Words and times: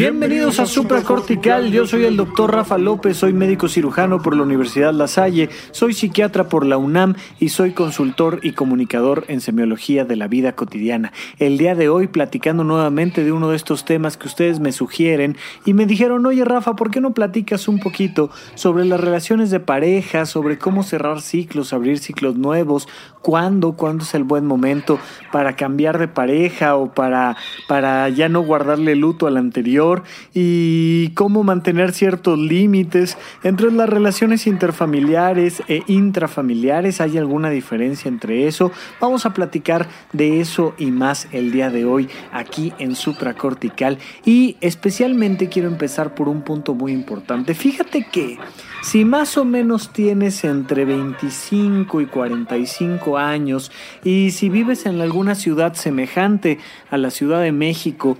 Bienvenidos 0.00 0.60
a 0.60 0.64
Supracortical, 0.64 1.70
yo 1.72 1.86
soy 1.86 2.06
el 2.06 2.16
doctor 2.16 2.54
Rafa 2.54 2.78
López, 2.78 3.18
soy 3.18 3.34
médico 3.34 3.68
cirujano 3.68 4.22
por 4.22 4.34
la 4.34 4.44
Universidad 4.44 4.94
La 4.94 5.06
Salle, 5.08 5.50
soy 5.72 5.92
psiquiatra 5.92 6.48
por 6.48 6.64
la 6.64 6.78
UNAM 6.78 7.16
y 7.38 7.50
soy 7.50 7.72
consultor 7.72 8.40
y 8.42 8.52
comunicador 8.52 9.26
en 9.28 9.42
semiología 9.42 10.06
de 10.06 10.16
la 10.16 10.26
vida 10.26 10.52
cotidiana. 10.52 11.12
El 11.38 11.58
día 11.58 11.74
de 11.74 11.90
hoy 11.90 12.06
platicando 12.06 12.64
nuevamente 12.64 13.24
de 13.24 13.32
uno 13.32 13.50
de 13.50 13.56
estos 13.56 13.84
temas 13.84 14.16
que 14.16 14.26
ustedes 14.26 14.58
me 14.58 14.72
sugieren 14.72 15.36
y 15.66 15.74
me 15.74 15.84
dijeron, 15.84 16.24
oye 16.24 16.46
Rafa, 16.46 16.76
¿por 16.76 16.90
qué 16.90 17.02
no 17.02 17.12
platicas 17.12 17.68
un 17.68 17.78
poquito 17.78 18.30
sobre 18.54 18.86
las 18.86 19.00
relaciones 19.00 19.50
de 19.50 19.60
pareja, 19.60 20.24
sobre 20.24 20.56
cómo 20.56 20.82
cerrar 20.82 21.20
ciclos, 21.20 21.74
abrir 21.74 21.98
ciclos 21.98 22.36
nuevos, 22.36 22.88
cuándo, 23.20 23.72
cuándo 23.72 24.04
es 24.04 24.14
el 24.14 24.24
buen 24.24 24.46
momento 24.46 24.98
para 25.30 25.56
cambiar 25.56 25.98
de 25.98 26.08
pareja 26.08 26.76
o 26.76 26.94
para, 26.94 27.36
para 27.68 28.08
ya 28.08 28.30
no 28.30 28.40
guardarle 28.40 28.96
luto 28.96 29.26
al 29.26 29.36
anterior? 29.36 29.89
Y 30.34 31.10
cómo 31.10 31.42
mantener 31.42 31.92
ciertos 31.92 32.38
límites 32.38 33.16
entre 33.42 33.70
las 33.72 33.88
relaciones 33.88 34.46
interfamiliares 34.46 35.62
e 35.68 35.82
intrafamiliares. 35.86 37.00
¿Hay 37.00 37.18
alguna 37.18 37.50
diferencia 37.50 38.08
entre 38.08 38.46
eso? 38.46 38.72
Vamos 39.00 39.26
a 39.26 39.34
platicar 39.34 39.88
de 40.12 40.40
eso 40.40 40.74
y 40.78 40.90
más 40.90 41.28
el 41.32 41.52
día 41.52 41.70
de 41.70 41.84
hoy 41.84 42.08
aquí 42.32 42.72
en 42.78 42.94
Supracortical 42.94 43.98
y 44.24 44.56
especialmente 44.60 45.48
quiero 45.48 45.68
empezar 45.68 46.14
por 46.14 46.28
un 46.28 46.42
punto 46.42 46.74
muy 46.74 46.92
importante. 46.92 47.54
Fíjate 47.54 48.06
que 48.10 48.38
si 48.82 49.04
más 49.04 49.36
o 49.36 49.44
menos 49.44 49.92
tienes 49.92 50.44
entre 50.44 50.84
25 50.84 52.00
y 52.00 52.06
45 52.06 53.18
años 53.18 53.70
y 54.04 54.30
si 54.30 54.48
vives 54.48 54.86
en 54.86 55.00
alguna 55.00 55.34
ciudad 55.34 55.74
semejante 55.74 56.58
a 56.90 56.96
la 56.96 57.10
Ciudad 57.10 57.42
de 57.42 57.52
México, 57.52 58.16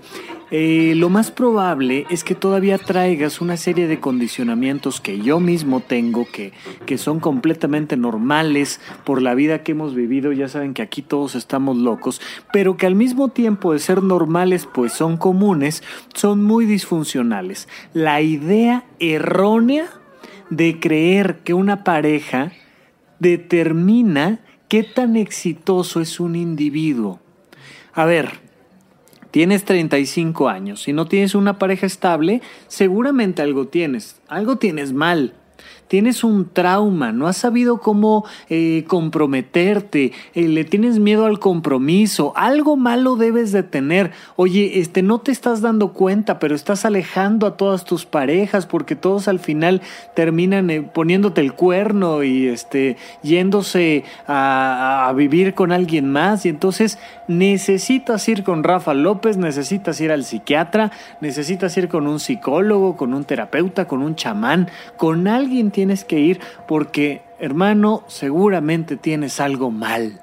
eh, 0.53 0.95
lo 0.97 1.09
más 1.09 1.31
probable 1.31 2.05
es 2.09 2.25
que 2.25 2.35
todavía 2.35 2.77
traigas 2.77 3.39
una 3.39 3.55
serie 3.55 3.87
de 3.87 4.01
condicionamientos 4.01 4.99
que 4.99 5.21
yo 5.21 5.39
mismo 5.39 5.79
tengo, 5.79 6.27
que, 6.29 6.51
que 6.85 6.97
son 6.97 7.21
completamente 7.21 7.95
normales 7.95 8.81
por 9.05 9.21
la 9.21 9.33
vida 9.33 9.63
que 9.63 9.71
hemos 9.71 9.95
vivido. 9.95 10.33
Ya 10.33 10.49
saben 10.49 10.73
que 10.73 10.81
aquí 10.81 11.01
todos 11.01 11.35
estamos 11.35 11.77
locos, 11.77 12.19
pero 12.51 12.75
que 12.75 12.85
al 12.85 12.95
mismo 12.95 13.29
tiempo 13.29 13.71
de 13.71 13.79
ser 13.79 14.03
normales, 14.03 14.67
pues 14.71 14.91
son 14.91 15.15
comunes, 15.15 15.83
son 16.13 16.43
muy 16.43 16.65
disfuncionales. 16.65 17.69
La 17.93 18.21
idea 18.21 18.83
errónea 18.99 20.00
de 20.51 20.79
creer 20.79 21.39
que 21.39 21.55
una 21.55 21.83
pareja 21.83 22.51
determina 23.17 24.41
qué 24.67 24.83
tan 24.83 25.15
exitoso 25.15 26.01
es 26.01 26.19
un 26.19 26.35
individuo. 26.35 27.19
A 27.93 28.05
ver, 28.05 28.29
tienes 29.31 29.65
35 29.65 30.49
años, 30.49 30.83
si 30.83 30.93
no 30.93 31.07
tienes 31.07 31.33
una 31.33 31.57
pareja 31.57 31.87
estable, 31.87 32.41
seguramente 32.67 33.41
algo 33.41 33.67
tienes, 33.67 34.21
algo 34.27 34.57
tienes 34.57 34.93
mal 34.93 35.33
tienes 35.91 36.23
un 36.23 36.47
trauma, 36.47 37.11
no 37.11 37.27
has 37.27 37.35
sabido 37.35 37.81
cómo 37.81 38.23
eh, 38.49 38.85
comprometerte, 38.87 40.13
eh, 40.33 40.47
le 40.47 40.63
tienes 40.63 40.99
miedo 40.99 41.25
al 41.25 41.37
compromiso, 41.37 42.31
algo 42.37 42.77
malo 42.77 43.17
debes 43.17 43.51
de 43.51 43.63
tener. 43.63 44.11
Oye, 44.37 44.79
este 44.79 45.01
no 45.01 45.19
te 45.19 45.33
estás 45.33 45.59
dando 45.59 45.91
cuenta, 45.91 46.39
pero 46.39 46.55
estás 46.55 46.85
alejando 46.85 47.45
a 47.45 47.57
todas 47.57 47.83
tus 47.83 48.05
parejas 48.05 48.67
porque 48.67 48.95
todos 48.95 49.27
al 49.27 49.39
final 49.39 49.81
terminan 50.15 50.69
eh, 50.69 50.81
poniéndote 50.81 51.41
el 51.41 51.51
cuerno 51.51 52.23
y 52.23 52.47
este 52.47 52.95
yéndose 53.21 54.05
a, 54.27 55.09
a 55.09 55.11
vivir 55.11 55.55
con 55.55 55.73
alguien 55.73 56.09
más. 56.09 56.45
Y 56.45 56.49
entonces 56.49 56.99
necesitas 57.27 58.29
ir 58.29 58.43
con 58.43 58.63
Rafa 58.63 58.93
López, 58.93 59.35
necesitas 59.35 59.99
ir 59.99 60.13
al 60.13 60.23
psiquiatra, 60.23 60.93
necesitas 61.19 61.75
ir 61.75 61.89
con 61.89 62.07
un 62.07 62.21
psicólogo, 62.21 62.95
con 62.95 63.13
un 63.13 63.25
terapeuta, 63.25 63.89
con 63.89 64.01
un 64.01 64.15
chamán, 64.15 64.69
con 64.95 65.27
alguien 65.27 65.71
tienes 65.81 66.05
que 66.05 66.19
ir 66.19 66.39
porque, 66.67 67.23
hermano, 67.39 68.03
seguramente 68.05 68.97
tienes 68.97 69.39
algo 69.39 69.71
mal. 69.71 70.21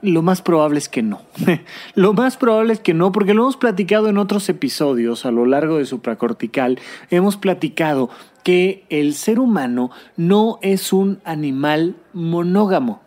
Lo 0.00 0.22
más 0.22 0.42
probable 0.42 0.78
es 0.78 0.88
que 0.88 1.02
no. 1.02 1.22
lo 1.96 2.12
más 2.12 2.36
probable 2.36 2.72
es 2.74 2.78
que 2.78 2.94
no, 2.94 3.10
porque 3.10 3.34
lo 3.34 3.42
hemos 3.42 3.56
platicado 3.56 4.08
en 4.08 4.18
otros 4.18 4.48
episodios 4.48 5.26
a 5.26 5.32
lo 5.32 5.44
largo 5.44 5.78
de 5.78 5.86
supracortical. 5.86 6.78
Hemos 7.10 7.36
platicado 7.36 8.08
que 8.44 8.84
el 8.90 9.14
ser 9.14 9.40
humano 9.40 9.90
no 10.16 10.60
es 10.62 10.92
un 10.92 11.18
animal 11.24 11.96
monógamo. 12.12 13.02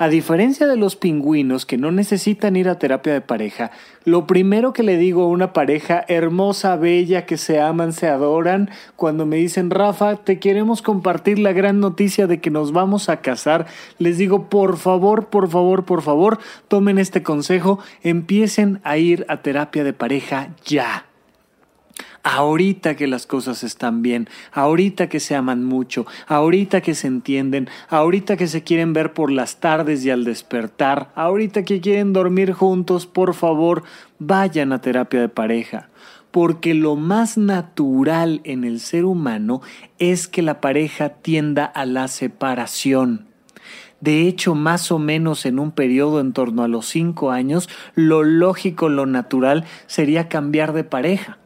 A 0.00 0.08
diferencia 0.08 0.66
de 0.66 0.78
los 0.78 0.96
pingüinos 0.96 1.66
que 1.66 1.76
no 1.76 1.92
necesitan 1.92 2.56
ir 2.56 2.70
a 2.70 2.78
terapia 2.78 3.12
de 3.12 3.20
pareja, 3.20 3.70
lo 4.06 4.26
primero 4.26 4.72
que 4.72 4.82
le 4.82 4.96
digo 4.96 5.24
a 5.24 5.28
una 5.28 5.52
pareja 5.52 6.06
hermosa, 6.08 6.76
bella, 6.76 7.26
que 7.26 7.36
se 7.36 7.60
aman, 7.60 7.92
se 7.92 8.08
adoran, 8.08 8.70
cuando 8.96 9.26
me 9.26 9.36
dicen, 9.36 9.68
Rafa, 9.68 10.16
te 10.16 10.38
queremos 10.38 10.80
compartir 10.80 11.38
la 11.38 11.52
gran 11.52 11.80
noticia 11.80 12.26
de 12.26 12.40
que 12.40 12.48
nos 12.48 12.72
vamos 12.72 13.10
a 13.10 13.20
casar, 13.20 13.66
les 13.98 14.16
digo, 14.16 14.48
por 14.48 14.78
favor, 14.78 15.26
por 15.26 15.50
favor, 15.50 15.84
por 15.84 16.00
favor, 16.00 16.38
tomen 16.68 16.96
este 16.98 17.22
consejo, 17.22 17.78
empiecen 18.02 18.80
a 18.84 18.96
ir 18.96 19.26
a 19.28 19.42
terapia 19.42 19.84
de 19.84 19.92
pareja 19.92 20.48
ya 20.64 21.09
ahorita 22.22 22.96
que 22.96 23.06
las 23.06 23.26
cosas 23.26 23.62
están 23.62 24.02
bien, 24.02 24.28
ahorita 24.52 25.08
que 25.08 25.20
se 25.20 25.34
aman 25.34 25.64
mucho, 25.64 26.06
ahorita 26.26 26.80
que 26.80 26.94
se 26.94 27.06
entienden, 27.06 27.68
ahorita 27.88 28.36
que 28.36 28.46
se 28.46 28.62
quieren 28.62 28.92
ver 28.92 29.12
por 29.12 29.30
las 29.30 29.60
tardes 29.60 30.04
y 30.04 30.10
al 30.10 30.24
despertar, 30.24 31.10
ahorita 31.14 31.64
que 31.64 31.80
quieren 31.80 32.12
dormir 32.12 32.52
juntos, 32.52 33.06
por 33.06 33.34
favor, 33.34 33.82
vayan 34.18 34.72
a 34.72 34.80
terapia 34.80 35.20
de 35.20 35.28
pareja. 35.28 35.88
Porque 36.30 36.74
lo 36.74 36.94
más 36.94 37.36
natural 37.36 38.40
en 38.44 38.62
el 38.62 38.78
ser 38.78 39.04
humano 39.04 39.62
es 39.98 40.28
que 40.28 40.42
la 40.42 40.60
pareja 40.60 41.08
tienda 41.08 41.64
a 41.64 41.84
la 41.86 42.06
separación. 42.06 43.26
De 44.00 44.28
hecho, 44.28 44.54
más 44.54 44.92
o 44.92 44.98
menos 44.98 45.44
en 45.44 45.58
un 45.58 45.72
periodo 45.72 46.20
en 46.20 46.32
torno 46.32 46.62
a 46.62 46.68
los 46.68 46.86
cinco 46.86 47.32
años, 47.32 47.68
lo 47.94 48.22
lógico, 48.22 48.88
lo 48.88 49.06
natural 49.06 49.64
sería 49.86 50.28
cambiar 50.28 50.72
de 50.72 50.84
pareja. 50.84 51.38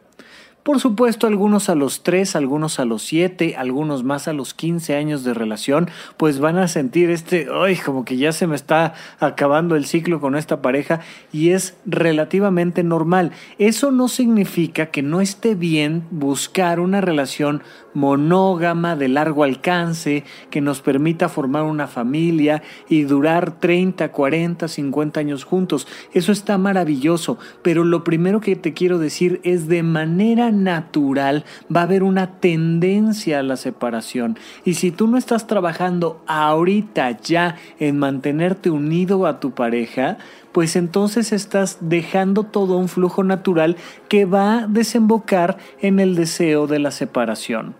Por 0.64 0.80
supuesto, 0.80 1.26
algunos 1.26 1.68
a 1.68 1.74
los 1.74 2.02
3, 2.04 2.36
algunos 2.36 2.80
a 2.80 2.86
los 2.86 3.02
7, 3.02 3.54
algunos 3.58 4.02
más 4.02 4.28
a 4.28 4.32
los 4.32 4.54
15 4.54 4.96
años 4.96 5.22
de 5.22 5.34
relación, 5.34 5.90
pues 6.16 6.38
van 6.38 6.56
a 6.56 6.68
sentir 6.68 7.10
este, 7.10 7.48
ay, 7.52 7.76
como 7.76 8.06
que 8.06 8.16
ya 8.16 8.32
se 8.32 8.46
me 8.46 8.56
está 8.56 8.94
acabando 9.20 9.76
el 9.76 9.84
ciclo 9.84 10.22
con 10.22 10.34
esta 10.34 10.62
pareja 10.62 11.00
y 11.34 11.50
es 11.50 11.76
relativamente 11.84 12.82
normal. 12.82 13.32
Eso 13.58 13.90
no 13.90 14.08
significa 14.08 14.86
que 14.86 15.02
no 15.02 15.20
esté 15.20 15.54
bien 15.54 16.04
buscar 16.10 16.80
una 16.80 17.02
relación 17.02 17.62
monógama 17.92 18.96
de 18.96 19.08
largo 19.08 19.44
alcance 19.44 20.24
que 20.50 20.60
nos 20.60 20.80
permita 20.80 21.28
formar 21.28 21.64
una 21.64 21.86
familia 21.86 22.62
y 22.88 23.02
durar 23.02 23.60
30, 23.60 24.10
40, 24.10 24.66
50 24.66 25.20
años 25.20 25.44
juntos. 25.44 25.86
Eso 26.12 26.32
está 26.32 26.58
maravilloso, 26.58 27.38
pero 27.62 27.84
lo 27.84 28.02
primero 28.02 28.40
que 28.40 28.56
te 28.56 28.72
quiero 28.72 28.98
decir 28.98 29.40
es 29.44 29.68
de 29.68 29.82
manera 29.82 30.50
natural 30.54 31.44
va 31.74 31.80
a 31.80 31.84
haber 31.84 32.02
una 32.02 32.38
tendencia 32.40 33.40
a 33.40 33.42
la 33.42 33.56
separación. 33.56 34.38
Y 34.64 34.74
si 34.74 34.90
tú 34.90 35.06
no 35.06 35.18
estás 35.18 35.46
trabajando 35.46 36.22
ahorita 36.26 37.18
ya 37.20 37.56
en 37.78 37.98
mantenerte 37.98 38.70
unido 38.70 39.26
a 39.26 39.40
tu 39.40 39.50
pareja, 39.52 40.18
pues 40.52 40.76
entonces 40.76 41.32
estás 41.32 41.78
dejando 41.80 42.44
todo 42.44 42.78
un 42.78 42.88
flujo 42.88 43.24
natural 43.24 43.76
que 44.08 44.24
va 44.24 44.60
a 44.60 44.66
desembocar 44.66 45.58
en 45.80 46.00
el 46.00 46.14
deseo 46.14 46.66
de 46.66 46.78
la 46.78 46.90
separación. 46.92 47.74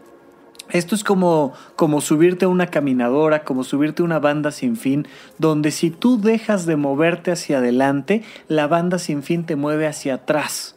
Esto 0.70 0.94
es 0.94 1.04
como, 1.04 1.52
como 1.76 2.00
subirte 2.00 2.46
a 2.46 2.48
una 2.48 2.66
caminadora, 2.68 3.44
como 3.44 3.64
subirte 3.64 4.02
a 4.02 4.06
una 4.06 4.18
banda 4.18 4.50
sin 4.50 4.76
fin, 4.76 5.06
donde 5.38 5.70
si 5.70 5.90
tú 5.90 6.20
dejas 6.20 6.66
de 6.66 6.76
moverte 6.76 7.30
hacia 7.30 7.58
adelante, 7.58 8.22
la 8.48 8.66
banda 8.66 8.98
sin 8.98 9.22
fin 9.22 9.44
te 9.44 9.56
mueve 9.56 9.86
hacia 9.86 10.14
atrás. 10.14 10.74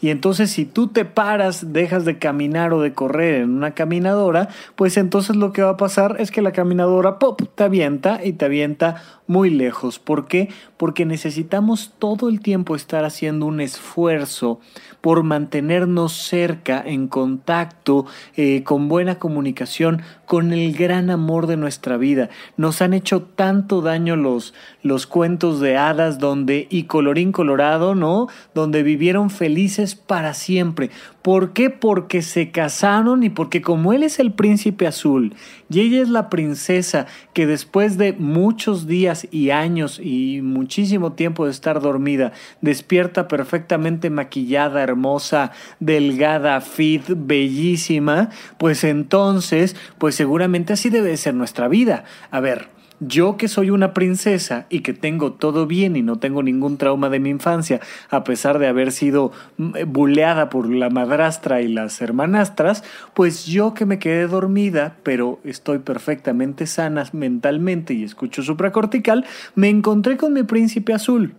Y 0.00 0.10
entonces 0.10 0.50
si 0.50 0.64
tú 0.64 0.88
te 0.88 1.04
paras, 1.04 1.72
dejas 1.72 2.04
de 2.04 2.18
caminar 2.18 2.72
o 2.72 2.80
de 2.80 2.94
correr 2.94 3.42
en 3.42 3.50
una 3.50 3.72
caminadora, 3.72 4.48
pues 4.76 4.96
entonces 4.96 5.36
lo 5.36 5.52
que 5.52 5.62
va 5.62 5.70
a 5.70 5.76
pasar 5.76 6.16
es 6.18 6.30
que 6.30 6.42
la 6.42 6.52
caminadora 6.52 7.18
pop 7.18 7.40
te 7.54 7.64
avienta 7.64 8.20
y 8.24 8.32
te 8.32 8.44
avienta 8.44 9.02
muy 9.28 9.50
lejos. 9.50 9.98
¿Por 9.98 10.26
qué? 10.26 10.48
Porque 10.76 11.04
necesitamos 11.04 11.92
todo 11.98 12.28
el 12.28 12.40
tiempo 12.40 12.74
estar 12.74 13.04
haciendo 13.04 13.46
un 13.46 13.60
esfuerzo 13.60 14.60
por 15.00 15.22
mantenernos 15.22 16.12
cerca, 16.14 16.82
en 16.84 17.08
contacto, 17.08 18.06
eh, 18.36 18.64
con 18.64 18.88
buena 18.88 19.18
comunicación, 19.18 20.02
con 20.24 20.52
el 20.52 20.74
gran 20.74 21.10
amor 21.10 21.46
de 21.46 21.56
nuestra 21.56 21.96
vida. 21.96 22.30
Nos 22.56 22.82
han 22.82 22.94
hecho 22.94 23.22
tanto 23.22 23.82
daño 23.82 24.16
los, 24.16 24.54
los 24.82 25.06
cuentos 25.06 25.60
de 25.60 25.76
hadas 25.76 26.18
donde, 26.18 26.66
y 26.70 26.84
colorín 26.84 27.30
colorado, 27.32 27.94
¿no? 27.94 28.28
Donde 28.54 28.82
vivieron 28.82 29.30
felices 29.30 29.87
para 29.94 30.34
siempre. 30.34 30.90
¿Por 31.22 31.52
qué? 31.52 31.70
Porque 31.70 32.22
se 32.22 32.50
casaron 32.50 33.22
y 33.22 33.30
porque 33.30 33.60
como 33.62 33.92
él 33.92 34.02
es 34.02 34.18
el 34.18 34.32
príncipe 34.32 34.86
azul 34.86 35.34
y 35.70 35.80
ella 35.80 36.00
es 36.00 36.08
la 36.08 36.30
princesa 36.30 37.06
que 37.34 37.46
después 37.46 37.98
de 37.98 38.12
muchos 38.12 38.86
días 38.86 39.28
y 39.30 39.50
años 39.50 40.00
y 40.02 40.40
muchísimo 40.42 41.12
tiempo 41.12 41.44
de 41.44 41.50
estar 41.50 41.80
dormida, 41.80 42.32
despierta 42.60 43.28
perfectamente 43.28 44.10
maquillada, 44.10 44.82
hermosa, 44.82 45.52
delgada, 45.80 46.60
fit, 46.60 47.02
bellísima, 47.08 48.30
pues 48.56 48.84
entonces, 48.84 49.76
pues 49.98 50.14
seguramente 50.14 50.72
así 50.72 50.90
debe 50.90 51.16
ser 51.16 51.34
nuestra 51.34 51.68
vida. 51.68 52.04
A 52.30 52.40
ver, 52.40 52.77
yo 53.00 53.36
que 53.36 53.48
soy 53.48 53.70
una 53.70 53.94
princesa 53.94 54.66
y 54.68 54.80
que 54.80 54.92
tengo 54.92 55.32
todo 55.32 55.66
bien 55.66 55.96
y 55.96 56.02
no 56.02 56.18
tengo 56.18 56.42
ningún 56.42 56.78
trauma 56.78 57.08
de 57.08 57.20
mi 57.20 57.30
infancia, 57.30 57.80
a 58.10 58.24
pesar 58.24 58.58
de 58.58 58.66
haber 58.66 58.92
sido 58.92 59.32
mm, 59.56 59.76
eh, 59.76 59.84
buleada 59.84 60.50
por 60.50 60.68
la 60.68 60.90
madrastra 60.90 61.60
y 61.60 61.68
las 61.68 62.00
hermanastras, 62.00 62.84
pues 63.14 63.46
yo 63.46 63.74
que 63.74 63.86
me 63.86 63.98
quedé 63.98 64.26
dormida, 64.26 64.96
pero 65.02 65.40
estoy 65.44 65.78
perfectamente 65.78 66.66
sana 66.66 66.98
mentalmente 67.12 67.94
y 67.94 68.04
escucho 68.04 68.42
supracortical, 68.42 69.24
me 69.54 69.68
encontré 69.68 70.16
con 70.16 70.32
mi 70.32 70.42
príncipe 70.42 70.92
azul. 70.92 71.34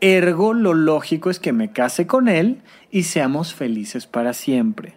Ergo, 0.00 0.52
lo 0.52 0.74
lógico 0.74 1.30
es 1.30 1.40
que 1.40 1.52
me 1.52 1.72
case 1.72 2.06
con 2.06 2.28
él 2.28 2.62
y 2.90 3.04
seamos 3.04 3.54
felices 3.54 4.06
para 4.06 4.34
siempre. 4.34 4.94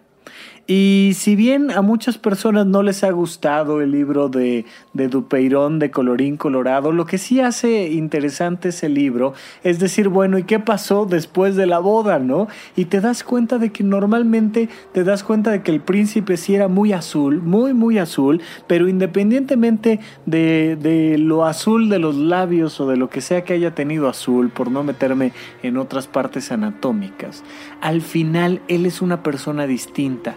Y 0.66 1.12
si 1.14 1.34
bien 1.34 1.70
a 1.70 1.82
muchas 1.82 2.16
personas 2.16 2.66
no 2.66 2.82
les 2.82 3.02
ha 3.02 3.10
gustado 3.10 3.80
el 3.80 3.90
libro 3.90 4.28
de, 4.28 4.64
de 4.92 5.08
Dupeirón 5.08 5.78
de 5.78 5.90
Colorín 5.90 6.36
Colorado, 6.36 6.92
lo 6.92 7.06
que 7.06 7.18
sí 7.18 7.40
hace 7.40 7.90
interesante 7.90 8.68
ese 8.68 8.88
libro 8.88 9.34
es 9.64 9.78
decir, 9.78 10.08
bueno, 10.08 10.38
¿y 10.38 10.44
qué 10.44 10.60
pasó 10.60 11.06
después 11.06 11.56
de 11.56 11.66
la 11.66 11.78
boda, 11.78 12.18
no? 12.18 12.48
Y 12.76 12.86
te 12.86 13.00
das 13.00 13.24
cuenta 13.24 13.58
de 13.58 13.70
que 13.70 13.82
normalmente 13.82 14.68
te 14.92 15.04
das 15.04 15.24
cuenta 15.24 15.50
de 15.50 15.62
que 15.62 15.70
el 15.70 15.80
príncipe 15.80 16.36
sí 16.36 16.54
era 16.54 16.68
muy 16.68 16.92
azul, 16.92 17.40
muy, 17.42 17.74
muy 17.74 17.98
azul, 17.98 18.40
pero 18.66 18.88
independientemente 18.88 20.00
de, 20.26 20.76
de 20.76 21.18
lo 21.18 21.46
azul 21.46 21.88
de 21.88 21.98
los 21.98 22.16
labios 22.16 22.80
o 22.80 22.86
de 22.86 22.96
lo 22.96 23.10
que 23.10 23.20
sea 23.20 23.44
que 23.44 23.54
haya 23.54 23.74
tenido 23.74 24.08
azul, 24.08 24.50
por 24.50 24.70
no 24.70 24.82
meterme 24.84 25.32
en 25.62 25.76
otras 25.76 26.06
partes 26.06 26.52
anatómicas, 26.52 27.42
al 27.80 28.02
final 28.02 28.60
él 28.68 28.86
es 28.86 29.02
una 29.02 29.22
persona 29.22 29.66
distinta 29.66 30.36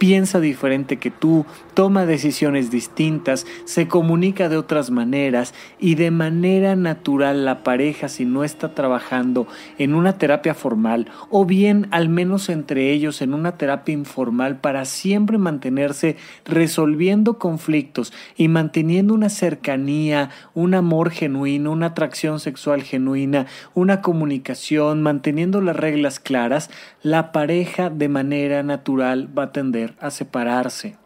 piensa 0.00 0.40
diferente 0.40 0.96
que 0.96 1.10
tú, 1.10 1.44
toma 1.74 2.06
decisiones 2.06 2.70
distintas, 2.70 3.46
se 3.66 3.86
comunica 3.86 4.48
de 4.48 4.56
otras 4.56 4.90
maneras 4.90 5.52
y 5.78 5.94
de 5.94 6.10
manera 6.10 6.74
natural 6.74 7.44
la 7.44 7.62
pareja 7.62 8.08
si 8.08 8.24
no 8.24 8.42
está 8.42 8.74
trabajando 8.74 9.46
en 9.76 9.94
una 9.94 10.16
terapia 10.16 10.54
formal 10.54 11.08
o 11.28 11.44
bien 11.44 11.86
al 11.90 12.08
menos 12.08 12.48
entre 12.48 12.92
ellos 12.92 13.20
en 13.20 13.34
una 13.34 13.58
terapia 13.58 13.92
informal 13.92 14.58
para 14.58 14.86
siempre 14.86 15.36
mantenerse 15.36 16.16
resolviendo 16.46 17.38
conflictos 17.38 18.14
y 18.38 18.48
manteniendo 18.48 19.12
una 19.12 19.28
cercanía, 19.28 20.30
un 20.54 20.72
amor 20.72 21.10
genuino, 21.10 21.72
una 21.72 21.88
atracción 21.88 22.40
sexual 22.40 22.82
genuina, 22.84 23.44
una 23.74 24.00
comunicación, 24.00 25.02
manteniendo 25.02 25.60
las 25.60 25.76
reglas 25.76 26.20
claras, 26.20 26.70
la 27.02 27.32
pareja 27.32 27.90
de 27.90 28.08
manera 28.08 28.62
natural 28.62 29.28
va 29.38 29.42
a 29.42 29.52
tender 29.52 29.89
a 30.00 30.10
separarse. 30.10 30.96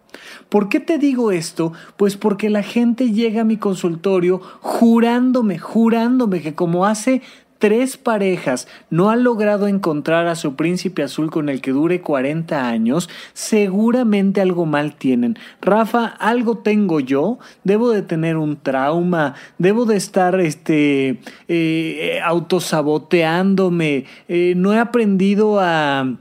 ¿Por 0.49 0.69
qué 0.69 0.81
te 0.81 0.99
digo 0.99 1.33
esto? 1.33 1.73
Pues 1.97 2.17
porque 2.17 2.51
la 2.51 2.63
gente 2.63 3.13
llega 3.13 3.43
a 3.43 3.45
mi 3.45 3.57
consultorio 3.57 4.41
jurándome, 4.61 5.59
jurándome 5.59 6.41
que 6.41 6.55
como 6.55 6.87
hace 6.87 7.23
tres 7.59 7.97
parejas 7.97 8.69
no 8.91 9.09
ha 9.09 9.17
logrado 9.17 9.69
encontrar 9.69 10.27
a 10.27 10.35
su 10.35 10.55
príncipe 10.55 11.03
azul 11.03 11.31
con 11.31 11.49
el 11.49 11.63
que 11.63 11.71
dure 11.71 12.03
40 12.03 12.69
años, 12.69 13.09
seguramente 13.33 14.43
algo 14.43 14.67
mal 14.67 14.97
tienen. 14.97 15.39
Rafa, 15.63 16.05
algo 16.05 16.59
tengo 16.59 17.01
yo, 17.01 17.39
debo 17.63 17.91
de 17.91 18.03
tener 18.03 18.37
un 18.37 18.57
trauma, 18.57 19.35
debo 19.57 19.87
de 19.87 19.97
estar 19.97 20.39
este, 20.41 21.21
eh, 21.49 22.21
autosaboteándome, 22.23 24.05
eh, 24.29 24.53
no 24.57 24.75
he 24.75 24.79
aprendido 24.79 25.59
a 25.59 26.19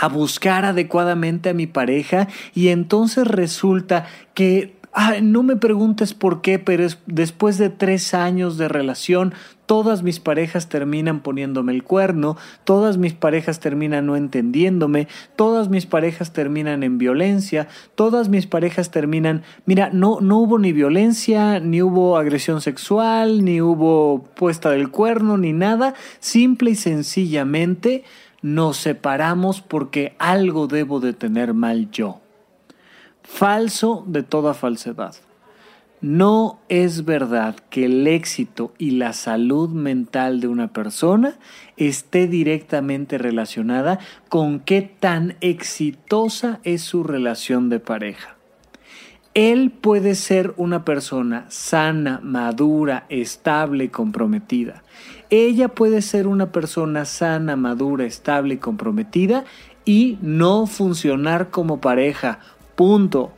a 0.00 0.08
buscar 0.08 0.64
adecuadamente 0.64 1.50
a 1.50 1.54
mi 1.54 1.66
pareja 1.66 2.28
y 2.54 2.68
entonces 2.68 3.26
resulta 3.26 4.06
que 4.34 4.76
no 5.22 5.42
me 5.42 5.56
preguntes 5.56 6.14
por 6.14 6.40
qué, 6.40 6.58
pero 6.58 6.86
después 7.06 7.58
de 7.58 7.68
tres 7.68 8.14
años 8.14 8.56
de 8.56 8.66
relación, 8.66 9.34
todas 9.66 10.02
mis 10.02 10.20
parejas 10.20 10.70
terminan 10.70 11.20
poniéndome 11.20 11.72
el 11.72 11.82
cuerno, 11.82 12.38
todas 12.64 12.96
mis 12.96 13.12
parejas 13.12 13.60
terminan 13.60 14.06
no 14.06 14.16
entendiéndome, 14.16 15.06
todas 15.34 15.68
mis 15.68 15.84
parejas 15.84 16.32
terminan 16.32 16.82
en 16.82 16.96
violencia, 16.96 17.68
todas 17.94 18.30
mis 18.30 18.46
parejas 18.46 18.90
terminan, 18.90 19.42
mira, 19.66 19.90
no, 19.92 20.20
no 20.22 20.38
hubo 20.38 20.58
ni 20.58 20.72
violencia, 20.72 21.60
ni 21.60 21.82
hubo 21.82 22.16
agresión 22.16 22.62
sexual, 22.62 23.44
ni 23.44 23.60
hubo 23.60 24.24
puesta 24.34 24.70
del 24.70 24.90
cuerno, 24.90 25.36
ni 25.36 25.52
nada, 25.52 25.92
simple 26.20 26.70
y 26.70 26.74
sencillamente 26.74 28.04
nos 28.46 28.76
separamos 28.76 29.60
porque 29.60 30.14
algo 30.20 30.68
debo 30.68 31.00
de 31.00 31.12
tener 31.12 31.52
mal 31.52 31.90
yo. 31.90 32.20
Falso 33.24 34.04
de 34.06 34.22
toda 34.22 34.54
falsedad. 34.54 35.16
No 36.00 36.60
es 36.68 37.04
verdad 37.04 37.56
que 37.70 37.86
el 37.86 38.06
éxito 38.06 38.72
y 38.78 38.92
la 38.92 39.14
salud 39.14 39.70
mental 39.70 40.40
de 40.40 40.46
una 40.46 40.68
persona 40.68 41.40
esté 41.76 42.28
directamente 42.28 43.18
relacionada 43.18 43.98
con 44.28 44.60
qué 44.60 44.80
tan 44.82 45.36
exitosa 45.40 46.60
es 46.62 46.82
su 46.82 47.02
relación 47.02 47.68
de 47.68 47.80
pareja. 47.80 48.36
Él 49.34 49.72
puede 49.72 50.14
ser 50.14 50.54
una 50.56 50.84
persona 50.84 51.46
sana, 51.48 52.20
madura, 52.22 53.06
estable, 53.08 53.90
comprometida. 53.90 54.84
Ella 55.30 55.68
puede 55.68 56.02
ser 56.02 56.26
una 56.26 56.52
persona 56.52 57.04
sana, 57.04 57.56
madura, 57.56 58.04
estable 58.04 58.54
y 58.54 58.58
comprometida 58.58 59.44
y 59.84 60.18
no 60.22 60.66
funcionar 60.66 61.50
como 61.50 61.80
pareja. 61.80 62.40
Punto. 62.74 63.32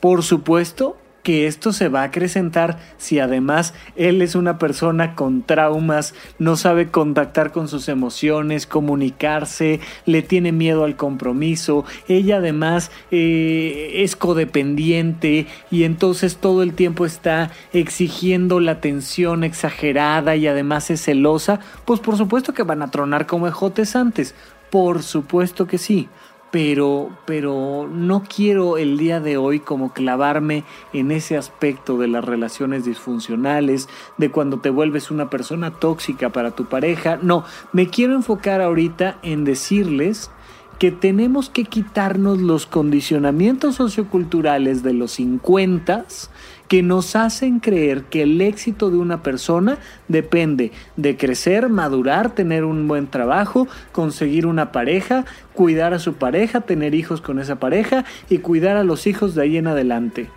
Por 0.00 0.22
supuesto, 0.22 0.96
que 1.22 1.46
esto 1.46 1.72
se 1.72 1.88
va 1.88 2.02
a 2.02 2.04
acrecentar 2.04 2.78
si 2.98 3.18
además 3.18 3.74
él 3.96 4.22
es 4.22 4.34
una 4.34 4.58
persona 4.58 5.14
con 5.14 5.42
traumas, 5.42 6.14
no 6.38 6.56
sabe 6.56 6.90
contactar 6.90 7.52
con 7.52 7.68
sus 7.68 7.88
emociones, 7.88 8.66
comunicarse, 8.66 9.80
le 10.06 10.22
tiene 10.22 10.52
miedo 10.52 10.84
al 10.84 10.96
compromiso, 10.96 11.84
ella 12.08 12.36
además 12.36 12.90
eh, 13.10 13.92
es 13.96 14.16
codependiente 14.16 15.46
y 15.70 15.84
entonces 15.84 16.36
todo 16.36 16.62
el 16.62 16.74
tiempo 16.74 17.04
está 17.06 17.50
exigiendo 17.72 18.60
la 18.60 18.72
atención 18.72 19.44
exagerada 19.44 20.36
y 20.36 20.46
además 20.46 20.90
es 20.90 21.04
celosa, 21.04 21.60
pues 21.84 22.00
por 22.00 22.16
supuesto 22.16 22.54
que 22.54 22.62
van 22.62 22.82
a 22.82 22.90
tronar 22.90 23.26
como 23.26 23.46
ejotes 23.46 23.96
antes, 23.96 24.34
por 24.70 25.02
supuesto 25.02 25.66
que 25.66 25.78
sí 25.78 26.08
pero, 26.50 27.10
pero 27.26 27.88
no 27.90 28.22
quiero 28.22 28.76
el 28.76 28.98
día 28.98 29.20
de 29.20 29.36
hoy 29.36 29.60
como 29.60 29.92
clavarme 29.92 30.64
en 30.92 31.10
ese 31.10 31.36
aspecto 31.36 31.98
de 31.98 32.08
las 32.08 32.24
relaciones 32.24 32.84
disfuncionales, 32.84 33.88
de 34.18 34.30
cuando 34.30 34.58
te 34.58 34.70
vuelves 34.70 35.10
una 35.10 35.30
persona 35.30 35.70
tóxica 35.70 36.30
para 36.30 36.50
tu 36.52 36.66
pareja. 36.66 37.18
No, 37.22 37.44
me 37.72 37.88
quiero 37.88 38.14
enfocar 38.14 38.60
ahorita 38.60 39.18
en 39.22 39.44
decirles 39.44 40.30
que 40.80 40.90
tenemos 40.90 41.50
que 41.50 41.64
quitarnos 41.64 42.40
los 42.40 42.66
condicionamientos 42.66 43.74
socioculturales 43.74 44.82
de 44.82 44.94
los 44.94 45.12
50 45.12 46.06
que 46.70 46.84
nos 46.84 47.16
hacen 47.16 47.58
creer 47.58 48.04
que 48.04 48.22
el 48.22 48.40
éxito 48.40 48.90
de 48.90 48.96
una 48.96 49.24
persona 49.24 49.78
depende 50.06 50.70
de 50.96 51.16
crecer, 51.16 51.68
madurar, 51.68 52.30
tener 52.30 52.62
un 52.62 52.86
buen 52.86 53.08
trabajo, 53.08 53.66
conseguir 53.90 54.46
una 54.46 54.70
pareja, 54.70 55.24
cuidar 55.52 55.94
a 55.94 55.98
su 55.98 56.14
pareja, 56.14 56.60
tener 56.60 56.94
hijos 56.94 57.20
con 57.20 57.40
esa 57.40 57.56
pareja 57.56 58.04
y 58.28 58.38
cuidar 58.38 58.76
a 58.76 58.84
los 58.84 59.08
hijos 59.08 59.34
de 59.34 59.42
ahí 59.42 59.56
en 59.56 59.66
adelante. 59.66 60.30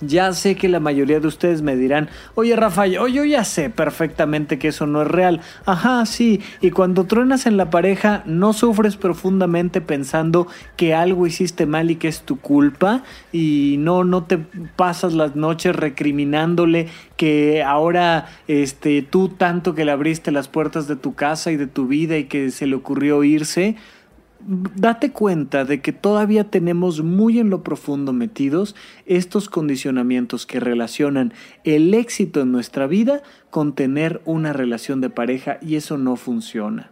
Ya 0.00 0.32
sé 0.32 0.54
que 0.54 0.68
la 0.68 0.80
mayoría 0.80 1.20
de 1.20 1.26
ustedes 1.26 1.62
me 1.62 1.76
dirán, 1.76 2.08
oye 2.34 2.54
Rafael, 2.54 2.92
yo 2.92 3.24
ya 3.24 3.44
sé 3.44 3.70
perfectamente 3.70 4.58
que 4.58 4.68
eso 4.68 4.86
no 4.86 5.02
es 5.02 5.08
real. 5.08 5.40
Ajá, 5.66 6.06
sí, 6.06 6.40
y 6.60 6.70
cuando 6.70 7.04
truenas 7.04 7.46
en 7.46 7.56
la 7.56 7.70
pareja, 7.70 8.22
¿no 8.26 8.52
sufres 8.52 8.96
profundamente 8.96 9.80
pensando 9.80 10.46
que 10.76 10.94
algo 10.94 11.26
hiciste 11.26 11.66
mal 11.66 11.90
y 11.90 11.96
que 11.96 12.08
es 12.08 12.22
tu 12.22 12.38
culpa? 12.38 13.02
Y 13.32 13.76
no, 13.78 14.04
no 14.04 14.24
te 14.24 14.38
pasas 14.76 15.14
las 15.14 15.34
noches 15.34 15.74
recriminándole 15.74 16.88
que 17.16 17.62
ahora 17.64 18.28
este, 18.46 19.02
tú 19.02 19.28
tanto 19.28 19.74
que 19.74 19.84
le 19.84 19.90
abriste 19.90 20.30
las 20.30 20.48
puertas 20.48 20.86
de 20.86 20.96
tu 20.96 21.14
casa 21.14 21.50
y 21.50 21.56
de 21.56 21.66
tu 21.66 21.88
vida 21.88 22.16
y 22.16 22.24
que 22.24 22.50
se 22.50 22.66
le 22.66 22.76
ocurrió 22.76 23.24
irse 23.24 23.76
date 24.40 25.10
cuenta 25.10 25.64
de 25.64 25.80
que 25.80 25.92
todavía 25.92 26.44
tenemos 26.44 27.02
muy 27.02 27.38
en 27.38 27.50
lo 27.50 27.62
profundo 27.62 28.12
metidos 28.12 28.76
estos 29.06 29.48
condicionamientos 29.48 30.46
que 30.46 30.60
relacionan 30.60 31.32
el 31.64 31.92
éxito 31.94 32.40
en 32.40 32.52
nuestra 32.52 32.86
vida 32.86 33.22
con 33.50 33.74
tener 33.74 34.22
una 34.24 34.52
relación 34.52 35.00
de 35.00 35.10
pareja 35.10 35.58
y 35.60 35.76
eso 35.76 35.98
no 35.98 36.16
funciona. 36.16 36.90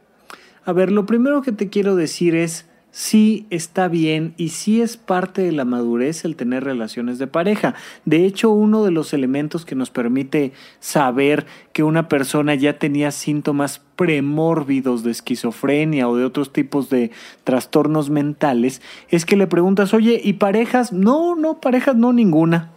A 0.65 0.73
ver, 0.73 0.91
lo 0.91 1.07
primero 1.07 1.43
que 1.43 1.53
te 1.53 1.69
quiero 1.69 1.95
decir 1.95 2.35
es, 2.35 2.69
sí 2.97 3.47
está 3.51 3.89
bien 3.89 4.33
y 4.39 4.49
sí 4.49 4.81
es 4.81 4.97
parte 4.97 5.43
de 5.43 5.53
la 5.53 5.67
madurez 5.67 6.25
el 6.25 6.35
tener 6.35 6.65
relaciones 6.65 7.19
de 7.19 7.27
pareja. 7.27 7.75
De 8.07 8.25
hecho, 8.25 8.49
uno 8.49 8.85
de 8.85 8.91
los 8.91 9.13
elementos 9.13 9.67
que 9.67 9.75
nos 9.75 9.91
permite 9.91 10.53
saber 10.81 11.45
que 11.75 11.83
una 11.83 12.09
persona 12.09 12.55
ya 12.55 12.79
tenía 12.79 13.11
síntomas 13.11 13.83
premórbidos 13.97 15.03
de 15.03 15.11
esquizofrenia 15.11 16.09
o 16.09 16.17
de 16.17 16.25
otros 16.25 16.55
tipos 16.55 16.89
de 16.89 17.11
trastornos 17.45 18.09
mentales 18.09 18.81
es 19.11 19.27
que 19.27 19.37
le 19.37 19.47
preguntas, 19.47 19.93
oye, 19.93 20.19
¿y 20.25 20.33
parejas? 20.33 20.95
No, 20.95 21.37
no, 21.37 21.61
parejas 21.61 21.97
no 21.97 22.15
ninguna. 22.15 22.76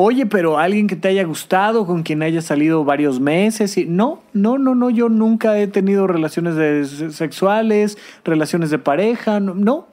Oye, 0.00 0.26
pero 0.26 0.60
alguien 0.60 0.86
que 0.86 0.94
te 0.94 1.08
haya 1.08 1.24
gustado, 1.24 1.84
con 1.84 2.04
quien 2.04 2.22
haya 2.22 2.40
salido 2.40 2.84
varios 2.84 3.18
meses. 3.18 3.76
Y... 3.76 3.84
No, 3.84 4.22
no, 4.32 4.56
no, 4.56 4.76
no, 4.76 4.90
yo 4.90 5.08
nunca 5.08 5.58
he 5.58 5.66
tenido 5.66 6.06
relaciones 6.06 7.16
sexuales, 7.16 7.98
relaciones 8.24 8.70
de 8.70 8.78
pareja, 8.78 9.40
no, 9.40 9.54
no. 9.54 9.88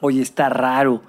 Oye, 0.00 0.20
está 0.20 0.48
raro 0.48 1.02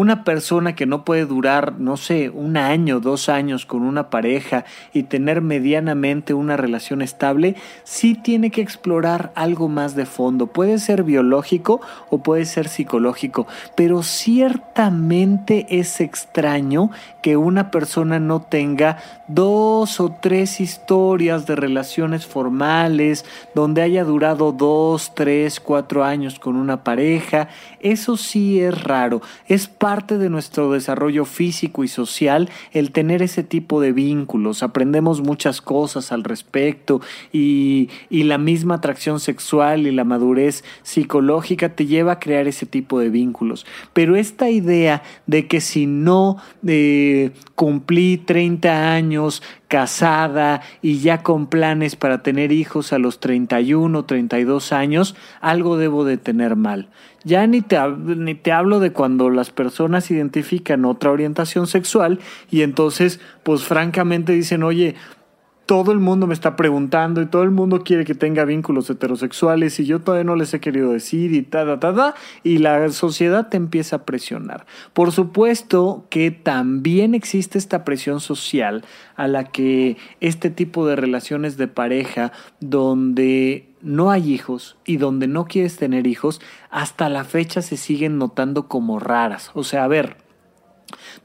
una 0.00 0.24
persona 0.24 0.74
que 0.74 0.86
no 0.86 1.04
puede 1.04 1.26
durar, 1.26 1.78
no 1.78 1.96
sé, 1.98 2.30
un 2.30 2.56
año, 2.56 3.00
dos 3.00 3.28
años 3.28 3.66
con 3.66 3.82
una 3.82 4.08
pareja 4.08 4.64
y 4.94 5.04
tener 5.04 5.42
medianamente 5.42 6.32
una 6.32 6.56
relación 6.56 7.02
estable, 7.02 7.56
sí 7.84 8.14
tiene 8.14 8.50
que 8.50 8.62
explorar 8.62 9.32
algo 9.34 9.68
más 9.68 9.96
de 9.96 10.06
fondo. 10.06 10.46
Puede 10.46 10.78
ser 10.78 11.02
biológico 11.02 11.80
o 12.08 12.22
puede 12.22 12.44
ser 12.44 12.68
psicológico, 12.68 13.46
pero 13.76 14.02
ciertamente 14.02 15.66
es 15.68 16.00
extraño 16.00 16.90
que 17.22 17.36
una 17.36 17.70
persona 17.70 18.18
no 18.18 18.42
tenga 18.42 18.98
dos 19.28 20.00
o 20.00 20.16
tres 20.20 20.60
historias 20.60 21.46
de 21.46 21.56
relaciones 21.56 22.26
formales 22.26 23.24
donde 23.54 23.82
haya 23.82 24.04
durado 24.04 24.52
dos, 24.52 25.14
tres, 25.14 25.60
cuatro 25.60 26.04
años 26.04 26.38
con 26.38 26.56
una 26.56 26.82
pareja. 26.82 27.48
Eso 27.80 28.16
sí 28.16 28.60
es 28.60 28.82
raro. 28.82 29.20
Es 29.46 29.68
parte 29.68 30.18
de 30.18 30.30
nuestro 30.30 30.72
desarrollo 30.72 31.24
físico 31.24 31.84
y 31.84 31.88
social 31.88 32.48
el 32.72 32.92
tener 32.92 33.22
ese 33.22 33.42
tipo 33.42 33.80
de 33.80 33.92
vínculos. 33.92 34.62
Aprendemos 34.62 35.20
muchas 35.20 35.60
cosas 35.60 36.12
al 36.12 36.24
respecto 36.24 37.00
y, 37.32 37.90
y 38.08 38.24
la 38.24 38.38
misma 38.38 38.76
atracción 38.76 39.20
sexual 39.20 39.86
y 39.86 39.92
la 39.92 40.04
madurez 40.04 40.64
psicológica 40.82 41.70
te 41.70 41.86
lleva 41.86 42.12
a 42.12 42.20
crear 42.20 42.48
ese 42.48 42.66
tipo 42.66 42.98
de 42.98 43.10
vínculos. 43.10 43.66
Pero 43.92 44.16
esta 44.16 44.50
idea 44.50 45.02
de 45.26 45.46
que 45.46 45.60
si 45.60 45.86
no 45.86 46.36
eh, 46.66 47.09
cumplí 47.54 48.18
30 48.18 48.92
años 48.92 49.42
casada 49.68 50.62
y 50.82 50.98
ya 50.98 51.22
con 51.22 51.46
planes 51.46 51.96
para 51.96 52.22
tener 52.22 52.52
hijos 52.52 52.92
a 52.92 52.98
los 52.98 53.20
31, 53.20 54.04
32 54.04 54.72
años, 54.72 55.14
algo 55.40 55.76
debo 55.76 56.04
de 56.04 56.16
tener 56.16 56.56
mal. 56.56 56.88
Ya 57.22 57.46
ni 57.46 57.60
te, 57.60 57.78
ni 57.88 58.34
te 58.34 58.52
hablo 58.52 58.80
de 58.80 58.92
cuando 58.92 59.30
las 59.30 59.50
personas 59.50 60.10
identifican 60.10 60.84
otra 60.84 61.10
orientación 61.10 61.66
sexual 61.66 62.18
y 62.50 62.62
entonces, 62.62 63.20
pues 63.42 63.62
francamente 63.62 64.32
dicen, 64.32 64.62
oye, 64.62 64.96
todo 65.66 65.92
el 65.92 66.00
mundo 66.00 66.26
me 66.26 66.34
está 66.34 66.56
preguntando 66.56 67.22
y 67.22 67.26
todo 67.26 67.44
el 67.44 67.50
mundo 67.50 67.84
quiere 67.84 68.04
que 68.04 68.14
tenga 68.14 68.44
vínculos 68.44 68.90
heterosexuales 68.90 69.78
y 69.78 69.86
yo 69.86 70.00
todavía 70.00 70.24
no 70.24 70.34
les 70.34 70.52
he 70.52 70.60
querido 70.60 70.90
decir 70.90 71.32
y 71.32 71.42
ta, 71.42 71.64
ta, 71.64 71.78
ta, 71.78 71.94
ta, 71.94 72.14
y 72.42 72.58
la 72.58 72.88
sociedad 72.90 73.48
te 73.48 73.56
empieza 73.56 73.96
a 73.96 74.04
presionar. 74.04 74.66
Por 74.92 75.12
supuesto 75.12 76.06
que 76.10 76.30
también 76.32 77.14
existe 77.14 77.56
esta 77.56 77.84
presión 77.84 78.20
social 78.20 78.84
a 79.14 79.28
la 79.28 79.44
que 79.44 79.96
este 80.20 80.50
tipo 80.50 80.86
de 80.86 80.96
relaciones 80.96 81.56
de 81.56 81.68
pareja 81.68 82.32
donde 82.58 83.68
no 83.82 84.10
hay 84.10 84.32
hijos 84.32 84.76
y 84.84 84.96
donde 84.96 85.26
no 85.26 85.44
quieres 85.46 85.76
tener 85.76 86.06
hijos, 86.06 86.40
hasta 86.70 87.08
la 87.08 87.24
fecha 87.24 87.62
se 87.62 87.76
siguen 87.76 88.18
notando 88.18 88.68
como 88.68 88.98
raras. 88.98 89.50
O 89.54 89.64
sea, 89.64 89.84
a 89.84 89.88
ver, 89.88 90.16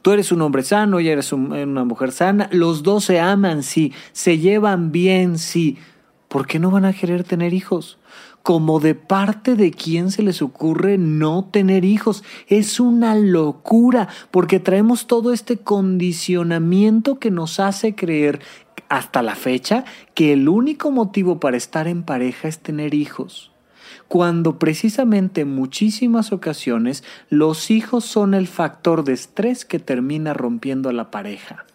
Tú 0.05 0.11
eres 0.11 0.31
un 0.31 0.43
hombre 0.43 0.61
sano, 0.61 0.99
ella 0.99 1.13
eres 1.13 1.33
una 1.33 1.83
mujer 1.83 2.11
sana, 2.11 2.47
los 2.51 2.83
dos 2.83 3.05
se 3.05 3.19
aman, 3.19 3.63
sí, 3.63 3.91
se 4.11 4.37
llevan 4.37 4.91
bien, 4.91 5.39
sí. 5.39 5.79
¿Por 6.27 6.45
qué 6.45 6.59
no 6.59 6.69
van 6.69 6.85
a 6.85 6.93
querer 6.93 7.23
tener 7.23 7.55
hijos? 7.55 7.97
Como 8.43 8.79
de 8.79 8.93
parte 8.93 9.55
de 9.55 9.71
quién 9.71 10.11
se 10.11 10.21
les 10.21 10.43
ocurre 10.43 10.99
no 10.99 11.45
tener 11.45 11.85
hijos. 11.85 12.23
Es 12.45 12.79
una 12.79 13.15
locura, 13.15 14.07
porque 14.29 14.59
traemos 14.59 15.07
todo 15.07 15.33
este 15.33 15.57
condicionamiento 15.57 17.17
que 17.17 17.31
nos 17.31 17.59
hace 17.59 17.95
creer 17.95 18.41
hasta 18.89 19.23
la 19.23 19.33
fecha 19.33 19.85
que 20.13 20.33
el 20.33 20.47
único 20.47 20.91
motivo 20.91 21.39
para 21.39 21.57
estar 21.57 21.87
en 21.87 22.03
pareja 22.03 22.47
es 22.47 22.59
tener 22.59 22.93
hijos 22.93 23.54
cuando 24.07 24.59
precisamente 24.59 25.41
en 25.41 25.55
muchísimas 25.55 26.31
ocasiones 26.31 27.03
los 27.29 27.71
hijos 27.71 28.05
son 28.05 28.33
el 28.33 28.47
factor 28.47 29.03
de 29.03 29.13
estrés 29.13 29.65
que 29.65 29.79
termina 29.79 30.33
rompiendo 30.33 30.89
a 30.89 30.93
la 30.93 31.11
pareja. 31.11 31.65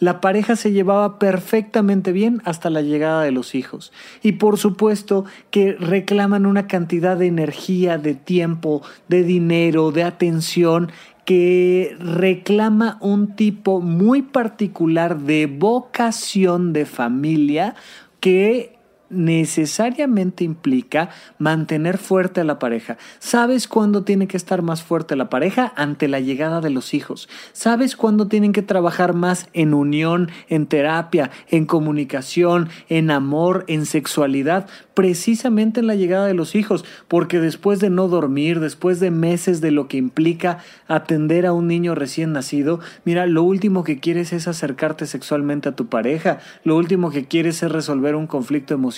La 0.00 0.20
pareja 0.20 0.56
se 0.56 0.72
llevaba 0.72 1.18
perfectamente 1.18 2.12
bien 2.12 2.42
hasta 2.44 2.68
la 2.68 2.82
llegada 2.82 3.22
de 3.22 3.30
los 3.30 3.54
hijos. 3.54 3.92
Y 4.22 4.32
por 4.32 4.58
supuesto 4.58 5.24
que 5.50 5.72
reclaman 5.72 6.46
una 6.46 6.66
cantidad 6.66 7.16
de 7.16 7.26
energía, 7.26 7.96
de 7.96 8.14
tiempo, 8.14 8.82
de 9.08 9.22
dinero, 9.22 9.92
de 9.92 10.02
atención 10.02 10.90
que 11.24 11.96
reclama 11.98 12.98
un 13.00 13.34
tipo 13.34 13.80
muy 13.80 14.22
particular 14.22 15.20
de 15.20 15.46
vocación 15.46 16.72
de 16.72 16.84
familia 16.84 17.74
que 18.20 18.73
necesariamente 19.10 20.44
implica 20.44 21.10
mantener 21.38 21.98
fuerte 21.98 22.40
a 22.40 22.44
la 22.44 22.58
pareja. 22.58 22.96
¿Sabes 23.18 23.68
cuándo 23.68 24.02
tiene 24.02 24.26
que 24.26 24.36
estar 24.36 24.62
más 24.62 24.82
fuerte 24.82 25.16
la 25.16 25.28
pareja? 25.28 25.72
Ante 25.76 26.08
la 26.08 26.20
llegada 26.20 26.60
de 26.60 26.70
los 26.70 26.94
hijos. 26.94 27.28
¿Sabes 27.52 27.96
cuándo 27.96 28.28
tienen 28.28 28.52
que 28.52 28.62
trabajar 28.62 29.14
más 29.14 29.48
en 29.52 29.74
unión, 29.74 30.30
en 30.48 30.66
terapia, 30.66 31.30
en 31.48 31.66
comunicación, 31.66 32.68
en 32.88 33.10
amor, 33.10 33.64
en 33.68 33.86
sexualidad? 33.86 34.66
Precisamente 34.94 35.80
en 35.80 35.88
la 35.88 35.96
llegada 35.96 36.26
de 36.26 36.34
los 36.34 36.54
hijos, 36.54 36.84
porque 37.08 37.40
después 37.40 37.80
de 37.80 37.90
no 37.90 38.08
dormir, 38.08 38.60
después 38.60 39.00
de 39.00 39.10
meses 39.10 39.60
de 39.60 39.72
lo 39.72 39.88
que 39.88 39.96
implica 39.96 40.58
atender 40.86 41.46
a 41.46 41.52
un 41.52 41.66
niño 41.66 41.94
recién 41.94 42.32
nacido, 42.32 42.80
mira, 43.04 43.26
lo 43.26 43.42
último 43.42 43.82
que 43.84 43.98
quieres 43.98 44.32
es 44.32 44.46
acercarte 44.46 45.06
sexualmente 45.06 45.68
a 45.68 45.76
tu 45.76 45.86
pareja, 45.86 46.38
lo 46.62 46.76
último 46.76 47.10
que 47.10 47.26
quieres 47.26 47.62
es 47.62 47.72
resolver 47.72 48.14
un 48.14 48.28
conflicto 48.28 48.74
emocional 48.74 48.93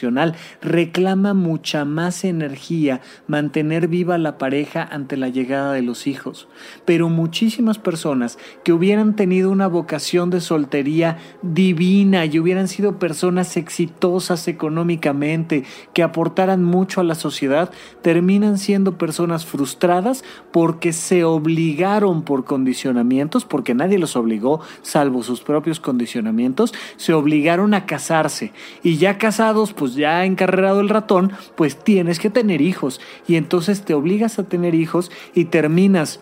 reclama 0.60 1.34
mucha 1.34 1.84
más 1.84 2.24
energía 2.24 3.00
mantener 3.26 3.88
viva 3.88 4.18
la 4.18 4.38
pareja 4.38 4.82
ante 4.82 5.16
la 5.16 5.28
llegada 5.28 5.72
de 5.72 5.82
los 5.82 6.06
hijos. 6.06 6.48
Pero 6.84 7.08
muchísimas 7.08 7.78
personas 7.78 8.38
que 8.64 8.72
hubieran 8.72 9.16
tenido 9.16 9.50
una 9.50 9.66
vocación 9.66 10.30
de 10.30 10.40
soltería 10.40 11.18
divina 11.42 12.24
y 12.24 12.38
hubieran 12.38 12.68
sido 12.68 12.98
personas 12.98 13.56
exitosas 13.56 14.48
económicamente, 14.48 15.64
que 15.92 16.02
aportaran 16.02 16.64
mucho 16.64 17.00
a 17.00 17.04
la 17.04 17.14
sociedad, 17.14 17.70
terminan 18.02 18.58
siendo 18.58 18.98
personas 18.98 19.46
frustradas 19.46 20.24
porque 20.52 20.92
se 20.92 21.24
obligaron 21.24 22.22
por 22.22 22.44
condicionamientos, 22.44 23.44
porque 23.44 23.74
nadie 23.74 23.98
los 23.98 24.16
obligó, 24.16 24.60
salvo 24.82 25.22
sus 25.22 25.40
propios 25.40 25.80
condicionamientos, 25.80 26.72
se 26.96 27.12
obligaron 27.12 27.74
a 27.74 27.86
casarse. 27.86 28.52
Y 28.82 28.96
ya 28.96 29.18
casados, 29.18 29.72
pues 29.72 29.85
ya 29.94 30.24
encarrerado 30.24 30.80
el 30.80 30.88
ratón, 30.88 31.32
pues 31.54 31.76
tienes 31.76 32.18
que 32.18 32.30
tener 32.30 32.60
hijos. 32.60 33.00
Y 33.28 33.36
entonces 33.36 33.82
te 33.82 33.94
obligas 33.94 34.38
a 34.38 34.44
tener 34.44 34.74
hijos 34.74 35.10
y 35.34 35.46
terminas 35.46 36.20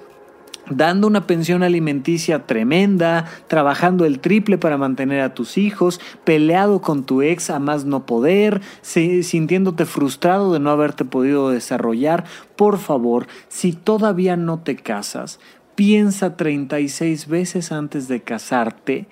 dando 0.70 1.06
una 1.06 1.26
pensión 1.26 1.62
alimenticia 1.62 2.46
tremenda, 2.46 3.26
trabajando 3.48 4.04
el 4.04 4.20
triple 4.20 4.58
para 4.58 4.78
mantener 4.78 5.20
a 5.20 5.34
tus 5.34 5.58
hijos, 5.58 6.00
peleado 6.24 6.80
con 6.80 7.04
tu 7.04 7.22
ex 7.22 7.50
a 7.50 7.58
más 7.58 7.84
no 7.84 8.06
poder, 8.06 8.60
sintiéndote 8.82 9.84
frustrado 9.84 10.52
de 10.52 10.60
no 10.60 10.70
haberte 10.70 11.04
podido 11.04 11.50
desarrollar, 11.50 12.24
por 12.56 12.78
favor, 12.78 13.26
si 13.48 13.72
todavía 13.72 14.36
no 14.36 14.60
te 14.60 14.76
casas, 14.76 15.40
piensa 15.74 16.36
36 16.36 17.28
veces 17.28 17.72
antes 17.72 18.08
de 18.08 18.22
casarte 18.22 19.08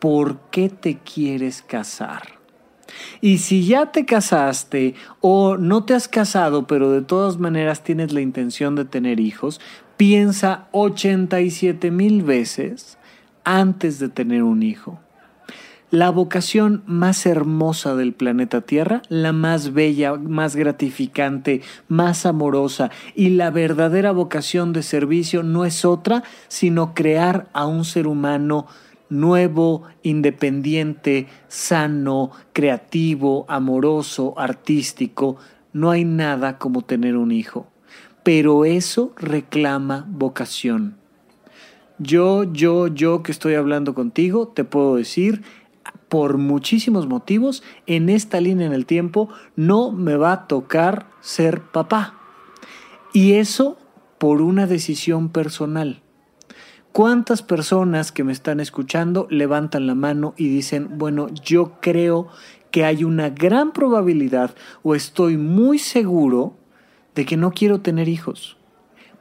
por 0.00 0.38
qué 0.50 0.68
te 0.68 0.98
quieres 0.98 1.62
casar. 1.62 2.39
Y 3.20 3.38
si 3.38 3.66
ya 3.66 3.92
te 3.92 4.04
casaste 4.04 4.94
o 5.20 5.56
no 5.56 5.84
te 5.84 5.94
has 5.94 6.08
casado, 6.08 6.66
pero 6.66 6.90
de 6.90 7.02
todas 7.02 7.38
maneras 7.38 7.82
tienes 7.82 8.12
la 8.12 8.20
intención 8.20 8.74
de 8.74 8.84
tener 8.84 9.20
hijos, 9.20 9.60
piensa 9.96 10.68
87 10.72 11.90
mil 11.90 12.22
veces 12.22 12.98
antes 13.44 13.98
de 13.98 14.08
tener 14.08 14.42
un 14.42 14.62
hijo. 14.62 14.98
La 15.90 16.10
vocación 16.10 16.84
más 16.86 17.26
hermosa 17.26 17.96
del 17.96 18.12
planeta 18.12 18.60
Tierra, 18.60 19.02
la 19.08 19.32
más 19.32 19.72
bella, 19.72 20.14
más 20.14 20.54
gratificante, 20.54 21.62
más 21.88 22.26
amorosa 22.26 22.92
y 23.16 23.30
la 23.30 23.50
verdadera 23.50 24.12
vocación 24.12 24.72
de 24.72 24.84
servicio 24.84 25.42
no 25.42 25.64
es 25.64 25.84
otra 25.84 26.22
sino 26.46 26.94
crear 26.94 27.48
a 27.52 27.66
un 27.66 27.84
ser 27.84 28.06
humano 28.06 28.68
nuevo, 29.10 29.82
independiente, 30.02 31.26
sano, 31.48 32.30
creativo, 32.52 33.44
amoroso, 33.48 34.34
artístico. 34.38 35.36
No 35.72 35.90
hay 35.90 36.04
nada 36.04 36.58
como 36.58 36.82
tener 36.82 37.16
un 37.16 37.32
hijo. 37.32 37.66
Pero 38.22 38.64
eso 38.64 39.12
reclama 39.16 40.06
vocación. 40.08 40.96
Yo, 41.98 42.44
yo, 42.44 42.86
yo 42.86 43.22
que 43.22 43.32
estoy 43.32 43.54
hablando 43.54 43.94
contigo, 43.94 44.48
te 44.48 44.64
puedo 44.64 44.96
decir, 44.96 45.42
por 46.08 46.38
muchísimos 46.38 47.06
motivos, 47.06 47.62
en 47.86 48.08
esta 48.08 48.40
línea 48.40 48.66
en 48.66 48.72
el 48.72 48.86
tiempo 48.86 49.28
no 49.54 49.92
me 49.92 50.16
va 50.16 50.32
a 50.32 50.46
tocar 50.46 51.06
ser 51.20 51.62
papá. 51.62 52.14
Y 53.12 53.34
eso 53.34 53.78
por 54.18 54.42
una 54.42 54.66
decisión 54.66 55.30
personal. 55.30 56.02
¿Cuántas 56.92 57.42
personas 57.42 58.10
que 58.10 58.24
me 58.24 58.32
están 58.32 58.58
escuchando 58.58 59.28
levantan 59.30 59.86
la 59.86 59.94
mano 59.94 60.34
y 60.36 60.48
dicen, 60.48 60.98
bueno, 60.98 61.28
yo 61.28 61.74
creo 61.80 62.26
que 62.72 62.84
hay 62.84 63.04
una 63.04 63.30
gran 63.30 63.72
probabilidad 63.72 64.56
o 64.82 64.96
estoy 64.96 65.36
muy 65.36 65.78
seguro 65.78 66.54
de 67.14 67.26
que 67.26 67.36
no 67.36 67.52
quiero 67.52 67.80
tener 67.80 68.08
hijos? 68.08 68.56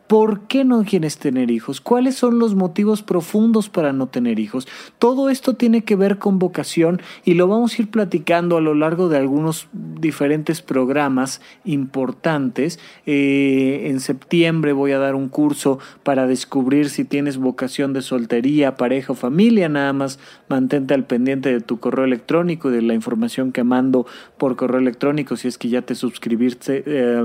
¿Por 0.10 0.48
qué 0.48 0.66
no 0.66 0.84
quieres 0.86 1.20
tener 1.20 1.52
hijos? 1.52 1.82
¿Cuáles 1.82 2.16
son 2.16 2.40
los 2.40 2.56
motivos 2.56 3.04
profundos 3.04 3.70
para 3.70 3.94
no 3.94 4.08
tener 4.08 4.40
hijos? 4.40 4.68
Todo 4.98 5.30
esto 5.30 5.54
tiene 5.54 5.84
que 5.84 5.96
ver 5.96 6.18
con 6.18 6.40
vocación 6.40 7.00
y 7.26 7.36
lo 7.36 7.48
vamos 7.48 7.78
a 7.78 7.84
ir 7.84 7.92
platicando 7.92 8.58
a 8.58 8.62
lo 8.62 8.74
largo 8.74 9.08
de 9.08 9.18
algunos 9.18 9.68
diferentes 9.72 10.64
programas 10.64 11.42
importantes. 11.64 12.80
Eh, 13.06 13.84
en 13.86 14.00
septiembre 14.00 14.74
voy 14.74 14.94
a 14.94 14.98
dar 14.98 15.14
un 15.14 15.30
curso 15.30 15.78
para 16.02 16.26
descubrir 16.26 16.90
si 16.90 17.06
tienes 17.06 17.38
vocación 17.38 17.94
de 17.94 18.02
soltería, 18.02 18.78
pareja 18.78 19.14
o 19.14 19.16
familia. 19.16 19.70
Nada 19.70 19.94
más 19.94 20.18
mantente 20.48 20.96
al 20.96 21.06
pendiente 21.06 21.54
de 21.54 21.62
tu 21.62 21.80
correo 21.80 22.06
electrónico 22.06 22.72
y 22.72 22.74
de 22.74 22.82
la 22.82 22.96
información 22.96 23.52
que 23.52 23.64
mando 23.64 24.08
por 24.40 24.56
correo 24.56 24.80
electrónico 24.80 25.38
si 25.38 25.48
es 25.48 25.60
que 25.60 25.70
ya 25.70 25.84
te 25.84 25.94
suscribiste, 25.94 26.84
eh. 26.88 27.22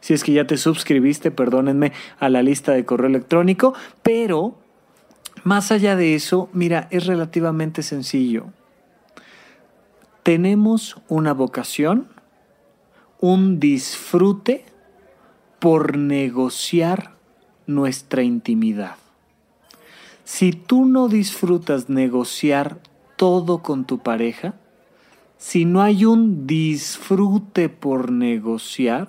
Si 0.00 0.14
es 0.14 0.24
que 0.24 0.32
ya 0.32 0.46
te 0.46 0.56
suscribiste, 0.56 1.30
perdónenme 1.30 1.92
a 2.22 2.28
la 2.28 2.40
lista 2.40 2.70
de 2.70 2.84
correo 2.84 3.08
electrónico, 3.08 3.74
pero 4.04 4.54
más 5.42 5.72
allá 5.72 5.96
de 5.96 6.14
eso, 6.14 6.48
mira, 6.52 6.86
es 6.92 7.06
relativamente 7.06 7.82
sencillo. 7.82 8.46
Tenemos 10.22 10.98
una 11.08 11.34
vocación, 11.34 12.06
un 13.18 13.58
disfrute 13.58 14.64
por 15.58 15.98
negociar 15.98 17.16
nuestra 17.66 18.22
intimidad. 18.22 18.94
Si 20.22 20.52
tú 20.52 20.86
no 20.86 21.08
disfrutas 21.08 21.88
negociar 21.88 22.78
todo 23.16 23.64
con 23.64 23.84
tu 23.84 23.98
pareja, 23.98 24.54
si 25.38 25.64
no 25.64 25.82
hay 25.82 26.04
un 26.04 26.46
disfrute 26.46 27.68
por 27.68 28.12
negociar, 28.12 29.08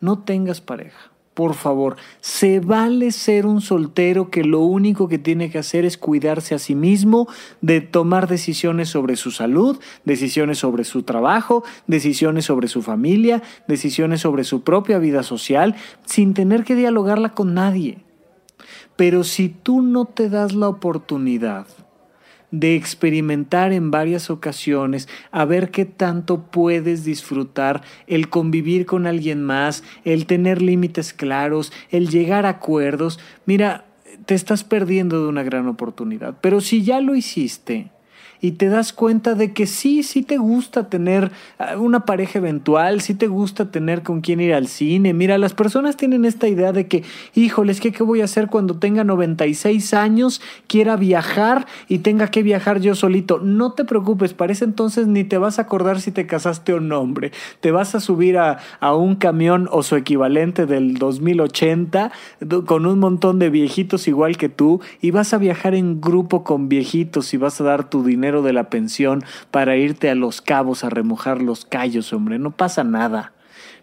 no 0.00 0.18
tengas 0.24 0.60
pareja 0.60 1.12
por 1.38 1.54
favor, 1.54 1.94
se 2.20 2.58
vale 2.58 3.12
ser 3.12 3.46
un 3.46 3.60
soltero 3.60 4.28
que 4.28 4.42
lo 4.42 4.58
único 4.58 5.06
que 5.06 5.18
tiene 5.18 5.50
que 5.50 5.58
hacer 5.58 5.84
es 5.84 5.96
cuidarse 5.96 6.56
a 6.56 6.58
sí 6.58 6.74
mismo, 6.74 7.28
de 7.60 7.80
tomar 7.80 8.26
decisiones 8.26 8.88
sobre 8.88 9.14
su 9.14 9.30
salud, 9.30 9.78
decisiones 10.04 10.58
sobre 10.58 10.82
su 10.82 11.04
trabajo, 11.04 11.62
decisiones 11.86 12.46
sobre 12.46 12.66
su 12.66 12.82
familia, 12.82 13.40
decisiones 13.68 14.20
sobre 14.22 14.42
su 14.42 14.62
propia 14.62 14.98
vida 14.98 15.22
social, 15.22 15.76
sin 16.04 16.34
tener 16.34 16.64
que 16.64 16.74
dialogarla 16.74 17.34
con 17.34 17.54
nadie. 17.54 18.04
Pero 18.96 19.22
si 19.22 19.48
tú 19.48 19.80
no 19.80 20.06
te 20.06 20.30
das 20.30 20.56
la 20.56 20.68
oportunidad 20.68 21.68
de 22.50 22.74
experimentar 22.74 23.72
en 23.72 23.90
varias 23.90 24.30
ocasiones, 24.30 25.08
a 25.30 25.44
ver 25.44 25.70
qué 25.70 25.84
tanto 25.84 26.42
puedes 26.50 27.04
disfrutar 27.04 27.82
el 28.06 28.28
convivir 28.28 28.86
con 28.86 29.06
alguien 29.06 29.42
más, 29.44 29.84
el 30.04 30.26
tener 30.26 30.62
límites 30.62 31.12
claros, 31.12 31.72
el 31.90 32.08
llegar 32.08 32.46
a 32.46 32.50
acuerdos. 32.50 33.18
Mira, 33.46 33.86
te 34.26 34.34
estás 34.34 34.64
perdiendo 34.64 35.22
de 35.22 35.28
una 35.28 35.42
gran 35.42 35.66
oportunidad. 35.68 36.36
Pero 36.40 36.60
si 36.60 36.82
ya 36.82 37.00
lo 37.00 37.14
hiciste, 37.14 37.90
y 38.40 38.52
te 38.52 38.68
das 38.68 38.92
cuenta 38.92 39.34
de 39.34 39.52
que 39.52 39.66
sí, 39.66 40.02
sí 40.02 40.22
te 40.22 40.36
gusta 40.36 40.88
tener 40.88 41.30
ah, 41.58 41.76
una 41.76 42.04
pareja 42.04 42.38
eventual, 42.38 43.00
sí 43.00 43.14
te 43.14 43.26
gusta 43.26 43.70
tener 43.70 44.02
con 44.02 44.20
quién 44.20 44.40
ir 44.40 44.54
al 44.54 44.68
cine. 44.68 45.12
Mira, 45.12 45.38
las 45.38 45.54
personas 45.54 45.96
tienen 45.96 46.24
esta 46.24 46.48
idea 46.48 46.72
de 46.72 46.86
que, 46.86 47.02
híjoles, 47.34 47.80
¿qué, 47.80 47.92
qué 47.92 48.02
voy 48.02 48.20
a 48.20 48.24
hacer 48.24 48.48
cuando 48.48 48.78
tenga 48.78 49.04
96 49.04 49.94
años, 49.94 50.40
quiera 50.66 50.96
viajar 50.96 51.66
y 51.88 51.98
tenga 51.98 52.28
que 52.28 52.42
viajar 52.42 52.80
yo 52.80 52.94
solito? 52.94 53.38
No 53.38 53.72
te 53.72 53.84
preocupes, 53.84 54.34
para 54.34 54.52
ese 54.52 54.64
entonces 54.64 55.06
ni 55.06 55.24
te 55.24 55.38
vas 55.38 55.58
a 55.58 55.62
acordar 55.62 56.00
si 56.00 56.12
te 56.12 56.26
casaste 56.26 56.72
o 56.72 56.80
no, 56.80 57.00
hombre. 57.00 57.32
Te 57.60 57.72
vas 57.72 57.94
a 57.94 58.00
subir 58.00 58.38
a, 58.38 58.58
a 58.80 58.94
un 58.94 59.16
camión 59.16 59.68
o 59.72 59.82
su 59.82 59.96
equivalente 59.96 60.66
del 60.66 60.94
2080 60.94 62.12
con 62.66 62.86
un 62.86 62.98
montón 62.98 63.38
de 63.38 63.50
viejitos 63.50 64.06
igual 64.08 64.36
que 64.36 64.48
tú 64.48 64.80
y 65.00 65.10
vas 65.10 65.32
a 65.34 65.38
viajar 65.38 65.74
en 65.74 66.00
grupo 66.00 66.44
con 66.44 66.68
viejitos 66.68 67.34
y 67.34 67.36
vas 67.36 67.60
a 67.60 67.64
dar 67.64 67.88
tu 67.90 68.04
dinero 68.04 68.27
de 68.42 68.52
la 68.52 68.70
pensión 68.70 69.24
para 69.50 69.76
irte 69.76 70.10
a 70.10 70.14
los 70.14 70.40
cabos 70.40 70.84
a 70.84 70.90
remojar 70.90 71.42
los 71.42 71.64
callos, 71.64 72.12
hombre, 72.12 72.38
no 72.38 72.50
pasa 72.50 72.84
nada. 72.84 73.32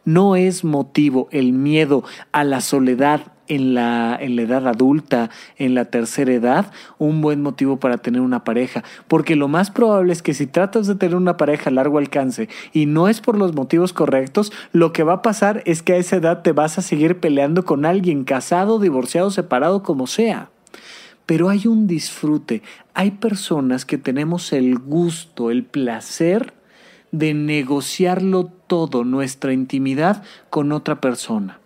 No 0.05 0.35
es 0.35 0.63
motivo 0.63 1.27
el 1.31 1.51
miedo 1.51 2.03
a 2.31 2.43
la 2.43 2.61
soledad 2.61 3.21
en 3.47 3.73
la, 3.73 4.17
en 4.19 4.35
la 4.35 4.43
edad 4.43 4.67
adulta, 4.67 5.29
en 5.57 5.75
la 5.75 5.85
tercera 5.85 6.31
edad, 6.33 6.71
un 6.97 7.21
buen 7.21 7.41
motivo 7.41 7.77
para 7.77 7.97
tener 7.97 8.21
una 8.21 8.43
pareja. 8.43 8.83
Porque 9.07 9.35
lo 9.35 9.47
más 9.47 9.71
probable 9.71 10.13
es 10.13 10.21
que 10.21 10.33
si 10.33 10.47
tratas 10.47 10.87
de 10.87 10.95
tener 10.95 11.15
una 11.15 11.37
pareja 11.37 11.69
a 11.69 11.73
largo 11.73 11.97
alcance 11.97 12.49
y 12.73 12.85
no 12.85 13.07
es 13.07 13.21
por 13.21 13.37
los 13.37 13.53
motivos 13.53 13.93
correctos, 13.93 14.51
lo 14.71 14.93
que 14.93 15.03
va 15.03 15.13
a 15.13 15.21
pasar 15.21 15.63
es 15.65 15.81
que 15.81 15.93
a 15.93 15.97
esa 15.97 16.17
edad 16.17 16.41
te 16.41 16.51
vas 16.51 16.77
a 16.77 16.81
seguir 16.81 17.19
peleando 17.19 17.65
con 17.65 17.85
alguien, 17.85 18.23
casado, 18.23 18.79
divorciado, 18.79 19.31
separado, 19.31 19.83
como 19.83 20.07
sea 20.07 20.49
pero 21.25 21.49
hay 21.49 21.67
un 21.67 21.87
disfrute. 21.87 22.61
Hay 22.93 23.11
personas 23.11 23.85
que 23.85 23.97
tenemos 23.97 24.53
el 24.53 24.77
gusto, 24.77 25.51
el 25.51 25.63
placer 25.63 26.53
de 27.11 27.33
negociarlo 27.33 28.45
todo, 28.67 29.03
nuestra 29.03 29.53
intimidad, 29.53 30.23
con 30.49 30.71
otra 30.71 31.01
persona. 31.01 31.59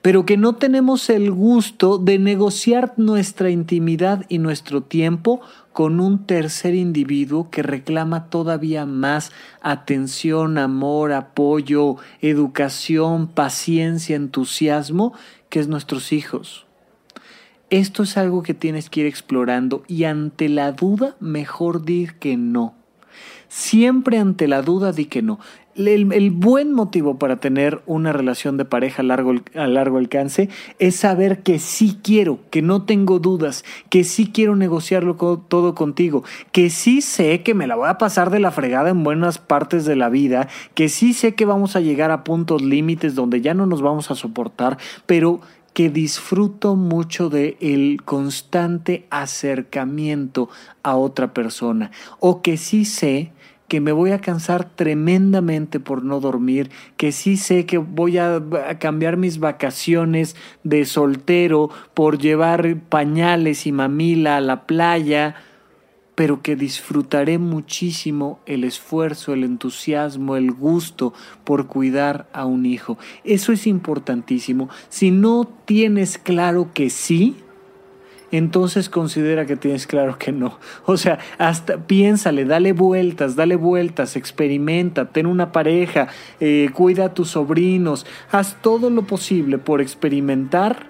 Pero 0.00 0.24
que 0.24 0.36
no 0.36 0.54
tenemos 0.54 1.10
el 1.10 1.30
gusto 1.30 1.98
de 1.98 2.18
negociar 2.18 2.94
nuestra 2.96 3.50
intimidad 3.50 4.24
y 4.28 4.38
nuestro 4.38 4.82
tiempo 4.82 5.40
con 5.72 6.00
un 6.00 6.24
tercer 6.24 6.74
individuo 6.74 7.50
que 7.50 7.62
reclama 7.62 8.30
todavía 8.30 8.86
más 8.86 9.32
atención, 9.60 10.56
amor, 10.56 11.12
apoyo, 11.12 11.96
educación, 12.20 13.26
paciencia, 13.26 14.16
entusiasmo, 14.16 15.14
que 15.48 15.60
es 15.60 15.68
nuestros 15.68 16.12
hijos. 16.12 16.67
Esto 17.70 18.02
es 18.02 18.16
algo 18.16 18.42
que 18.42 18.54
tienes 18.54 18.88
que 18.88 19.00
ir 19.00 19.06
explorando 19.06 19.82
y 19.86 20.04
ante 20.04 20.48
la 20.48 20.72
duda 20.72 21.16
mejor 21.20 21.84
dir 21.84 22.14
que 22.14 22.38
no. 22.38 22.74
Siempre 23.48 24.18
ante 24.18 24.48
la 24.48 24.62
duda 24.62 24.92
di 24.92 25.04
que 25.04 25.20
no. 25.20 25.38
El, 25.74 26.32
buen 26.32 26.72
motivo 26.72 27.18
para 27.18 27.36
tener 27.36 27.82
una 27.86 28.12
relación 28.12 28.56
de 28.56 28.64
pareja 28.64 29.02
a 29.02 29.04
largo, 29.04 29.34
a 29.54 29.66
largo 29.68 29.98
alcance 29.98 30.48
es 30.80 30.96
saber 30.96 31.44
que 31.44 31.60
sí 31.60 32.00
quiero, 32.02 32.40
que 32.50 32.62
no 32.62 32.82
tengo 32.82 33.20
dudas, 33.20 33.64
que 33.88 34.02
sí 34.02 34.32
quiero 34.32 34.56
negociarlo 34.56 35.14
todo 35.16 35.74
contigo, 35.76 36.24
que 36.50 36.70
sí 36.70 37.00
sé 37.00 37.44
que 37.44 37.54
me 37.54 37.68
la 37.68 37.76
voy 37.76 37.88
a 37.88 37.98
pasar 37.98 38.30
de 38.30 38.40
la 38.40 38.50
fregada 38.50 38.90
en 38.90 39.04
buenas 39.04 39.38
partes 39.38 39.84
de 39.84 39.94
la 39.94 40.08
vida, 40.08 40.48
que 40.74 40.88
sí 40.88 41.12
sé 41.12 41.36
que 41.36 41.44
vamos 41.44 41.76
a 41.76 41.80
llegar 41.80 42.10
a 42.10 42.24
puntos 42.24 42.60
límites 42.60 43.14
donde 43.14 43.40
ya 43.40 43.54
no 43.54 43.64
nos 43.66 43.80
vamos 43.80 44.10
a 44.10 44.16
soportar, 44.16 44.78
pero 45.06 45.40
que 45.78 45.90
disfruto 45.90 46.74
mucho 46.74 47.30
de 47.30 47.56
el 47.60 48.02
constante 48.04 49.06
acercamiento 49.10 50.48
a 50.82 50.96
otra 50.96 51.32
persona 51.32 51.92
o 52.18 52.42
que 52.42 52.56
sí 52.56 52.84
sé 52.84 53.30
que 53.68 53.80
me 53.80 53.92
voy 53.92 54.10
a 54.10 54.20
cansar 54.20 54.68
tremendamente 54.74 55.78
por 55.78 56.02
no 56.02 56.18
dormir, 56.18 56.72
que 56.96 57.12
sí 57.12 57.36
sé 57.36 57.64
que 57.64 57.78
voy 57.78 58.18
a, 58.18 58.42
cambiar 58.80 59.18
mis 59.18 59.38
vacaciones 59.38 60.34
de 60.64 60.84
soltero 60.84 61.70
por 61.94 62.18
llevar 62.18 62.76
pañales 62.88 63.64
y 63.64 63.70
mamila 63.70 64.38
a 64.38 64.40
la 64.40 64.66
playa, 64.66 65.36
pero 66.18 66.42
que 66.42 66.56
disfrutaré 66.56 67.38
muchísimo 67.38 68.40
el 68.44 68.64
esfuerzo, 68.64 69.34
el 69.34 69.44
entusiasmo, 69.44 70.34
el 70.34 70.50
gusto 70.50 71.14
por 71.44 71.68
cuidar 71.68 72.28
a 72.32 72.44
un 72.44 72.66
hijo. 72.66 72.98
Eso 73.22 73.52
es 73.52 73.68
importantísimo. 73.68 74.68
Si 74.88 75.12
no 75.12 75.48
tienes 75.64 76.18
claro 76.18 76.70
que 76.74 76.90
sí, 76.90 77.36
entonces 78.32 78.88
considera 78.88 79.46
que 79.46 79.54
tienes 79.54 79.86
claro 79.86 80.18
que 80.18 80.32
no. 80.32 80.58
O 80.86 80.96
sea, 80.96 81.20
hasta 81.38 81.86
piénsale, 81.86 82.44
dale 82.44 82.72
vueltas, 82.72 83.36
dale 83.36 83.54
vueltas, 83.54 84.16
experimenta, 84.16 85.10
ten 85.10 85.24
una 85.24 85.52
pareja, 85.52 86.08
eh, 86.40 86.68
cuida 86.72 87.04
a 87.04 87.14
tus 87.14 87.28
sobrinos, 87.30 88.06
haz 88.32 88.60
todo 88.60 88.90
lo 88.90 89.02
posible 89.02 89.58
por 89.58 89.80
experimentar, 89.80 90.88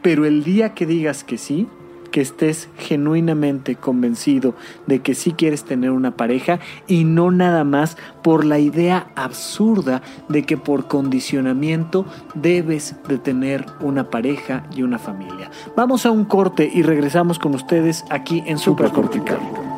pero 0.00 0.24
el 0.26 0.44
día 0.44 0.74
que 0.74 0.86
digas 0.86 1.24
que 1.24 1.38
sí, 1.38 1.66
que 2.08 2.20
estés 2.20 2.68
genuinamente 2.78 3.76
convencido 3.76 4.54
de 4.86 5.00
que 5.00 5.14
sí 5.14 5.32
quieres 5.32 5.64
tener 5.64 5.90
una 5.90 6.16
pareja 6.16 6.60
y 6.86 7.04
no 7.04 7.30
nada 7.30 7.64
más 7.64 7.96
por 8.22 8.44
la 8.44 8.58
idea 8.58 9.08
absurda 9.14 10.02
de 10.28 10.44
que 10.44 10.56
por 10.56 10.88
condicionamiento 10.88 12.06
debes 12.34 12.96
de 13.08 13.18
tener 13.18 13.66
una 13.80 14.10
pareja 14.10 14.66
y 14.74 14.82
una 14.82 14.98
familia. 14.98 15.50
Vamos 15.76 16.06
a 16.06 16.10
un 16.10 16.24
corte 16.24 16.70
y 16.72 16.82
regresamos 16.82 17.38
con 17.38 17.54
ustedes 17.54 18.04
aquí 18.10 18.42
en 18.46 18.58
Supracortical. 18.58 19.75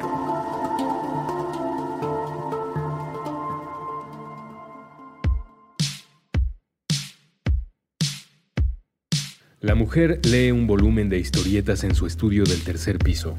La 9.60 9.74
mujer 9.74 10.20
lee 10.24 10.52
un 10.52 10.68
volumen 10.68 11.08
de 11.08 11.18
historietas 11.18 11.82
en 11.82 11.96
su 11.96 12.06
estudio 12.06 12.44
del 12.44 12.62
tercer 12.62 12.96
piso. 12.98 13.36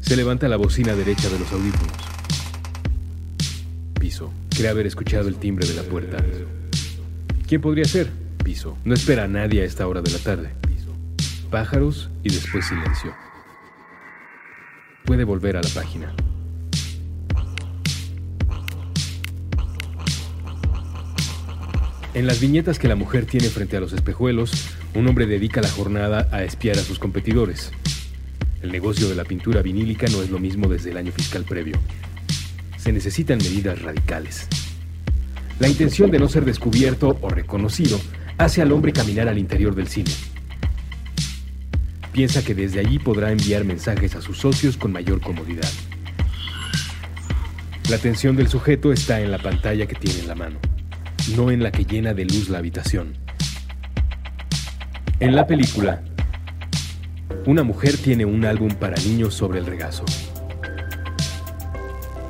Se 0.00 0.16
levanta 0.16 0.48
la 0.48 0.56
bocina 0.56 0.96
derecha 0.96 1.28
de 1.28 1.38
los 1.38 1.52
audífonos. 1.52 1.92
Piso. 4.00 4.32
Cree 4.50 4.68
haber 4.68 4.88
escuchado 4.88 5.28
el 5.28 5.36
timbre 5.36 5.68
de 5.68 5.74
la 5.74 5.84
puerta. 5.84 6.16
¿Quién 7.46 7.60
podría 7.60 7.84
ser? 7.84 8.10
Piso. 8.42 8.76
No 8.84 8.92
espera 8.92 9.24
a 9.24 9.28
nadie 9.28 9.62
a 9.62 9.64
esta 9.66 9.86
hora 9.86 10.02
de 10.02 10.10
la 10.10 10.18
tarde. 10.18 10.50
Pájaros 11.48 12.10
y 12.24 12.30
después 12.30 12.66
silencio. 12.66 13.14
Puede 15.04 15.22
volver 15.22 15.58
a 15.58 15.62
la 15.62 15.68
página. 15.68 16.12
En 22.14 22.26
las 22.26 22.40
viñetas 22.40 22.78
que 22.78 22.88
la 22.88 22.96
mujer 22.96 23.26
tiene 23.26 23.48
frente 23.48 23.76
a 23.76 23.80
los 23.80 23.92
espejuelos, 23.92 24.68
un 24.94 25.06
hombre 25.06 25.26
dedica 25.26 25.60
la 25.60 25.68
jornada 25.68 26.28
a 26.32 26.42
espiar 26.42 26.78
a 26.78 26.82
sus 26.82 26.98
competidores. 26.98 27.70
El 28.62 28.72
negocio 28.72 29.08
de 29.08 29.14
la 29.14 29.24
pintura 29.24 29.62
vinílica 29.62 30.06
no 30.08 30.22
es 30.22 30.30
lo 30.30 30.38
mismo 30.38 30.68
desde 30.68 30.90
el 30.90 30.96
año 30.96 31.12
fiscal 31.12 31.44
previo. 31.44 31.78
Se 32.78 32.92
necesitan 32.92 33.38
medidas 33.38 33.82
radicales. 33.82 34.48
La 35.60 35.68
intención 35.68 36.10
de 36.10 36.18
no 36.18 36.28
ser 36.28 36.44
descubierto 36.44 37.18
o 37.20 37.28
reconocido 37.28 38.00
hace 38.38 38.62
al 38.62 38.72
hombre 38.72 38.92
caminar 38.92 39.28
al 39.28 39.38
interior 39.38 39.74
del 39.74 39.88
cine. 39.88 40.10
Piensa 42.12 42.42
que 42.42 42.54
desde 42.54 42.80
allí 42.80 42.98
podrá 42.98 43.30
enviar 43.30 43.64
mensajes 43.64 44.16
a 44.16 44.22
sus 44.22 44.38
socios 44.38 44.76
con 44.76 44.92
mayor 44.92 45.20
comodidad. 45.20 45.68
La 47.90 47.96
atención 47.96 48.34
del 48.34 48.48
sujeto 48.48 48.92
está 48.92 49.20
en 49.20 49.30
la 49.30 49.38
pantalla 49.38 49.86
que 49.86 49.94
tiene 49.94 50.20
en 50.20 50.28
la 50.28 50.34
mano, 50.34 50.58
no 51.36 51.50
en 51.50 51.62
la 51.62 51.70
que 51.70 51.84
llena 51.84 52.14
de 52.14 52.24
luz 52.24 52.48
la 52.48 52.58
habitación. 52.58 53.14
En 55.20 55.34
la 55.34 55.46
película, 55.46 56.02
una 57.46 57.62
mujer 57.62 57.96
tiene 57.96 58.24
un 58.24 58.44
álbum 58.44 58.70
para 58.74 58.96
niños 59.02 59.34
sobre 59.34 59.58
el 59.58 59.66
regazo. 59.66 60.04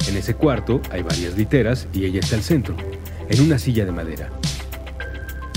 En 0.08 0.16
ese 0.16 0.34
cuarto 0.34 0.80
hay 0.90 1.02
varias 1.02 1.36
literas 1.36 1.86
y 1.92 2.04
ella 2.04 2.20
está 2.20 2.36
al 2.36 2.42
centro, 2.42 2.76
en 3.28 3.42
una 3.42 3.58
silla 3.58 3.84
de 3.84 3.92
madera. 3.92 4.30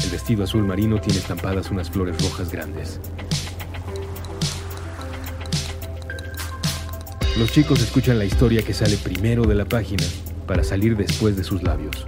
El 0.04 0.10
vestido 0.10 0.44
azul 0.44 0.64
marino 0.64 1.00
tiene 1.00 1.20
estampadas 1.20 1.72
unas 1.72 1.90
flores 1.90 2.22
rojas 2.22 2.52
grandes. 2.52 3.00
Los 7.40 7.52
chicos 7.54 7.82
escuchan 7.82 8.20
la 8.20 8.26
historia 8.26 8.62
que 8.62 8.74
sale 8.74 8.98
primero 8.98 9.44
de 9.44 9.56
la 9.56 9.66
página 9.66 10.04
para 10.46 10.66
salir 10.66 10.98
después 10.98 11.38
de 11.38 11.46
sus 11.46 11.64
labios. 11.64 12.06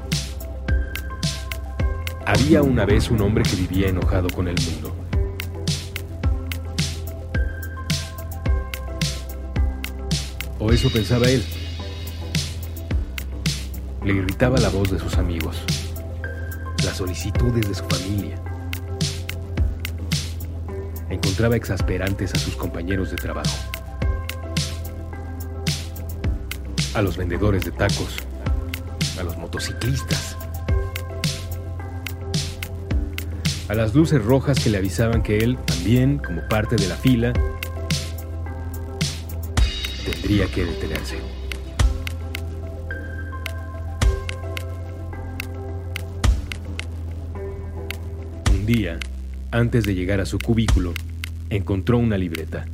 Había 2.26 2.62
una 2.62 2.86
vez 2.86 3.12
un 3.12 3.20
hombre 3.22 3.44
que 3.44 3.56
vivía 3.56 3.90
enojado 3.90 4.30
con 4.30 4.48
el 4.48 4.56
mundo. 4.56 4.96
O 10.58 10.72
eso 10.72 10.90
pensaba 10.90 11.28
él. 11.28 11.44
Le 14.06 14.14
irritaba 14.14 14.58
la 14.60 14.70
voz 14.70 14.90
de 14.90 15.00
sus 15.00 15.18
amigos, 15.18 15.58
las 16.86 16.96
solicitudes 16.96 17.68
de 17.68 17.76
su 17.76 17.84
familia. 17.86 18.42
Encontraba 21.10 21.58
exasperantes 21.58 22.34
a 22.34 22.40
sus 22.40 22.56
compañeros 22.56 23.12
de 23.12 23.18
trabajo, 23.18 23.58
a 26.94 27.02
los 27.02 27.18
vendedores 27.18 27.66
de 27.66 27.72
tacos, 27.72 28.16
a 29.20 29.24
los 29.24 29.38
motociclistas, 29.38 30.33
a 33.74 33.76
las 33.76 33.96
luces 33.96 34.24
rojas 34.24 34.64
que 34.64 34.70
le 34.70 34.78
avisaban 34.78 35.24
que 35.24 35.40
él, 35.40 35.58
también, 35.66 36.20
como 36.20 36.48
parte 36.48 36.76
de 36.76 36.88
la 36.88 36.96
fila, 36.96 37.34
tendría 40.06 40.46
que 40.46 40.64
detenerse. 40.64 41.18
Un 48.52 48.66
día, 48.68 49.00
antes 49.50 49.86
de 49.86 49.96
llegar 49.96 50.22
a 50.22 50.28
su 50.28 50.38
cubículo, 50.38 50.94
encontró 51.50 51.98
una 51.98 52.16
libreta. 52.16 52.68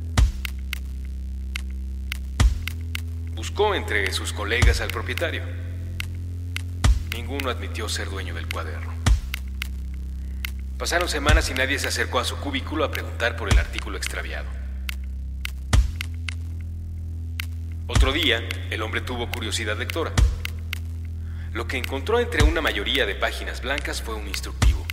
Buscó 3.34 3.74
entre 3.74 4.12
sus 4.12 4.34
colegas 4.34 4.82
al 4.82 4.90
propietario. 4.90 5.44
Ninguno 7.14 7.48
admitió 7.48 7.88
ser 7.88 8.10
dueño 8.10 8.34
del 8.34 8.46
cuaderno. 8.48 8.99
Pasaron 10.80 11.10
semanas 11.10 11.50
y 11.50 11.52
nadie 11.52 11.78
se 11.78 11.88
acercó 11.88 12.20
a 12.20 12.24
su 12.24 12.36
cubículo 12.36 12.84
a 12.84 12.90
preguntar 12.90 13.36
por 13.36 13.52
el 13.52 13.58
artículo 13.58 13.98
extraviado. 13.98 14.48
Otro 17.86 18.14
día, 18.14 18.48
el 18.70 18.80
hombre 18.80 19.02
tuvo 19.02 19.30
curiosidad 19.30 19.76
lectora. 19.76 20.10
Lo 21.52 21.66
que 21.66 21.76
encontró 21.76 22.18
entre 22.18 22.44
una 22.44 22.62
mayoría 22.62 23.04
de 23.04 23.14
páginas 23.14 23.60
blancas 23.60 24.00
fue 24.00 24.14
un 24.14 24.26
instructivo. 24.26 24.86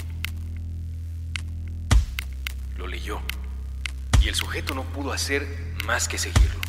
Lo 2.76 2.86
leyó 2.86 3.22
y 4.22 4.28
el 4.28 4.36
sujeto 4.36 4.76
no 4.76 4.84
pudo 4.84 5.14
hacer 5.14 5.48
más 5.86 6.10
que 6.10 6.18
seguirlo, 6.18 6.60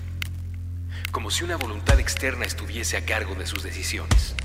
como 1.11 1.33
si 1.33 1.43
una 1.43 1.57
voluntad 1.57 1.99
externa 1.99 2.45
estuviese 2.45 2.97
a 2.97 3.05
cargo 3.05 3.35
de 3.35 3.49
sus 3.49 3.65
decisiones. 3.65 4.37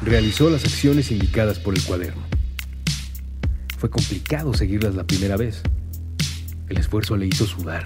Realizó 0.00 0.48
las 0.48 0.64
acciones 0.64 1.10
indicadas 1.10 1.58
por 1.58 1.74
el 1.74 1.82
cuaderno. 1.82 2.33
Fue 3.84 3.90
complicado 3.90 4.54
seguirlas 4.54 4.94
la 4.94 5.04
primera 5.04 5.36
vez. 5.36 5.60
El 6.70 6.78
esfuerzo 6.78 7.18
le 7.18 7.26
hizo 7.26 7.44
sudar 7.44 7.84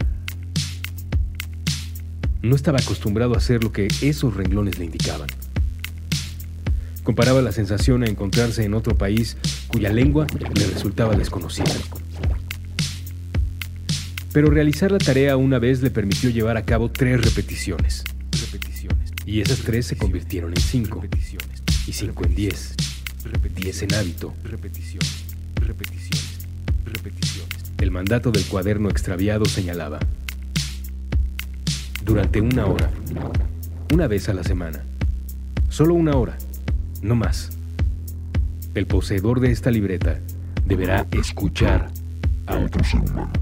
no 2.41 2.55
estaba 2.55 2.79
acostumbrado 2.79 3.35
a 3.35 3.39
hacer 3.39 3.65
lo 3.65 3.73
que 3.73 3.89
esos 4.01 4.37
renglones 4.37 4.79
le 4.79 4.85
indicaban. 4.85 5.27
Comparaba 7.03 7.43
la 7.43 7.51
sensación 7.51 8.05
a 8.05 8.07
encontrarse 8.07 8.63
en 8.63 8.75
otro 8.75 8.97
país 8.97 9.37
cuya 9.67 9.93
lengua 9.93 10.29
le 10.39 10.67
resultaba 10.69 11.17
desconocida. 11.17 11.75
Pero 14.33 14.51
realizar 14.51 14.93
la 14.93 14.99
tarea 14.99 15.37
una 15.37 15.59
vez 15.59 15.83
le 15.83 15.91
permitió 15.91 16.31
llevar 16.31 16.57
a 16.57 16.65
cabo 16.65 16.93
tres 16.93 17.21
repeticiones. 17.21 18.05
Y 19.27 19.41
esas 19.41 19.59
tres 19.63 19.87
se 19.87 19.97
convirtieron 19.97 20.53
en 20.53 20.61
cinco. 20.61 21.03
Y 21.89 21.93
cinco 21.93 22.25
en 22.25 22.37
diez. 22.37 22.77
Diez 23.57 23.83
en 23.83 23.95
hábito. 23.95 24.33
El 27.79 27.91
mandato 27.91 28.31
del 28.31 28.45
cuaderno 28.47 28.89
extraviado 28.89 29.45
señalaba 29.45 29.99
durante 32.05 32.41
una 32.41 32.67
hora, 32.67 32.91
una 33.93 34.07
vez 34.07 34.29
a 34.29 34.35
la 34.35 34.43
semana. 34.43 34.83
Solo 35.69 35.95
una 35.95 36.17
hora, 36.17 36.39
no 37.03 37.15
más. 37.15 37.51
El 38.75 38.87
poseedor 38.87 39.41
de 39.41 39.51
esta 39.51 39.71
libreta 39.71 40.19
deberá 40.65 41.07
escuchar 41.13 41.91
a 42.47 42.57
otro 42.57 42.83
ser 42.83 43.01
humano. 43.01 43.33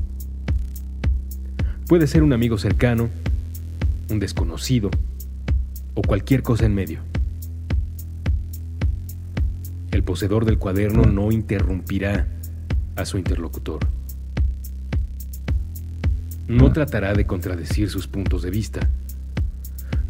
Puede 1.86 2.08
ser 2.08 2.24
un 2.24 2.32
amigo 2.32 2.58
cercano, 2.58 3.08
un 4.10 4.18
desconocido, 4.18 4.90
o 5.94 6.02
cualquier 6.02 6.42
cosa 6.42 6.66
en 6.66 6.74
medio. 6.74 7.00
El 9.96 10.04
poseedor 10.04 10.44
del 10.44 10.58
cuaderno 10.58 11.04
no 11.04 11.32
interrumpirá 11.32 12.28
a 12.96 13.06
su 13.06 13.16
interlocutor. 13.16 13.80
No 16.48 16.70
tratará 16.70 17.14
de 17.14 17.24
contradecir 17.24 17.88
sus 17.88 18.06
puntos 18.06 18.42
de 18.42 18.50
vista. 18.50 18.90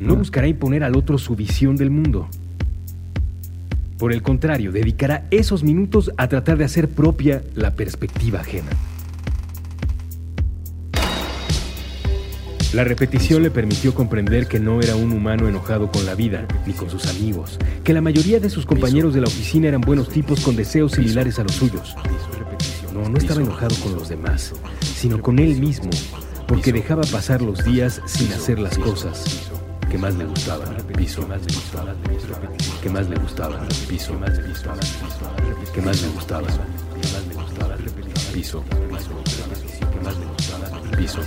No 0.00 0.16
buscará 0.16 0.48
imponer 0.48 0.82
al 0.82 0.96
otro 0.96 1.18
su 1.18 1.36
visión 1.36 1.76
del 1.76 1.90
mundo. 1.90 2.26
Por 3.96 4.12
el 4.12 4.22
contrario, 4.22 4.72
dedicará 4.72 5.28
esos 5.30 5.62
minutos 5.62 6.10
a 6.16 6.26
tratar 6.26 6.58
de 6.58 6.64
hacer 6.64 6.88
propia 6.88 7.44
la 7.54 7.76
perspectiva 7.76 8.40
ajena. 8.40 8.72
La 12.76 12.84
repetición 12.84 13.42
le 13.42 13.50
permitió 13.50 13.94
comprender 13.94 14.48
que 14.48 14.60
no 14.60 14.82
era 14.82 14.96
un 14.96 15.10
humano 15.10 15.48
enojado 15.48 15.90
con 15.90 16.04
la 16.04 16.14
vida 16.14 16.46
ni 16.66 16.74
con 16.74 16.90
sus 16.90 17.06
amigos, 17.06 17.58
que 17.82 17.94
la 17.94 18.02
mayoría 18.02 18.38
de 18.38 18.50
sus 18.50 18.66
compañeros 18.66 19.14
de 19.14 19.22
la 19.22 19.28
oficina 19.28 19.68
eran 19.68 19.80
buenos 19.80 20.10
tipos 20.10 20.40
con 20.40 20.56
deseos 20.56 20.92
similares 20.92 21.38
a 21.38 21.44
los 21.44 21.52
suyos. 21.52 21.96
No, 22.92 23.08
no 23.08 23.16
estaba 23.16 23.40
enojado 23.40 23.74
con 23.76 23.94
los 23.94 24.10
demás, 24.10 24.52
sino 24.82 25.22
con 25.22 25.38
él 25.38 25.58
mismo, 25.58 25.88
porque 26.46 26.70
dejaba 26.70 27.00
pasar 27.04 27.40
los 27.40 27.64
días 27.64 28.02
sin 28.04 28.30
hacer 28.34 28.58
las 28.58 28.76
cosas 28.76 29.24
que 29.90 29.96
más 29.96 30.14
le 30.14 30.26
gustaban. 30.26 30.76
Piso, 30.98 31.26
más 31.26 31.40
le 31.46 31.54
gustaba, 31.54 31.94
que 32.82 32.90
más 32.90 33.08
le 33.08 33.16
gustaban. 33.16 33.68
Piso, 33.88 34.12
más 34.20 34.36
le 34.36 34.48
gustaba, 34.48 34.82
que 35.74 35.80
más 35.80 36.02
le 36.02 36.08
gustaba, 36.08 36.46
que 36.46 37.08
más 37.08 37.26
le 37.26 37.34
gustaba. 37.36 37.76
Piso, 38.34 38.62
que 38.68 38.92
más 38.92 40.18
le 40.18 40.26
gustaba. 40.26 40.82
Piso. 40.98 41.20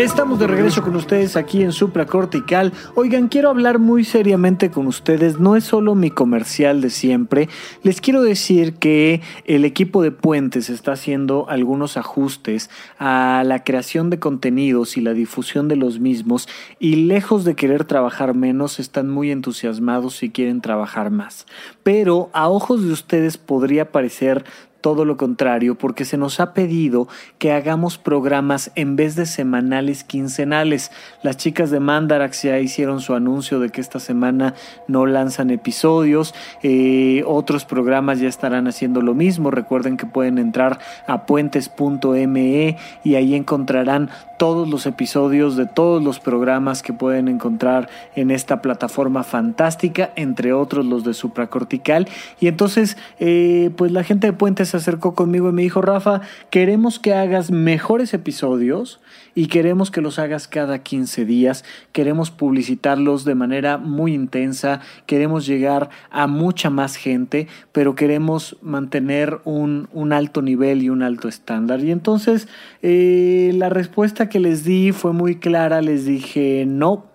Estamos 0.00 0.38
de 0.38 0.46
regreso 0.46 0.82
con 0.82 0.96
ustedes 0.96 1.36
aquí 1.36 1.62
en 1.62 1.72
Supracortical. 1.72 2.72
Oigan, 2.94 3.28
quiero 3.28 3.50
hablar 3.50 3.78
muy 3.78 4.02
seriamente 4.02 4.70
con 4.70 4.86
ustedes. 4.86 5.38
No 5.38 5.56
es 5.56 5.64
solo 5.64 5.94
mi 5.94 6.10
comercial 6.10 6.80
de 6.80 6.88
siempre. 6.88 7.50
Les 7.82 8.00
quiero 8.00 8.22
decir 8.22 8.76
que 8.76 9.20
el 9.44 9.66
equipo 9.66 10.02
de 10.02 10.10
Puentes 10.10 10.70
está 10.70 10.92
haciendo 10.92 11.50
algunos 11.50 11.98
ajustes 11.98 12.70
a 12.98 13.42
la 13.44 13.62
creación 13.62 14.08
de 14.08 14.18
contenidos 14.18 14.96
y 14.96 15.02
la 15.02 15.12
difusión 15.12 15.68
de 15.68 15.76
los 15.76 16.00
mismos. 16.00 16.48
Y 16.78 17.04
lejos 17.04 17.44
de 17.44 17.54
querer 17.54 17.84
trabajar 17.84 18.34
menos, 18.34 18.80
están 18.80 19.10
muy 19.10 19.30
entusiasmados 19.30 20.22
y 20.22 20.30
quieren 20.30 20.62
trabajar 20.62 21.10
más. 21.10 21.46
Pero 21.82 22.30
a 22.32 22.48
ojos 22.48 22.82
de 22.82 22.90
ustedes 22.90 23.36
podría 23.36 23.92
parecer 23.92 24.46
todo 24.80 25.04
lo 25.04 25.16
contrario, 25.16 25.76
porque 25.76 26.04
se 26.04 26.16
nos 26.16 26.40
ha 26.40 26.52
pedido 26.52 27.08
que 27.38 27.52
hagamos 27.52 27.98
programas 27.98 28.72
en 28.74 28.96
vez 28.96 29.16
de 29.16 29.26
semanales, 29.26 30.04
quincenales. 30.04 30.90
Las 31.22 31.36
chicas 31.36 31.70
de 31.70 31.80
Mandarax 31.80 32.42
ya 32.42 32.58
hicieron 32.58 33.00
su 33.00 33.14
anuncio 33.14 33.60
de 33.60 33.70
que 33.70 33.80
esta 33.80 34.00
semana 34.00 34.54
no 34.88 35.06
lanzan 35.06 35.50
episodios. 35.50 36.34
Eh, 36.62 37.22
otros 37.26 37.64
programas 37.64 38.20
ya 38.20 38.28
estarán 38.28 38.66
haciendo 38.66 39.02
lo 39.02 39.14
mismo. 39.14 39.50
Recuerden 39.50 39.96
que 39.96 40.06
pueden 40.06 40.38
entrar 40.38 40.78
a 41.06 41.26
puentes.me 41.26 42.76
y 43.04 43.14
ahí 43.14 43.34
encontrarán 43.34 44.10
todos 44.38 44.68
los 44.68 44.86
episodios 44.86 45.56
de 45.56 45.66
todos 45.66 46.02
los 46.02 46.18
programas 46.18 46.82
que 46.82 46.94
pueden 46.94 47.28
encontrar 47.28 47.90
en 48.14 48.30
esta 48.30 48.62
plataforma 48.62 49.22
fantástica, 49.22 50.12
entre 50.16 50.54
otros 50.54 50.86
los 50.86 51.04
de 51.04 51.12
supracortical. 51.12 52.08
Y 52.40 52.46
entonces, 52.46 52.96
eh, 53.18 53.70
pues 53.76 53.92
la 53.92 54.02
gente 54.02 54.26
de 54.26 54.32
Puentes 54.32 54.69
se 54.70 54.78
acercó 54.78 55.14
conmigo 55.14 55.50
y 55.50 55.52
me 55.52 55.62
dijo, 55.62 55.82
Rafa, 55.82 56.22
queremos 56.50 56.98
que 56.98 57.14
hagas 57.14 57.50
mejores 57.50 58.14
episodios 58.14 59.00
y 59.34 59.46
queremos 59.46 59.90
que 59.90 60.00
los 60.00 60.18
hagas 60.18 60.48
cada 60.48 60.82
15 60.82 61.24
días, 61.24 61.64
queremos 61.92 62.30
publicitarlos 62.30 63.24
de 63.24 63.34
manera 63.34 63.78
muy 63.78 64.14
intensa, 64.14 64.80
queremos 65.06 65.46
llegar 65.46 65.90
a 66.10 66.26
mucha 66.26 66.70
más 66.70 66.96
gente, 66.96 67.48
pero 67.72 67.94
queremos 67.94 68.56
mantener 68.62 69.40
un, 69.44 69.88
un 69.92 70.12
alto 70.12 70.42
nivel 70.42 70.82
y 70.82 70.90
un 70.90 71.02
alto 71.02 71.28
estándar. 71.28 71.80
Y 71.84 71.90
entonces 71.90 72.48
eh, 72.82 73.52
la 73.54 73.68
respuesta 73.68 74.28
que 74.28 74.40
les 74.40 74.64
di 74.64 74.92
fue 74.92 75.12
muy 75.12 75.36
clara, 75.36 75.82
les 75.82 76.04
dije 76.04 76.64
no, 76.66 77.09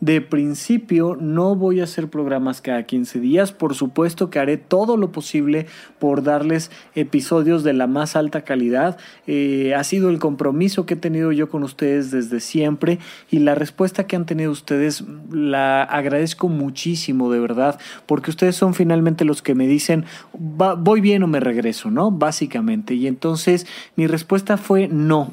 de 0.00 0.20
principio 0.20 1.16
no 1.18 1.56
voy 1.56 1.80
a 1.80 1.84
hacer 1.84 2.08
programas 2.08 2.60
cada 2.60 2.82
15 2.82 3.18
días. 3.18 3.52
Por 3.52 3.74
supuesto 3.74 4.28
que 4.28 4.38
haré 4.38 4.56
todo 4.58 4.96
lo 4.96 5.10
posible 5.10 5.66
por 5.98 6.22
darles 6.22 6.70
episodios 6.94 7.64
de 7.64 7.72
la 7.72 7.86
más 7.86 8.14
alta 8.14 8.42
calidad. 8.42 8.98
Eh, 9.26 9.74
ha 9.74 9.82
sido 9.84 10.10
el 10.10 10.18
compromiso 10.18 10.84
que 10.84 10.94
he 10.94 10.98
tenido 10.98 11.32
yo 11.32 11.48
con 11.48 11.62
ustedes 11.62 12.10
desde 12.10 12.40
siempre 12.40 12.98
y 13.30 13.38
la 13.38 13.54
respuesta 13.54 14.06
que 14.06 14.16
han 14.16 14.26
tenido 14.26 14.50
ustedes 14.50 15.04
la 15.30 15.82
agradezco 15.82 16.48
muchísimo 16.48 17.30
de 17.30 17.40
verdad 17.40 17.78
porque 18.04 18.30
ustedes 18.30 18.56
son 18.56 18.74
finalmente 18.74 19.24
los 19.24 19.40
que 19.42 19.54
me 19.54 19.66
dicen 19.66 20.04
voy 20.34 21.00
bien 21.00 21.22
o 21.22 21.26
me 21.26 21.40
regreso, 21.40 21.90
¿no? 21.90 22.10
Básicamente. 22.10 22.94
Y 22.94 23.06
entonces 23.06 23.66
mi 23.96 24.06
respuesta 24.06 24.58
fue 24.58 24.88
no 24.88 25.32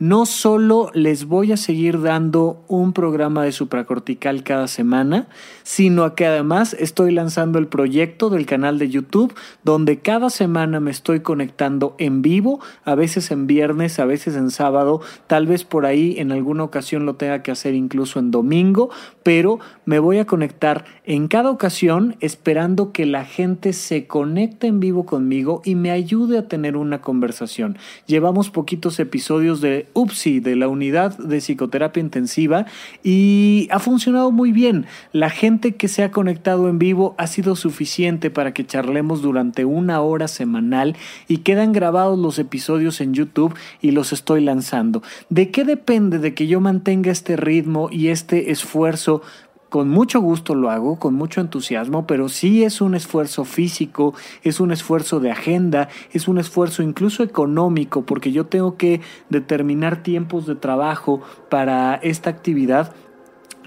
no 0.00 0.24
solo 0.24 0.90
les 0.94 1.26
voy 1.26 1.52
a 1.52 1.58
seguir 1.58 2.00
dando 2.00 2.64
un 2.68 2.94
programa 2.94 3.44
de 3.44 3.52
supracortical 3.52 4.42
cada 4.42 4.66
semana, 4.66 5.28
sino 5.62 6.14
que 6.14 6.24
además 6.24 6.74
estoy 6.78 7.12
lanzando 7.12 7.58
el 7.58 7.66
proyecto 7.66 8.30
del 8.30 8.46
canal 8.46 8.78
de 8.78 8.88
YouTube, 8.88 9.34
donde 9.62 9.98
cada 9.98 10.30
semana 10.30 10.80
me 10.80 10.90
estoy 10.90 11.20
conectando 11.20 11.96
en 11.98 12.22
vivo, 12.22 12.60
a 12.84 12.94
veces 12.94 13.30
en 13.30 13.46
viernes, 13.46 13.98
a 13.98 14.06
veces 14.06 14.36
en 14.36 14.50
sábado, 14.50 15.02
tal 15.26 15.46
vez 15.46 15.64
por 15.64 15.84
ahí 15.84 16.14
en 16.16 16.32
alguna 16.32 16.64
ocasión 16.64 17.04
lo 17.04 17.16
tenga 17.16 17.42
que 17.42 17.50
hacer 17.50 17.74
incluso 17.74 18.18
en 18.18 18.30
domingo, 18.30 18.88
pero 19.22 19.60
me 19.84 19.98
voy 19.98 20.16
a 20.16 20.24
conectar 20.24 20.86
en 21.04 21.28
cada 21.28 21.50
ocasión 21.50 22.16
esperando 22.20 22.92
que 22.92 23.04
la 23.04 23.26
gente 23.26 23.74
se 23.74 24.06
conecte 24.06 24.66
en 24.66 24.80
vivo 24.80 25.04
conmigo 25.04 25.60
y 25.62 25.74
me 25.74 25.90
ayude 25.90 26.38
a 26.38 26.48
tener 26.48 26.78
una 26.78 27.02
conversación. 27.02 27.76
Llevamos 28.06 28.48
poquitos 28.48 28.98
episodios 28.98 29.60
de 29.60 29.89
UPSI, 29.94 30.40
de 30.40 30.56
la 30.56 30.68
unidad 30.68 31.16
de 31.18 31.40
psicoterapia 31.40 32.00
intensiva, 32.00 32.66
y 33.02 33.68
ha 33.70 33.78
funcionado 33.78 34.30
muy 34.30 34.52
bien. 34.52 34.86
La 35.12 35.30
gente 35.30 35.76
que 35.76 35.88
se 35.88 36.02
ha 36.02 36.10
conectado 36.10 36.68
en 36.68 36.78
vivo 36.78 37.14
ha 37.18 37.26
sido 37.26 37.56
suficiente 37.56 38.30
para 38.30 38.52
que 38.52 38.66
charlemos 38.66 39.22
durante 39.22 39.64
una 39.64 40.00
hora 40.00 40.28
semanal 40.28 40.96
y 41.28 41.38
quedan 41.38 41.72
grabados 41.72 42.18
los 42.18 42.38
episodios 42.38 43.00
en 43.00 43.14
YouTube 43.14 43.54
y 43.80 43.90
los 43.90 44.12
estoy 44.12 44.42
lanzando. 44.42 45.02
¿De 45.28 45.50
qué 45.50 45.64
depende 45.64 46.18
de 46.18 46.34
que 46.34 46.46
yo 46.46 46.60
mantenga 46.60 47.10
este 47.10 47.36
ritmo 47.36 47.88
y 47.90 48.08
este 48.08 48.50
esfuerzo 48.50 49.22
con 49.70 49.88
mucho 49.88 50.20
gusto 50.20 50.54
lo 50.54 50.70
hago, 50.70 50.98
con 50.98 51.14
mucho 51.14 51.40
entusiasmo, 51.40 52.06
pero 52.06 52.28
sí 52.28 52.64
es 52.64 52.80
un 52.80 52.94
esfuerzo 52.94 53.44
físico, 53.44 54.14
es 54.42 54.60
un 54.60 54.72
esfuerzo 54.72 55.20
de 55.20 55.30
agenda, 55.30 55.88
es 56.12 56.28
un 56.28 56.38
esfuerzo 56.38 56.82
incluso 56.82 57.22
económico, 57.22 58.02
porque 58.02 58.32
yo 58.32 58.46
tengo 58.46 58.76
que 58.76 59.00
determinar 59.30 60.02
tiempos 60.02 60.46
de 60.46 60.56
trabajo 60.56 61.22
para 61.48 61.94
esta 61.94 62.30
actividad 62.30 62.92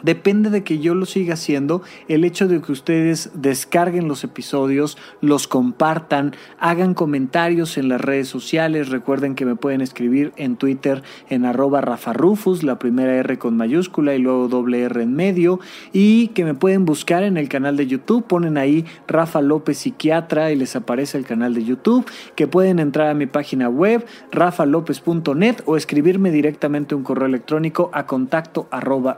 depende 0.03 0.49
de 0.49 0.63
que 0.63 0.79
yo 0.79 0.93
lo 0.93 1.05
siga 1.05 1.33
haciendo. 1.33 1.81
El 2.07 2.23
hecho 2.23 2.47
de 2.47 2.61
que 2.61 2.71
ustedes 2.71 3.31
descarguen 3.33 4.07
los 4.07 4.23
episodios, 4.23 4.97
los 5.21 5.47
compartan, 5.47 6.35
hagan 6.59 6.93
comentarios 6.93 7.77
en 7.77 7.89
las 7.89 8.01
redes 8.01 8.27
sociales. 8.27 8.89
Recuerden 8.89 9.35
que 9.35 9.45
me 9.45 9.55
pueden 9.55 9.81
escribir 9.81 10.33
en 10.35 10.57
Twitter 10.57 11.03
en 11.29 11.45
arroba 11.45 11.81
Rafa 11.81 12.13
Rufus, 12.13 12.63
la 12.63 12.77
primera 12.77 13.15
R 13.15 13.39
con 13.39 13.57
mayúscula 13.57 14.13
y 14.13 14.19
luego 14.19 14.47
doble 14.47 14.83
R 14.83 15.01
en 15.01 15.15
medio. 15.15 15.59
Y 15.91 16.27
que 16.29 16.45
me 16.45 16.53
pueden 16.53 16.85
buscar 16.85 17.23
en 17.23 17.37
el 17.37 17.49
canal 17.49 17.77
de 17.77 17.87
YouTube. 17.87 18.25
Ponen 18.25 18.57
ahí 18.57 18.85
Rafa 19.07 19.41
López 19.41 19.77
Psiquiatra 19.79 20.51
y 20.51 20.55
les 20.55 20.75
aparece 20.75 21.17
el 21.17 21.25
canal 21.25 21.53
de 21.53 21.63
YouTube. 21.63 22.05
Que 22.35 22.47
pueden 22.47 22.79
entrar 22.79 23.09
a 23.09 23.13
mi 23.13 23.25
página 23.25 23.69
web 23.69 24.05
rafalopez.net 24.31 25.57
o 25.65 25.77
escribirme 25.77 26.31
directamente 26.31 26.95
un 26.95 27.03
correo 27.03 27.27
electrónico 27.27 27.89
a 27.93 28.05
contacto 28.05 28.67
arroba 28.71 29.17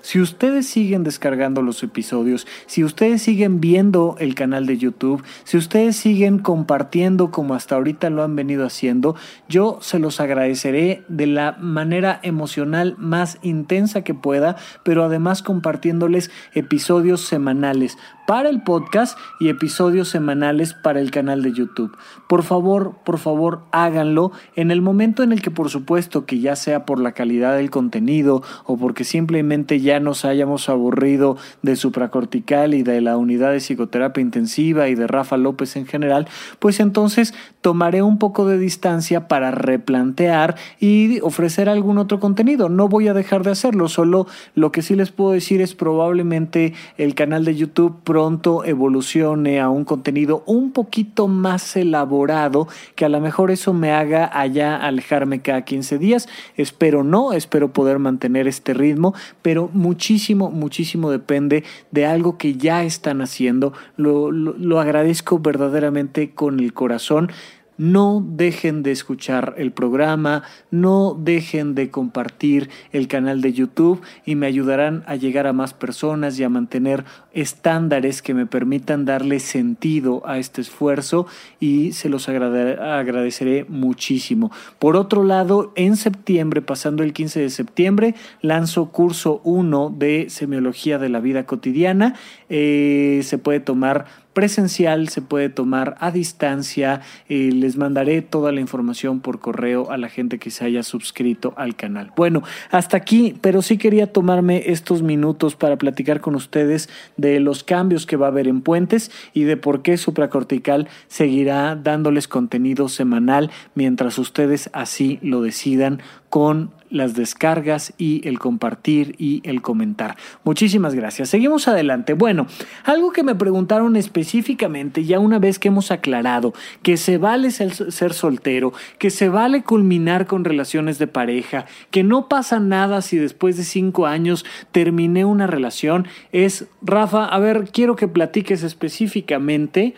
si 0.00 0.20
ustedes 0.20 0.66
siguen 0.66 1.04
descargando 1.04 1.62
los 1.62 1.82
episodios, 1.82 2.46
si 2.66 2.84
ustedes 2.84 3.22
siguen 3.22 3.60
viendo 3.60 4.16
el 4.18 4.34
canal 4.34 4.66
de 4.66 4.76
YouTube, 4.76 5.22
si 5.44 5.56
ustedes 5.56 5.96
siguen 5.96 6.38
compartiendo 6.38 7.30
como 7.30 7.54
hasta 7.54 7.76
ahorita 7.76 8.10
lo 8.10 8.22
han 8.22 8.36
venido 8.36 8.66
haciendo, 8.66 9.16
yo 9.48 9.78
se 9.80 9.98
los 9.98 10.20
agradeceré 10.20 11.04
de 11.08 11.26
la 11.26 11.52
manera 11.52 12.20
emocional 12.22 12.94
más 12.98 13.38
intensa 13.42 14.02
que 14.02 14.14
pueda, 14.14 14.56
pero 14.82 15.04
además 15.04 15.42
compartiéndoles 15.42 16.30
episodios 16.54 17.22
semanales 17.22 17.96
para 18.26 18.48
el 18.48 18.62
podcast 18.62 19.18
y 19.40 19.48
episodios 19.48 20.08
semanales 20.08 20.74
para 20.74 21.00
el 21.00 21.10
canal 21.10 21.42
de 21.42 21.52
YouTube. 21.52 21.96
Por 22.28 22.42
favor, 22.42 22.94
por 23.04 23.18
favor, 23.18 23.62
háganlo 23.70 24.32
en 24.56 24.70
el 24.70 24.82
momento 24.82 25.22
en 25.22 25.32
el 25.32 25.42
que 25.42 25.50
por 25.50 25.70
supuesto 25.70 26.26
que 26.26 26.40
ya 26.40 26.56
sea 26.56 26.86
por 26.86 27.00
la 27.00 27.12
calidad 27.12 27.56
del 27.56 27.70
contenido 27.70 28.42
o 28.64 28.76
porque 28.76 29.04
simplemente 29.04 29.80
ya 29.80 30.00
nos 30.00 30.24
hayamos 30.24 30.68
aburrido 30.68 31.36
de 31.62 31.76
supracortical 31.76 32.74
y 32.74 32.82
de 32.82 33.00
la 33.00 33.16
unidad 33.16 33.52
de 33.52 33.60
psicoterapia 33.60 34.22
intensiva 34.22 34.88
y 34.88 34.94
de 34.94 35.06
Rafa 35.06 35.36
López 35.36 35.76
en 35.76 35.86
general, 35.86 36.26
pues 36.58 36.80
entonces 36.80 37.34
tomaré 37.60 38.02
un 38.02 38.18
poco 38.18 38.46
de 38.46 38.58
distancia 38.58 39.28
para 39.28 39.50
replantear 39.50 40.56
y 40.80 41.20
ofrecer 41.20 41.68
algún 41.68 41.98
otro 41.98 42.20
contenido. 42.20 42.68
No 42.68 42.88
voy 42.88 43.08
a 43.08 43.14
dejar 43.14 43.42
de 43.42 43.50
hacerlo, 43.50 43.88
solo 43.88 44.26
lo 44.54 44.72
que 44.72 44.82
sí 44.82 44.94
les 44.94 45.10
puedo 45.10 45.32
decir 45.32 45.60
es 45.60 45.74
probablemente 45.74 46.74
el 46.98 47.14
canal 47.14 47.44
de 47.44 47.54
YouTube 47.54 48.00
pronto 48.14 48.64
evolucione 48.64 49.58
a 49.58 49.70
un 49.70 49.84
contenido 49.84 50.44
un 50.46 50.70
poquito 50.70 51.26
más 51.26 51.74
elaborado, 51.74 52.68
que 52.94 53.04
a 53.04 53.08
lo 53.08 53.20
mejor 53.20 53.50
eso 53.50 53.74
me 53.74 53.90
haga 53.90 54.30
allá 54.32 54.76
alejarme 54.76 55.42
cada 55.42 55.62
15 55.62 55.98
días. 55.98 56.28
Espero 56.56 57.02
no, 57.02 57.32
espero 57.32 57.72
poder 57.72 57.98
mantener 57.98 58.46
este 58.46 58.72
ritmo, 58.72 59.14
pero 59.42 59.68
muchísimo, 59.72 60.52
muchísimo 60.52 61.10
depende 61.10 61.64
de 61.90 62.06
algo 62.06 62.38
que 62.38 62.54
ya 62.54 62.84
están 62.84 63.20
haciendo. 63.20 63.72
Lo, 63.96 64.30
lo, 64.30 64.54
lo 64.56 64.78
agradezco 64.78 65.40
verdaderamente 65.40 66.34
con 66.34 66.60
el 66.60 66.72
corazón. 66.72 67.32
No 67.76 68.24
dejen 68.24 68.82
de 68.82 68.92
escuchar 68.92 69.54
el 69.58 69.72
programa, 69.72 70.42
no 70.70 71.16
dejen 71.18 71.74
de 71.74 71.90
compartir 71.90 72.70
el 72.92 73.08
canal 73.08 73.40
de 73.40 73.52
YouTube 73.52 74.00
y 74.24 74.36
me 74.36 74.46
ayudarán 74.46 75.02
a 75.06 75.16
llegar 75.16 75.46
a 75.46 75.52
más 75.52 75.74
personas 75.74 76.38
y 76.38 76.44
a 76.44 76.48
mantener 76.48 77.04
estándares 77.32 78.22
que 78.22 78.34
me 78.34 78.46
permitan 78.46 79.04
darle 79.04 79.40
sentido 79.40 80.22
a 80.24 80.38
este 80.38 80.60
esfuerzo 80.60 81.26
y 81.58 81.92
se 81.92 82.08
los 82.08 82.28
agradeceré 82.28 83.64
muchísimo. 83.68 84.52
Por 84.78 84.96
otro 84.96 85.24
lado, 85.24 85.72
en 85.74 85.96
septiembre, 85.96 86.62
pasando 86.62 87.02
el 87.02 87.12
15 87.12 87.40
de 87.40 87.50
septiembre, 87.50 88.14
lanzo 88.40 88.92
curso 88.92 89.40
1 89.44 89.94
de 89.96 90.26
semiología 90.28 90.98
de 90.98 91.08
la 91.08 91.20
vida 91.20 91.44
cotidiana. 91.44 92.14
Eh, 92.48 93.20
se 93.24 93.38
puede 93.38 93.60
tomar 93.60 94.06
presencial, 94.34 95.08
se 95.08 95.22
puede 95.22 95.48
tomar 95.48 95.96
a 96.00 96.10
distancia. 96.10 97.00
Eh, 97.28 97.50
les 97.52 97.76
mandaré 97.76 98.20
toda 98.20 98.52
la 98.52 98.60
información 98.60 99.20
por 99.20 99.40
correo 99.40 99.90
a 99.90 99.96
la 99.96 100.08
gente 100.08 100.38
que 100.38 100.50
se 100.50 100.64
haya 100.64 100.82
suscrito 100.82 101.54
al 101.56 101.76
canal. 101.76 102.12
Bueno, 102.16 102.42
hasta 102.70 102.96
aquí, 102.96 103.34
pero 103.40 103.62
sí 103.62 103.78
quería 103.78 104.12
tomarme 104.12 104.64
estos 104.66 105.02
minutos 105.02 105.56
para 105.56 105.76
platicar 105.76 106.20
con 106.20 106.34
ustedes 106.34 106.88
de 107.16 107.40
los 107.40 107.64
cambios 107.64 108.04
que 108.06 108.16
va 108.16 108.26
a 108.26 108.30
haber 108.30 108.48
en 108.48 108.60
Puentes 108.60 109.10
y 109.32 109.44
de 109.44 109.56
por 109.56 109.82
qué 109.82 109.96
Supracortical 109.96 110.88
seguirá 111.08 111.76
dándoles 111.76 112.28
contenido 112.28 112.88
semanal 112.88 113.50
mientras 113.74 114.18
ustedes 114.18 114.68
así 114.72 115.18
lo 115.22 115.40
decidan 115.40 116.00
con 116.28 116.72
las 116.94 117.14
descargas 117.14 117.92
y 117.98 118.26
el 118.26 118.38
compartir 118.38 119.16
y 119.18 119.42
el 119.44 119.62
comentar. 119.62 120.16
Muchísimas 120.44 120.94
gracias. 120.94 121.28
Seguimos 121.28 121.66
adelante. 121.66 122.14
Bueno, 122.14 122.46
algo 122.84 123.10
que 123.10 123.24
me 123.24 123.34
preguntaron 123.34 123.96
específicamente, 123.96 125.04
ya 125.04 125.18
una 125.18 125.40
vez 125.40 125.58
que 125.58 125.68
hemos 125.68 125.90
aclarado 125.90 126.54
que 126.82 126.96
se 126.96 127.18
vale 127.18 127.50
ser, 127.50 128.12
soltero, 128.14 128.72
que 128.98 129.10
se 129.10 129.28
vale 129.28 129.64
culminar 129.64 130.26
con 130.26 130.44
relaciones 130.44 130.98
de 130.98 131.08
pareja, 131.08 131.66
que 131.90 132.04
no 132.04 132.28
pasa 132.28 132.60
nada 132.60 133.02
si 133.02 133.16
después 133.16 133.56
de 133.56 133.64
cinco 133.64 134.06
años 134.06 134.44
terminé 134.70 135.24
una 135.24 135.48
relación, 135.48 136.06
es, 136.30 136.66
Rafa, 136.80 137.24
a 137.24 137.38
ver, 137.40 137.70
quiero 137.72 137.96
que 137.96 138.06
platiques 138.06 138.62
específicamente 138.62 139.94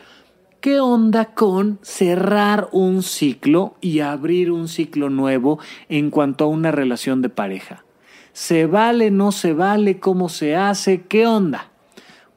¿Qué 0.60 0.80
onda 0.80 1.26
con 1.34 1.78
cerrar 1.82 2.68
un 2.72 3.02
ciclo 3.02 3.76
y 3.80 4.00
abrir 4.00 4.50
un 4.50 4.68
ciclo 4.68 5.10
nuevo 5.10 5.58
en 5.88 6.10
cuanto 6.10 6.44
a 6.44 6.48
una 6.48 6.72
relación 6.72 7.22
de 7.22 7.28
pareja? 7.28 7.84
¿Se 8.32 8.66
vale, 8.66 9.10
no 9.10 9.32
se 9.32 9.52
vale? 9.52 10.00
¿Cómo 10.00 10.28
se 10.28 10.56
hace? 10.56 11.02
¿Qué 11.02 11.26
onda? 11.26 11.70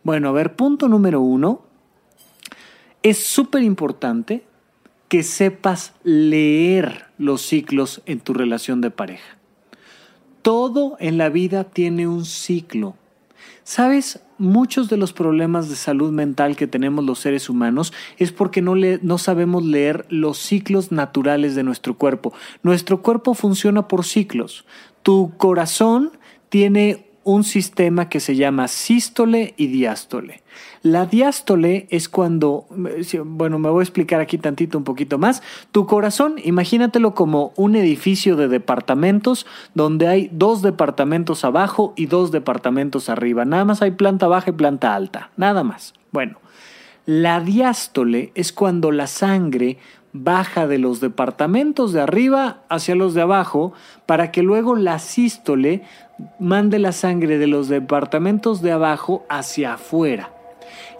Bueno, 0.03 0.29
a 0.29 0.31
ver, 0.31 0.55
punto 0.55 0.87
número 0.87 1.21
uno. 1.21 1.63
Es 3.03 3.25
súper 3.25 3.63
importante 3.63 4.43
que 5.07 5.23
sepas 5.23 5.93
leer 6.03 7.07
los 7.17 7.41
ciclos 7.41 8.01
en 8.05 8.19
tu 8.19 8.33
relación 8.33 8.81
de 8.81 8.91
pareja. 8.91 9.37
Todo 10.41 10.97
en 10.99 11.17
la 11.17 11.29
vida 11.29 11.63
tiene 11.63 12.07
un 12.07 12.25
ciclo. 12.25 12.95
¿Sabes? 13.63 14.21
Muchos 14.39 14.87
de 14.87 14.95
los 14.95 15.11
problemas 15.11 15.69
de 15.69 15.75
salud 15.75 16.11
mental 16.13 16.55
que 16.55 16.65
tenemos 16.65 17.03
los 17.03 17.19
seres 17.19 17.49
humanos 17.49 17.91
es 18.17 18.31
porque 18.31 18.61
no, 18.61 18.73
le, 18.73 18.99
no 19.03 19.17
sabemos 19.17 19.65
leer 19.65 20.05
los 20.09 20.37
ciclos 20.37 20.93
naturales 20.93 21.55
de 21.55 21.63
nuestro 21.63 21.97
cuerpo. 21.97 22.33
Nuestro 22.63 23.01
cuerpo 23.01 23.33
funciona 23.33 23.89
por 23.89 24.05
ciclos. 24.05 24.65
Tu 25.03 25.33
corazón 25.37 26.13
tiene 26.47 27.08
un 27.29 27.43
sistema 27.43 28.09
que 28.09 28.19
se 28.19 28.35
llama 28.35 28.67
sístole 28.67 29.53
y 29.55 29.67
diástole. 29.67 30.41
La 30.81 31.05
diástole 31.05 31.85
es 31.91 32.09
cuando, 32.09 32.65
bueno, 33.23 33.59
me 33.59 33.69
voy 33.69 33.81
a 33.81 33.83
explicar 33.83 34.19
aquí 34.19 34.39
tantito 34.39 34.79
un 34.79 34.83
poquito 34.83 35.19
más. 35.19 35.43
Tu 35.71 35.85
corazón, 35.85 36.37
imagínatelo 36.43 37.13
como 37.13 37.53
un 37.55 37.75
edificio 37.75 38.35
de 38.35 38.47
departamentos 38.47 39.45
donde 39.75 40.07
hay 40.07 40.29
dos 40.33 40.63
departamentos 40.63 41.45
abajo 41.45 41.93
y 41.95 42.07
dos 42.07 42.31
departamentos 42.31 43.09
arriba. 43.09 43.45
Nada 43.45 43.63
más 43.63 43.83
hay 43.83 43.91
planta 43.91 44.27
baja 44.27 44.49
y 44.49 44.53
planta 44.53 44.95
alta, 44.95 45.29
nada 45.37 45.63
más. 45.63 45.93
Bueno, 46.11 46.39
la 47.05 47.41
diástole 47.41 48.31
es 48.33 48.51
cuando 48.51 48.91
la 48.91 49.05
sangre 49.05 49.77
baja 50.13 50.65
de 50.65 50.79
los 50.79 50.99
departamentos 50.99 51.93
de 51.93 52.01
arriba 52.01 52.63
hacia 52.69 52.95
los 52.95 53.13
de 53.13 53.21
abajo 53.21 53.73
para 54.07 54.31
que 54.31 54.41
luego 54.41 54.75
la 54.75 54.97
sístole 54.97 55.83
mande 56.39 56.79
la 56.79 56.91
sangre 56.91 57.37
de 57.37 57.47
los 57.47 57.67
departamentos 57.67 58.61
de 58.61 58.71
abajo 58.71 59.25
hacia 59.29 59.73
afuera. 59.73 60.31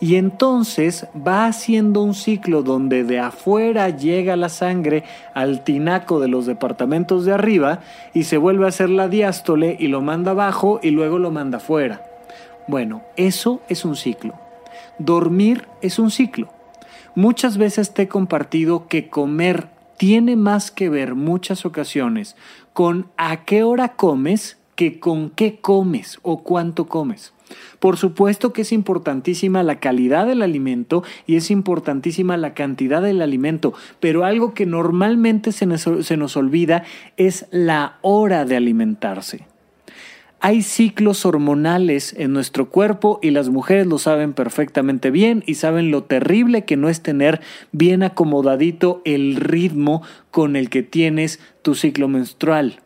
Y 0.02 0.16
entonces 0.16 1.08
va 1.16 1.46
haciendo 1.46 2.02
un 2.02 2.14
ciclo 2.14 2.64
donde 2.64 3.04
de 3.04 3.20
afuera 3.20 3.90
llega 3.90 4.38
la 4.38 4.50
sangre 4.50 5.04
al 5.34 5.64
tinaco 5.64 6.20
de 6.20 6.30
los 6.30 6.46
departamentos 6.46 7.26
de 7.26 7.34
arriba 7.34 7.82
y 8.14 8.24
se 8.24 8.38
vuelve 8.38 8.66
a 8.66 8.70
hacer 8.70 8.90
la 8.90 9.10
diástole 9.10 9.76
y 9.78 9.88
lo 9.88 10.02
manda 10.02 10.32
abajo 10.32 10.80
y 10.82 10.92
luego 10.92 11.20
lo 11.20 11.32
manda 11.32 11.58
afuera. 11.58 12.02
Bueno, 12.68 13.02
eso 13.18 13.62
es 13.68 13.84
un 13.84 13.96
ciclo. 13.96 14.36
Dormir 15.00 15.68
es 15.82 16.00
un 16.00 16.12
ciclo. 16.12 16.48
Muchas 17.16 17.58
veces 17.58 17.94
te 17.94 18.04
he 18.04 18.08
compartido 18.08 18.88
que 18.88 19.10
comer 19.10 19.68
tiene 19.98 20.38
más 20.38 20.72
que 20.72 20.88
ver 20.88 21.16
muchas 21.16 21.66
ocasiones 21.66 22.38
con 22.72 23.08
a 23.18 23.44
qué 23.44 23.64
hora 23.64 23.96
comes 23.96 24.59
que 24.80 24.98
con 24.98 25.30
qué 25.32 25.58
comes 25.60 26.20
o 26.22 26.42
cuánto 26.42 26.86
comes. 26.86 27.34
Por 27.80 27.98
supuesto 27.98 28.54
que 28.54 28.62
es 28.62 28.72
importantísima 28.72 29.62
la 29.62 29.82
calidad 29.82 30.26
del 30.26 30.42
alimento 30.42 31.04
y 31.28 31.36
es 31.36 31.52
importantísima 31.52 32.38
la 32.38 32.54
cantidad 32.54 33.02
del 33.02 33.22
alimento, 33.22 33.74
pero 34.00 34.24
algo 34.24 34.54
que 34.54 34.66
normalmente 34.66 35.52
se 35.52 35.66
nos, 35.66 35.82
se 35.82 36.16
nos 36.16 36.38
olvida 36.38 36.86
es 37.18 37.46
la 37.52 37.98
hora 38.04 38.46
de 38.46 38.56
alimentarse. 38.56 39.48
Hay 40.40 40.62
ciclos 40.62 41.26
hormonales 41.26 42.16
en 42.18 42.32
nuestro 42.32 42.70
cuerpo 42.70 43.20
y 43.22 43.32
las 43.32 43.50
mujeres 43.50 43.86
lo 43.86 43.98
saben 43.98 44.32
perfectamente 44.32 45.12
bien 45.12 45.44
y 45.46 45.56
saben 45.56 45.92
lo 45.92 46.04
terrible 46.04 46.64
que 46.64 46.78
no 46.78 46.88
es 46.88 47.02
tener 47.02 47.42
bien 47.74 48.02
acomodadito 48.02 49.02
el 49.04 49.36
ritmo 49.36 50.04
con 50.32 50.56
el 50.56 50.70
que 50.70 50.84
tienes 50.84 51.42
tu 51.64 51.76
ciclo 51.76 52.08
menstrual 52.08 52.80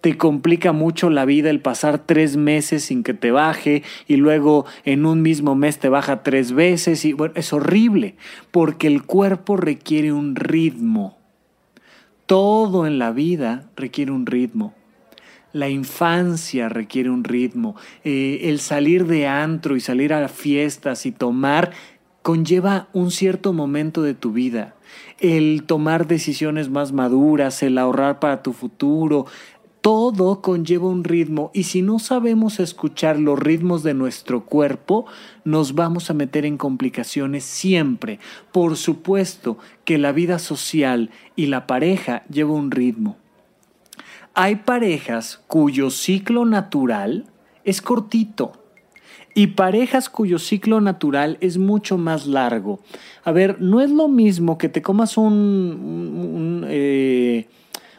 te 0.00 0.16
complica 0.16 0.72
mucho 0.72 1.10
la 1.10 1.24
vida 1.24 1.50
el 1.50 1.60
pasar 1.60 1.98
tres 1.98 2.36
meses 2.36 2.84
sin 2.84 3.02
que 3.02 3.14
te 3.14 3.30
baje 3.30 3.82
y 4.06 4.16
luego 4.16 4.64
en 4.84 5.06
un 5.06 5.22
mismo 5.22 5.54
mes 5.54 5.78
te 5.78 5.88
baja 5.88 6.22
tres 6.22 6.52
veces 6.52 7.04
y 7.04 7.12
bueno, 7.12 7.34
es 7.36 7.52
horrible 7.52 8.16
porque 8.50 8.86
el 8.86 9.04
cuerpo 9.04 9.56
requiere 9.56 10.12
un 10.12 10.36
ritmo. 10.36 11.18
Todo 12.26 12.86
en 12.86 12.98
la 12.98 13.10
vida 13.10 13.70
requiere 13.74 14.12
un 14.12 14.26
ritmo. 14.26 14.74
La 15.52 15.70
infancia 15.70 16.68
requiere 16.68 17.08
un 17.08 17.24
ritmo. 17.24 17.74
Eh, 18.04 18.40
el 18.44 18.60
salir 18.60 19.06
de 19.06 19.26
antro 19.26 19.76
y 19.76 19.80
salir 19.80 20.12
a 20.12 20.28
fiestas 20.28 21.06
y 21.06 21.12
tomar 21.12 21.72
conlleva 22.22 22.88
un 22.92 23.10
cierto 23.10 23.54
momento 23.54 24.02
de 24.02 24.12
tu 24.12 24.32
vida. 24.32 24.74
El 25.18 25.64
tomar 25.64 26.06
decisiones 26.06 26.68
más 26.68 26.92
maduras, 26.92 27.62
el 27.62 27.78
ahorrar 27.78 28.20
para 28.20 28.42
tu 28.42 28.52
futuro, 28.52 29.24
todo 29.88 30.42
conlleva 30.42 30.86
un 30.86 31.02
ritmo 31.02 31.50
y 31.54 31.62
si 31.62 31.80
no 31.80 31.98
sabemos 31.98 32.60
escuchar 32.60 33.18
los 33.18 33.38
ritmos 33.38 33.82
de 33.82 33.94
nuestro 33.94 34.44
cuerpo, 34.44 35.06
nos 35.44 35.74
vamos 35.74 36.10
a 36.10 36.12
meter 36.12 36.44
en 36.44 36.58
complicaciones 36.58 37.44
siempre. 37.44 38.18
Por 38.52 38.76
supuesto 38.76 39.56
que 39.86 39.96
la 39.96 40.12
vida 40.12 40.38
social 40.40 41.08
y 41.36 41.46
la 41.46 41.66
pareja 41.66 42.22
lleva 42.28 42.52
un 42.52 42.70
ritmo. 42.70 43.16
Hay 44.34 44.56
parejas 44.56 45.40
cuyo 45.46 45.88
ciclo 45.88 46.44
natural 46.44 47.24
es 47.64 47.80
cortito. 47.80 48.52
y 49.34 49.46
parejas 49.48 50.10
cuyo 50.10 50.38
ciclo 50.38 50.82
natural 50.82 51.38
es 51.40 51.56
mucho 51.56 51.96
más 51.96 52.26
largo. 52.26 52.80
A 53.24 53.32
ver, 53.32 53.62
no 53.62 53.80
es 53.80 53.90
lo 53.90 54.08
mismo 54.08 54.58
que 54.58 54.68
te 54.68 54.82
comas 54.82 55.16
un, 55.16 56.66
eh, 56.68 57.46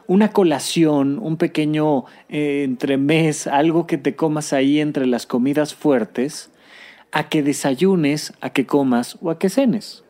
una 0.10 0.32
colación, 0.32 1.20
un 1.22 1.38
pequeño 1.38 2.06
eh, 2.30 2.64
entremés, 2.64 3.46
algo 3.46 3.86
que 3.86 4.00
te 4.00 4.16
comas 4.16 4.54
ahí 4.54 4.80
entre 4.80 5.06
las 5.06 5.28
comidas 5.28 5.76
fuertes, 5.76 6.50
a 7.12 7.30
que 7.30 7.44
desayunes, 7.44 8.34
a 8.42 8.50
que 8.50 8.66
comas 8.66 9.20
o 9.22 9.30
a 9.30 9.38
que 9.38 9.50
cenes. 9.50 10.04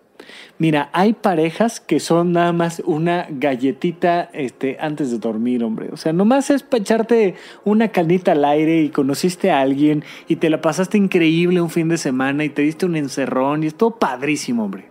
Mira, 0.58 0.90
hay 0.94 1.12
parejas 1.12 1.82
que 1.82 2.00
son 2.00 2.32
nada 2.32 2.54
más 2.54 2.82
una 2.86 3.28
galletita 3.30 4.30
este, 4.32 4.78
antes 4.80 5.12
de 5.12 5.18
dormir, 5.18 5.66
hombre. 5.66 5.90
O 5.92 5.98
sea, 5.98 6.14
nomás 6.14 6.50
es 6.50 6.64
para 6.64 6.82
echarte 6.82 7.36
una 7.66 7.90
canita 7.90 8.32
al 8.32 8.46
aire 8.46 8.82
y 8.82 8.90
conociste 8.90 9.52
a 9.52 9.60
alguien 9.60 10.06
y 10.30 10.38
te 10.38 10.50
la 10.50 10.62
pasaste 10.62 10.98
increíble 10.98 11.60
un 11.60 11.70
fin 11.70 11.90
de 11.90 11.98
semana 11.98 12.46
y 12.46 12.50
te 12.50 12.62
diste 12.62 12.86
un 12.86 12.96
encerrón 12.96 13.66
y 13.66 13.68
es 13.68 13.76
todo 13.76 14.00
padrísimo, 14.00 14.64
hombre. 14.64 14.86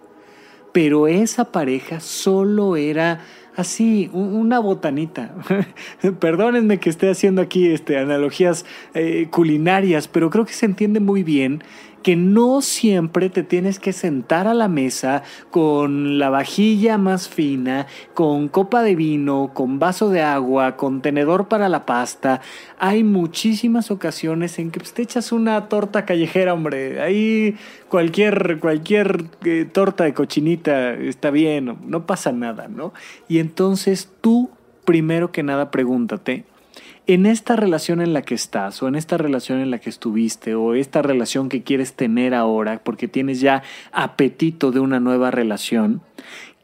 Pero 0.73 1.09
esa 1.09 1.51
pareja 1.51 1.99
solo 2.01 2.77
era 2.77 3.21
así, 3.59 4.09
una 4.13 4.61
botanita. 4.61 5.35
Perdónenme 6.21 6.79
que 6.79 6.91
esté 6.91 7.11
haciendo 7.11 7.43
aquí 7.43 7.67
este, 7.67 7.99
analogías 7.99 8.65
eh, 8.95 9.27
culinarias, 9.31 10.07
pero 10.07 10.31
creo 10.31 10.47
que 10.47 10.53
se 10.53 10.65
entiende 10.65 11.01
muy 11.01 11.25
bien 11.25 11.65
que 12.03 12.17
no 12.17 12.63
siempre 12.63 13.31
te 13.31 13.43
tienes 13.43 13.79
que 13.79 13.93
sentar 13.93 14.47
a 14.47 14.55
la 14.55 14.69
mesa 14.69 15.23
con 15.51 16.19
la 16.19 16.31
vajilla 16.31 16.99
más 16.99 17.29
fina, 17.29 17.87
con 18.15 18.49
copa 18.49 18.83
de 18.83 18.95
vino, 18.95 19.51
con 19.55 19.79
vaso 19.79 20.11
de 20.11 20.23
agua, 20.23 20.77
con 20.77 21.03
tenedor 21.03 21.49
para 21.49 21.69
la 21.69 21.87
pasta. 21.87 22.41
Hay 22.79 23.05
muchísimas 23.05 23.91
ocasiones 23.91 24.59
en 24.59 24.71
que 24.71 24.81
pues, 24.81 24.93
te 24.93 25.03
echas 25.03 25.33
una 25.33 25.69
torta 25.69 26.05
callejera, 26.05 26.55
hombre. 26.55 27.01
Ahí 27.01 27.57
cualquier, 27.89 28.59
cualquier 28.61 29.25
eh, 29.45 29.69
torta 29.71 30.05
de 30.05 30.15
cochinita 30.15 30.95
está 30.95 31.31
bien, 31.31 31.77
no 31.87 32.07
pasa 32.07 32.33
nada, 32.33 32.69
¿no? 32.69 32.93
Y 33.29 33.39
entonces 33.39 34.11
tú, 34.21 34.51
primero 34.85 35.33
que 35.33 35.43
nada, 35.43 35.71
pregúntate, 35.71 36.45
en 37.09 37.25
esta 37.25 37.57
relación 37.57 38.03
en 38.03 38.13
la 38.13 38.21
que 38.21 38.35
estás 38.35 38.83
o 38.83 38.87
en 38.87 38.95
esta 38.95 39.17
relación 39.17 39.61
en 39.61 39.71
la 39.71 39.79
que 39.79 39.89
estuviste 39.89 40.55
o 40.55 40.75
esta 40.75 41.01
relación 41.01 41.49
que 41.49 41.63
quieres 41.63 41.95
tener 41.95 42.35
ahora 42.35 42.83
porque 42.85 43.09
tienes 43.09 43.41
ya 43.41 43.63
apetito 43.93 44.73
de 44.73 44.81
una 44.81 45.01
nueva 45.01 45.31
relación, 45.31 46.03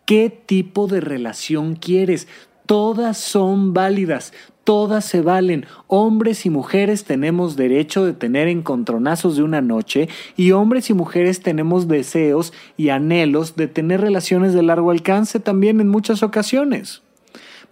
¿qué 0.05 0.29
tipo 0.29 0.87
de 0.87 1.01
relación 1.01 1.77
quieres? 1.77 2.29
Todas 2.67 3.17
son 3.17 3.73
válidas, 3.73 4.35
todas 4.65 5.07
se 5.07 5.23
valen. 5.23 5.65
Hombres 5.87 6.45
y 6.45 6.51
mujeres 6.51 7.05
tenemos 7.05 7.57
derecho 7.57 8.05
de 8.05 8.13
tener 8.13 8.47
encontronazos 8.47 9.37
de 9.37 9.45
una 9.45 9.63
noche 9.63 10.11
y 10.37 10.51
hombres 10.51 10.91
y 10.91 10.95
mujeres 10.95 11.41
tenemos 11.41 11.89
deseos 11.89 12.53
y 12.77 12.91
anhelos 12.91 13.57
de 13.57 13.67
tener 13.67 14.03
relaciones 14.03 14.53
de 14.53 14.63
largo 14.63 14.91
alcance 14.91 15.41
también 15.41 15.81
en 15.81 15.89
muchas 15.89 16.23
ocasiones. 16.23 17.01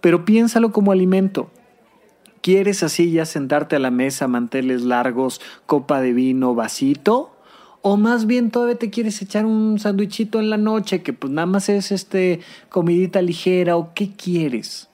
Pero 0.01 0.25
piénsalo 0.25 0.71
como 0.71 0.91
alimento. 0.91 1.51
¿Quieres 2.43 2.83
así 2.83 3.09
ya 3.09 3.25
sentarte 3.25 3.77
a 3.77 3.79
la 3.79 3.89
mesa, 3.89 4.27
manteles 4.27 4.81
largos, 4.81 5.39
copa 5.65 6.01
de 6.01 6.11
vino, 6.11 6.53
vasito? 6.53 7.33
O 7.81 7.95
más 7.95 8.25
bien 8.25 8.51
todavía 8.51 8.75
te 8.75 8.89
quieres 8.89 9.21
echar 9.21 9.45
un 9.45 9.79
sándwichito 9.79 10.41
en 10.41 10.49
la 10.49 10.57
noche 10.57 11.03
que 11.03 11.13
pues 11.13 11.31
nada 11.31 11.45
más 11.45 11.69
es 11.69 11.93
este 11.93 12.41
comidita 12.67 13.21
ligera 13.21 13.77
o 13.77 13.93
qué 13.93 14.11
quieres? 14.11 14.89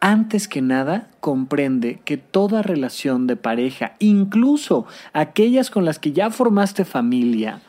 Antes 0.00 0.48
que 0.48 0.60
nada, 0.60 1.08
comprende 1.20 2.00
que 2.04 2.18
toda 2.18 2.60
relación 2.60 3.26
de 3.26 3.36
pareja, 3.36 3.96
incluso 3.98 4.84
aquellas 5.14 5.70
con 5.70 5.86
las 5.86 5.98
que 5.98 6.12
ya 6.12 6.28
formaste 6.28 6.84
familia, 6.84 7.62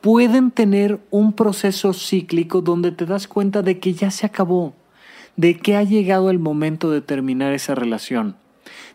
pueden 0.00 0.52
tener 0.52 1.00
un 1.10 1.32
proceso 1.32 1.92
cíclico 1.92 2.60
donde 2.60 2.92
te 2.92 3.04
das 3.04 3.26
cuenta 3.26 3.62
de 3.62 3.80
que 3.80 3.94
ya 3.94 4.12
se 4.12 4.26
acabó, 4.26 4.74
de 5.36 5.56
que 5.56 5.76
ha 5.76 5.82
llegado 5.82 6.30
el 6.30 6.38
momento 6.38 6.92
de 6.92 7.00
terminar 7.00 7.52
esa 7.52 7.74
relación 7.74 8.36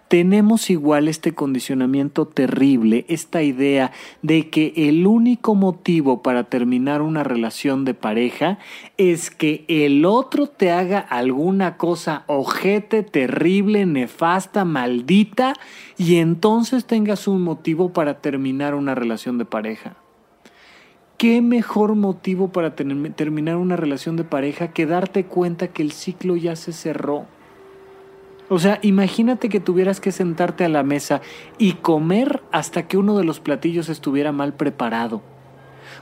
tenemos 0.10 0.72
igual 0.72 1.08
este 1.08 1.36
condicionamiento 1.36 2.26
terrible, 2.26 3.06
esta 3.10 3.44
idea 3.44 3.92
de 4.24 4.50
que 4.50 4.74
el 4.76 5.06
único 5.06 5.54
motivo 5.54 6.24
para 6.24 6.46
terminar 6.46 7.04
una 7.04 7.24
relación 7.24 7.86
de 7.86 7.94
pareja 7.94 8.58
es 8.98 9.30
que 9.30 9.66
el 9.68 10.06
otro 10.06 10.48
te 10.48 10.72
haga 10.72 10.98
alguna 10.98 11.78
cosa 11.78 12.24
ojete, 12.26 13.04
terrible, 13.04 13.86
nefasta, 13.86 14.66
maldita, 14.66 15.54
y 15.96 16.16
entonces 16.16 16.86
tengas 16.86 17.28
un 17.28 17.44
motivo 17.44 17.94
para 17.94 18.20
terminar 18.20 18.74
una 18.74 18.96
relación 18.96 19.38
de 19.38 19.46
pareja. 19.46 19.96
¿Qué 21.18 21.44
mejor 21.44 21.94
motivo 21.94 22.52
para 22.52 22.76
terminar 22.76 23.58
una 23.58 23.76
relación 23.76 24.16
de 24.16 24.24
pareja 24.24 24.72
que 24.74 24.88
darte 24.88 25.26
cuenta 25.26 25.68
que 25.68 25.84
el 25.84 25.92
ciclo 25.92 26.36
ya 26.36 26.56
se 26.56 26.74
cerró? 26.74 27.28
O 28.50 28.58
sea, 28.60 28.80
imagínate 28.82 29.48
que 29.48 29.60
tuvieras 29.60 30.00
que 30.02 30.12
sentarte 30.12 30.66
a 30.66 30.70
la 30.70 30.84
mesa 30.84 31.22
y 31.58 31.74
comer 31.74 32.42
hasta 32.52 32.88
que 32.88 32.98
uno 32.98 33.18
de 33.18 33.24
los 33.24 33.40
platillos 33.40 33.90
estuviera 33.90 34.32
mal 34.32 34.54
preparado 34.54 35.22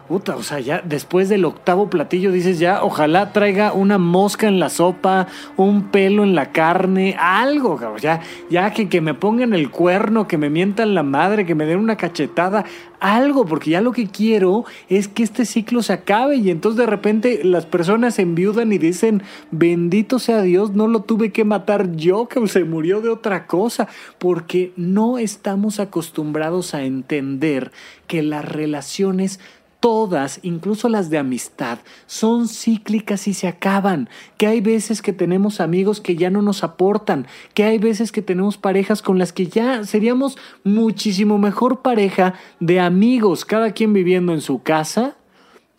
o 0.09 0.43
sea, 0.43 0.59
ya 0.59 0.81
después 0.83 1.29
del 1.29 1.45
octavo 1.45 1.89
platillo 1.89 2.31
dices 2.31 2.59
ya, 2.59 2.83
ojalá 2.83 3.33
traiga 3.33 3.73
una 3.73 3.97
mosca 3.97 4.47
en 4.47 4.59
la 4.59 4.69
sopa, 4.69 5.27
un 5.57 5.89
pelo 5.91 6.23
en 6.23 6.35
la 6.35 6.51
carne, 6.51 7.15
algo, 7.19 7.79
ya, 7.97 8.21
ya 8.49 8.71
que, 8.71 8.89
que 8.89 9.01
me 9.01 9.13
pongan 9.13 9.53
el 9.53 9.69
cuerno, 9.69 10.27
que 10.27 10.37
me 10.37 10.49
mientan 10.49 10.95
la 10.95 11.03
madre, 11.03 11.45
que 11.45 11.55
me 11.55 11.65
den 11.65 11.79
una 11.79 11.97
cachetada, 11.97 12.65
algo, 12.99 13.45
porque 13.45 13.71
ya 13.71 13.81
lo 13.81 13.91
que 13.91 14.07
quiero 14.07 14.65
es 14.89 15.07
que 15.07 15.23
este 15.23 15.45
ciclo 15.45 15.83
se 15.83 15.93
acabe. 15.93 16.37
Y 16.37 16.49
entonces 16.49 16.77
de 16.77 16.85
repente 16.85 17.43
las 17.43 17.65
personas 17.65 18.15
se 18.15 18.23
enviudan 18.23 18.71
y 18.73 18.77
dicen, 18.77 19.23
bendito 19.51 20.19
sea 20.19 20.41
Dios, 20.41 20.71
no 20.71 20.87
lo 20.87 21.01
tuve 21.01 21.31
que 21.31 21.45
matar 21.45 21.95
yo, 21.95 22.27
que 22.27 22.45
se 22.47 22.63
murió 22.63 23.01
de 23.01 23.09
otra 23.09 23.47
cosa, 23.47 23.87
porque 24.17 24.71
no 24.75 25.17
estamos 25.17 25.79
acostumbrados 25.79 26.73
a 26.73 26.83
entender 26.83 27.71
que 28.07 28.23
las 28.23 28.45
relaciones 28.45 29.39
todas, 29.79 30.39
incluso 30.43 30.89
las 30.89 31.09
de 31.09 31.17
amistad, 31.17 31.79
son 32.05 32.47
cíclicas 32.47 33.27
y 33.27 33.33
se 33.33 33.47
acaban, 33.47 34.09
que 34.37 34.47
hay 34.47 34.61
veces 34.61 35.01
que 35.01 35.13
tenemos 35.13 35.61
amigos 35.61 36.01
que 36.01 36.15
ya 36.15 36.29
no 36.29 36.41
nos 36.41 36.63
aportan, 36.63 37.27
que 37.53 37.63
hay 37.63 37.77
veces 37.77 38.11
que 38.11 38.21
tenemos 38.21 38.57
parejas 38.57 39.01
con 39.01 39.19
las 39.19 39.33
que 39.33 39.47
ya 39.47 39.83
seríamos 39.83 40.37
muchísimo 40.63 41.37
mejor 41.37 41.81
pareja 41.81 42.33
de 42.59 42.79
amigos, 42.79 43.45
cada 43.45 43.71
quien 43.71 43.93
viviendo 43.93 44.33
en 44.33 44.41
su 44.41 44.63
casa, 44.63 45.15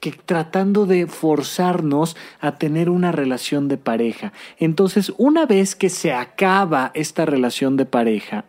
que 0.00 0.12
tratando 0.12 0.86
de 0.86 1.08
forzarnos 1.08 2.16
a 2.40 2.56
tener 2.56 2.88
una 2.88 3.10
relación 3.10 3.66
de 3.66 3.78
pareja. 3.78 4.32
Entonces, 4.58 5.12
una 5.18 5.44
vez 5.44 5.74
que 5.74 5.88
se 5.88 6.12
acaba 6.12 6.92
esta 6.94 7.26
relación 7.26 7.76
de 7.76 7.84
pareja, 7.84 8.44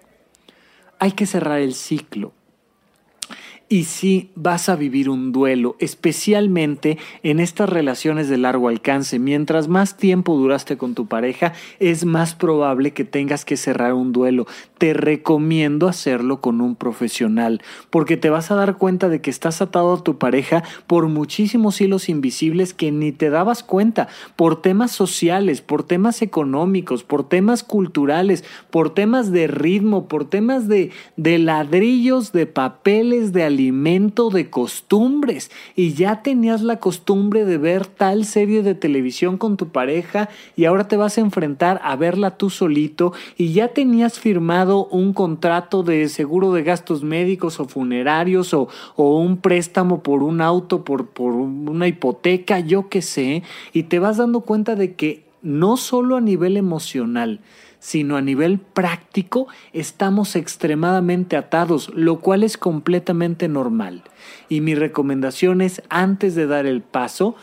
hay 0.99 1.13
que 1.13 1.25
cerrar 1.25 1.59
el 1.59 1.73
ciclo 1.73 2.33
y 3.69 3.83
si 3.83 4.31
vas 4.33 4.67
a 4.67 4.75
vivir 4.75 5.09
un 5.09 5.31
duelo, 5.31 5.75
especialmente 5.79 6.97
en 7.21 7.39
estas 7.39 7.69
relaciones 7.69 8.27
de 8.27 8.39
largo 8.39 8.67
alcance. 8.67 9.19
Mientras 9.19 9.67
más 9.67 9.95
tiempo 9.95 10.35
duraste 10.35 10.75
con 10.75 10.95
tu 10.95 11.05
pareja, 11.05 11.53
es 11.79 12.03
más 12.03 12.33
probable 12.33 12.91
que 12.93 13.05
tengas 13.05 13.45
que 13.45 13.57
cerrar 13.57 13.93
un 13.93 14.11
duelo. 14.11 14.47
Te 14.79 14.93
recomiendo 14.93 15.87
hacerlo 15.87 16.41
con 16.41 16.61
un 16.61 16.75
profesional, 16.75 17.61
porque 17.91 18.17
te 18.17 18.31
vas 18.31 18.49
a 18.49 18.55
dar 18.55 18.77
cuenta 18.77 19.07
de 19.07 19.21
que 19.21 19.29
estás 19.29 19.61
atado 19.61 19.93
a 19.93 20.03
tu 20.03 20.17
pareja 20.17 20.63
por 20.87 21.07
muchísimos 21.07 21.79
hilos 21.79 22.09
invisibles 22.09 22.73
que 22.73 22.91
ni 22.91 23.11
te 23.11 23.29
dabas 23.29 23.61
cuenta, 23.61 24.07
por 24.35 24.61
temas 24.63 24.91
sociales, 24.91 25.61
por 25.61 25.83
temas 25.83 26.23
económicos, 26.23 27.03
por 27.03 27.29
temas 27.29 27.63
culturales, 27.63 28.43
por 28.71 28.95
temas 28.95 29.31
de 29.31 29.45
ritmo, 29.45 30.07
por 30.07 30.25
temas 30.27 30.67
de, 30.67 30.89
de 31.17 31.37
ladrillos, 31.37 32.31
de 32.31 32.47
papeles, 32.47 33.31
de 33.31 33.43
alimento 33.59 34.29
de 34.29 34.49
costumbres. 34.49 35.51
Y 35.75 35.93
ya 35.93 36.21
tenías 36.23 36.61
la 36.61 36.79
costumbre 36.79 37.43
de 37.43 37.57
ver 37.57 37.85
tal 37.85 38.23
serie 38.23 38.63
de 38.63 38.73
televisión 38.73 39.37
con 39.37 39.57
tu 39.57 39.67
pareja 39.67 40.29
y 40.55 40.63
ahora 40.63 40.87
te 40.87 40.95
vas 40.95 41.17
a 41.17 41.21
enfrentar 41.21 41.81
a 41.83 41.97
verla 41.97 42.37
tú 42.37 42.49
solito. 42.49 43.11
Y 43.37 43.51
ya 43.51 43.69
tenías 43.69 44.17
firmado 44.17 44.85
un 44.87 45.13
contrato 45.13 45.83
de 45.83 46.07
seguro 46.07 46.53
de 46.53 46.63
gastos 46.63 47.03
médicos 47.03 47.59
o 47.59 47.65
funerarios 47.65 48.53
o, 48.53 48.69
un 48.95 49.37
préstamo 49.37 50.01
por 50.03 50.23
un 50.23 50.39
auto, 50.39 50.85
por, 50.85 51.07
por 51.07 51.33
una 51.33 51.87
hipoteca, 51.87 52.59
yo 52.59 52.87
qué 52.87 53.01
sé, 53.01 53.43
y 53.73 53.83
te 53.83 53.99
vas 53.99 54.17
dando 54.17 54.41
cuenta 54.41 54.75
de 54.75 54.93
que 54.95 55.25
no 55.41 55.77
solo 55.77 56.15
a 56.15 56.21
nivel 56.21 56.57
emocional, 56.57 57.41
sino 57.79 58.17
a 58.17 58.21
nivel 58.21 58.59
práctico 58.59 59.47
estamos 59.73 60.35
extremadamente 60.35 61.37
atados, 61.37 61.91
lo 61.95 62.19
cual 62.19 62.43
es 62.43 62.57
completamente 62.57 63.47
normal. 63.47 64.03
Y 64.49 64.61
mi 64.61 64.75
recomendación 64.75 65.61
es, 65.61 65.81
antes 65.89 66.35
de 66.35 66.45
dar 66.45 66.65
el 66.65 66.81
paso, 66.81 67.35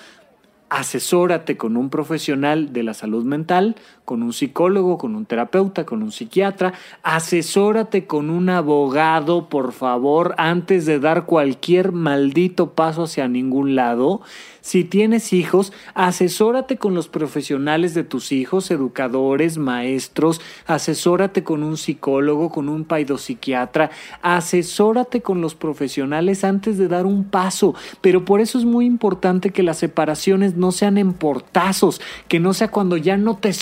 asesórate 0.69 1.57
con 1.57 1.77
un 1.77 1.91
profesional 1.91 2.73
de 2.73 2.83
la 2.83 2.95
salud 2.95 3.25
mental, 3.25 3.77
con 4.07 4.23
un 4.23 4.33
psicólogo, 4.33 4.97
con 4.97 5.15
un 5.17 5.27
terapeuta, 5.27 5.85
con 5.85 6.03
un 6.03 6.13
psiquiatra, 6.13 6.73
asesórate 7.03 8.07
con 8.07 8.31
un 8.31 8.49
abogado, 8.49 9.51
por 9.51 9.73
favor, 9.73 10.35
antes 10.39 10.87
de 10.87 10.99
dar 10.99 11.27
cualquier 11.27 11.93
maldito 11.93 12.71
paso 12.71 13.03
hacia 13.03 13.29
ningún 13.29 13.75
lado. 13.75 14.23
Si 14.67 14.83
tienes 14.83 15.33
hijos, 15.33 15.73
asesórate 15.95 16.77
con 16.77 16.93
los 16.93 17.07
profesionales 17.07 17.95
de 17.95 18.03
tus 18.03 18.33
hijos, 18.33 18.73
educadores, 18.73 19.59
maestros, 19.59 20.41
asesórate 20.67 21.45
con 21.45 21.63
un 21.63 21.77
psicólogo, 21.77 22.51
con 22.51 22.69
un 22.69 22.85
paidopsiquiatra, 22.85 23.91
asesórate 24.23 25.23
con 25.23 25.41
los 25.41 25.55
profesionales 25.55 26.43
antes 26.43 26.79
de 26.79 26.89
dar 26.89 27.07
un 27.07 27.23
paso. 27.23 27.77
Pero 28.01 28.25
por 28.25 28.41
eso 28.41 28.59
es 28.59 28.65
muy 28.65 28.87
importante 28.87 29.51
que 29.51 29.63
las 29.63 29.79
separaciones 29.79 30.57
no 30.57 30.73
sean 30.73 30.99
en 30.99 31.13
portazos, 31.13 32.01
que 32.27 32.41
no 32.41 32.53
sea 32.53 32.69
cuando 32.69 32.97
ya 32.97 33.17
no 33.17 33.37
te 33.37 33.53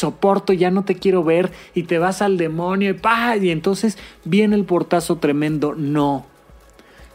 ya 0.53 0.71
no 0.71 0.85
te 0.85 0.97
quiero 0.97 1.25
ver 1.25 1.53
y 1.75 1.85
te 1.85 1.99
vas 1.99 2.23
al 2.23 2.37
demonio 2.37 2.91
y 2.91 2.95
¡pah! 2.95 3.37
y 3.37 3.51
entonces 3.51 3.99
viene 4.25 4.57
el 4.57 4.65
portazo 4.65 5.17
tremendo. 5.17 5.75
No. 5.75 6.27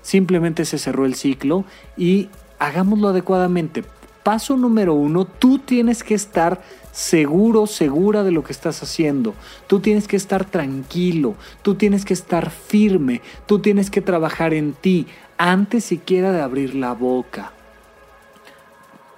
Simplemente 0.01 0.65
se 0.65 0.77
cerró 0.77 1.05
el 1.05 1.15
ciclo 1.15 1.65
y 1.97 2.29
hagámoslo 2.57 3.09
adecuadamente. 3.09 3.83
Paso 4.23 4.57
número 4.57 4.93
uno, 4.93 5.25
tú 5.25 5.59
tienes 5.59 6.03
que 6.03 6.13
estar 6.13 6.61
seguro, 6.91 7.67
segura 7.67 8.23
de 8.23 8.31
lo 8.31 8.43
que 8.43 8.51
estás 8.51 8.83
haciendo. 8.83 9.33
Tú 9.67 9.79
tienes 9.79 10.07
que 10.07 10.17
estar 10.17 10.45
tranquilo, 10.45 11.35
tú 11.61 11.75
tienes 11.75 12.05
que 12.05 12.13
estar 12.13 12.49
firme, 12.49 13.21
tú 13.45 13.59
tienes 13.59 13.89
que 13.89 14.01
trabajar 14.01 14.53
en 14.53 14.73
ti 14.73 15.07
antes 15.37 15.85
siquiera 15.85 16.31
de 16.31 16.41
abrir 16.41 16.75
la 16.75 16.93
boca. 16.93 17.53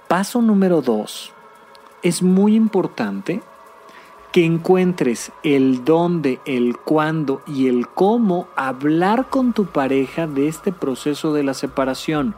Paso 0.08 0.40
número 0.40 0.82
dos, 0.82 1.32
es 2.02 2.22
muy 2.22 2.54
importante 2.54 3.42
que 4.32 4.46
encuentres 4.46 5.30
el 5.42 5.84
dónde, 5.84 6.40
el 6.46 6.78
cuándo 6.78 7.42
y 7.46 7.68
el 7.68 7.86
cómo 7.86 8.48
hablar 8.56 9.26
con 9.28 9.52
tu 9.52 9.66
pareja 9.66 10.26
de 10.26 10.48
este 10.48 10.72
proceso 10.72 11.34
de 11.34 11.44
la 11.44 11.52
separación. 11.52 12.34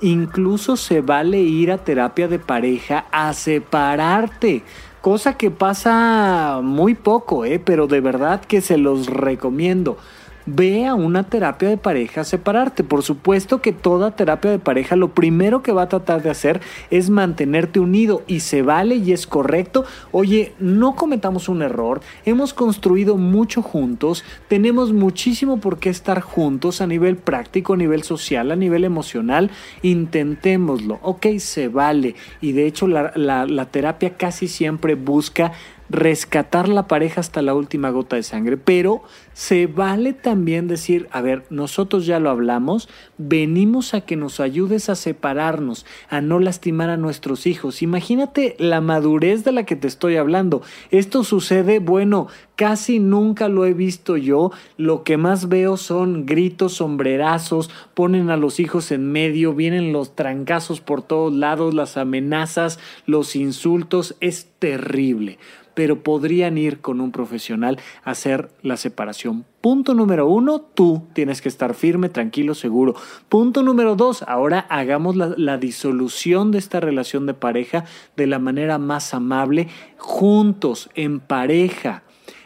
Incluso 0.00 0.78
se 0.78 1.02
vale 1.02 1.40
ir 1.40 1.70
a 1.70 1.84
terapia 1.84 2.28
de 2.28 2.38
pareja 2.38 3.04
a 3.12 3.34
separarte. 3.34 4.62
Cosa 5.02 5.36
que 5.36 5.50
pasa 5.50 6.60
muy 6.62 6.94
poco, 6.94 7.44
¿eh? 7.44 7.58
pero 7.62 7.86
de 7.86 8.00
verdad 8.00 8.42
que 8.42 8.62
se 8.62 8.78
los 8.78 9.06
recomiendo 9.06 9.98
ve 10.46 10.86
a 10.86 10.94
una 10.94 11.24
terapia 11.24 11.68
de 11.68 11.76
pareja 11.76 12.24
separarte. 12.24 12.84
Por 12.84 13.02
supuesto 13.02 13.60
que 13.60 13.72
toda 13.72 14.16
terapia 14.16 14.50
de 14.50 14.58
pareja 14.58 14.96
lo 14.96 15.14
primero 15.14 15.62
que 15.62 15.72
va 15.72 15.82
a 15.82 15.88
tratar 15.88 16.22
de 16.22 16.30
hacer 16.30 16.60
es 16.90 17.10
mantenerte 17.10 17.80
unido 17.80 18.22
y 18.26 18.40
se 18.40 18.62
vale 18.62 18.96
y 18.96 19.12
es 19.12 19.26
correcto. 19.26 19.84
Oye, 20.12 20.54
no 20.58 20.96
cometamos 20.96 21.48
un 21.48 21.62
error, 21.62 22.00
hemos 22.24 22.54
construido 22.54 23.16
mucho 23.16 23.62
juntos, 23.62 24.24
tenemos 24.48 24.92
muchísimo 24.92 25.58
por 25.58 25.78
qué 25.78 25.90
estar 25.90 26.20
juntos 26.20 26.80
a 26.80 26.86
nivel 26.86 27.16
práctico, 27.16 27.74
a 27.74 27.76
nivel 27.76 28.02
social, 28.02 28.50
a 28.50 28.56
nivel 28.56 28.84
emocional, 28.84 29.50
intentémoslo, 29.82 30.98
ok, 31.02 31.26
se 31.38 31.68
vale. 31.68 32.14
Y 32.40 32.52
de 32.52 32.66
hecho 32.66 32.86
la, 32.86 33.12
la 33.16 33.66
terapia 33.66 34.16
casi 34.16 34.48
siempre 34.48 34.94
busca 34.94 35.52
rescatar 35.94 36.68
la 36.68 36.88
pareja 36.88 37.20
hasta 37.20 37.40
la 37.40 37.54
última 37.54 37.90
gota 37.90 38.16
de 38.16 38.22
sangre, 38.22 38.56
pero 38.56 39.02
se 39.32 39.66
vale 39.66 40.12
también 40.12 40.68
decir, 40.68 41.08
a 41.10 41.20
ver, 41.20 41.44
nosotros 41.50 42.06
ya 42.06 42.18
lo 42.18 42.30
hablamos, 42.30 42.88
venimos 43.16 43.94
a 43.94 44.00
que 44.00 44.16
nos 44.16 44.40
ayudes 44.40 44.88
a 44.88 44.96
separarnos, 44.96 45.86
a 46.08 46.20
no 46.20 46.40
lastimar 46.40 46.90
a 46.90 46.96
nuestros 46.96 47.46
hijos. 47.46 47.82
Imagínate 47.82 48.56
la 48.58 48.80
madurez 48.80 49.44
de 49.44 49.52
la 49.52 49.64
que 49.64 49.76
te 49.76 49.86
estoy 49.86 50.16
hablando. 50.16 50.62
Esto 50.90 51.24
sucede, 51.24 51.78
bueno, 51.78 52.28
casi 52.56 52.98
nunca 52.98 53.48
lo 53.48 53.64
he 53.64 53.72
visto 53.72 54.16
yo. 54.16 54.50
Lo 54.76 55.04
que 55.04 55.16
más 55.16 55.48
veo 55.48 55.76
son 55.76 56.26
gritos, 56.26 56.74
sombrerazos, 56.74 57.70
ponen 57.94 58.30
a 58.30 58.36
los 58.36 58.58
hijos 58.60 58.90
en 58.90 59.10
medio, 59.10 59.54
vienen 59.54 59.92
los 59.92 60.16
trancazos 60.16 60.80
por 60.80 61.02
todos 61.02 61.32
lados, 61.32 61.74
las 61.74 61.96
amenazas, 61.96 62.78
los 63.06 63.36
insultos. 63.36 64.16
Es 64.20 64.48
terrible 64.58 65.38
pero 65.74 66.02
podrían 66.02 66.56
ir 66.58 66.80
con 66.80 67.00
un 67.00 67.12
profesional 67.12 67.78
a 68.04 68.12
hacer 68.12 68.50
la 68.62 68.76
separación. 68.76 69.44
Punto 69.60 69.94
número 69.94 70.28
uno, 70.28 70.60
tú 70.60 71.04
tienes 71.14 71.40
que 71.40 71.48
estar 71.48 71.74
firme, 71.74 72.08
tranquilo, 72.08 72.54
seguro. 72.54 72.94
Punto 73.28 73.62
número 73.62 73.96
dos, 73.96 74.22
ahora 74.22 74.66
hagamos 74.68 75.16
la, 75.16 75.56
disolución 75.58 76.50
de 76.50 76.58
esta 76.58 76.80
relación 76.80 77.26
de 77.26 77.34
pareja 77.34 77.84
de 78.16 78.26
la 78.26 78.38
manera 78.38 78.78
más 78.78 79.14
amable, 79.14 79.68
juntos, 79.96 80.90
en 80.94 81.20
pareja. 81.20 82.02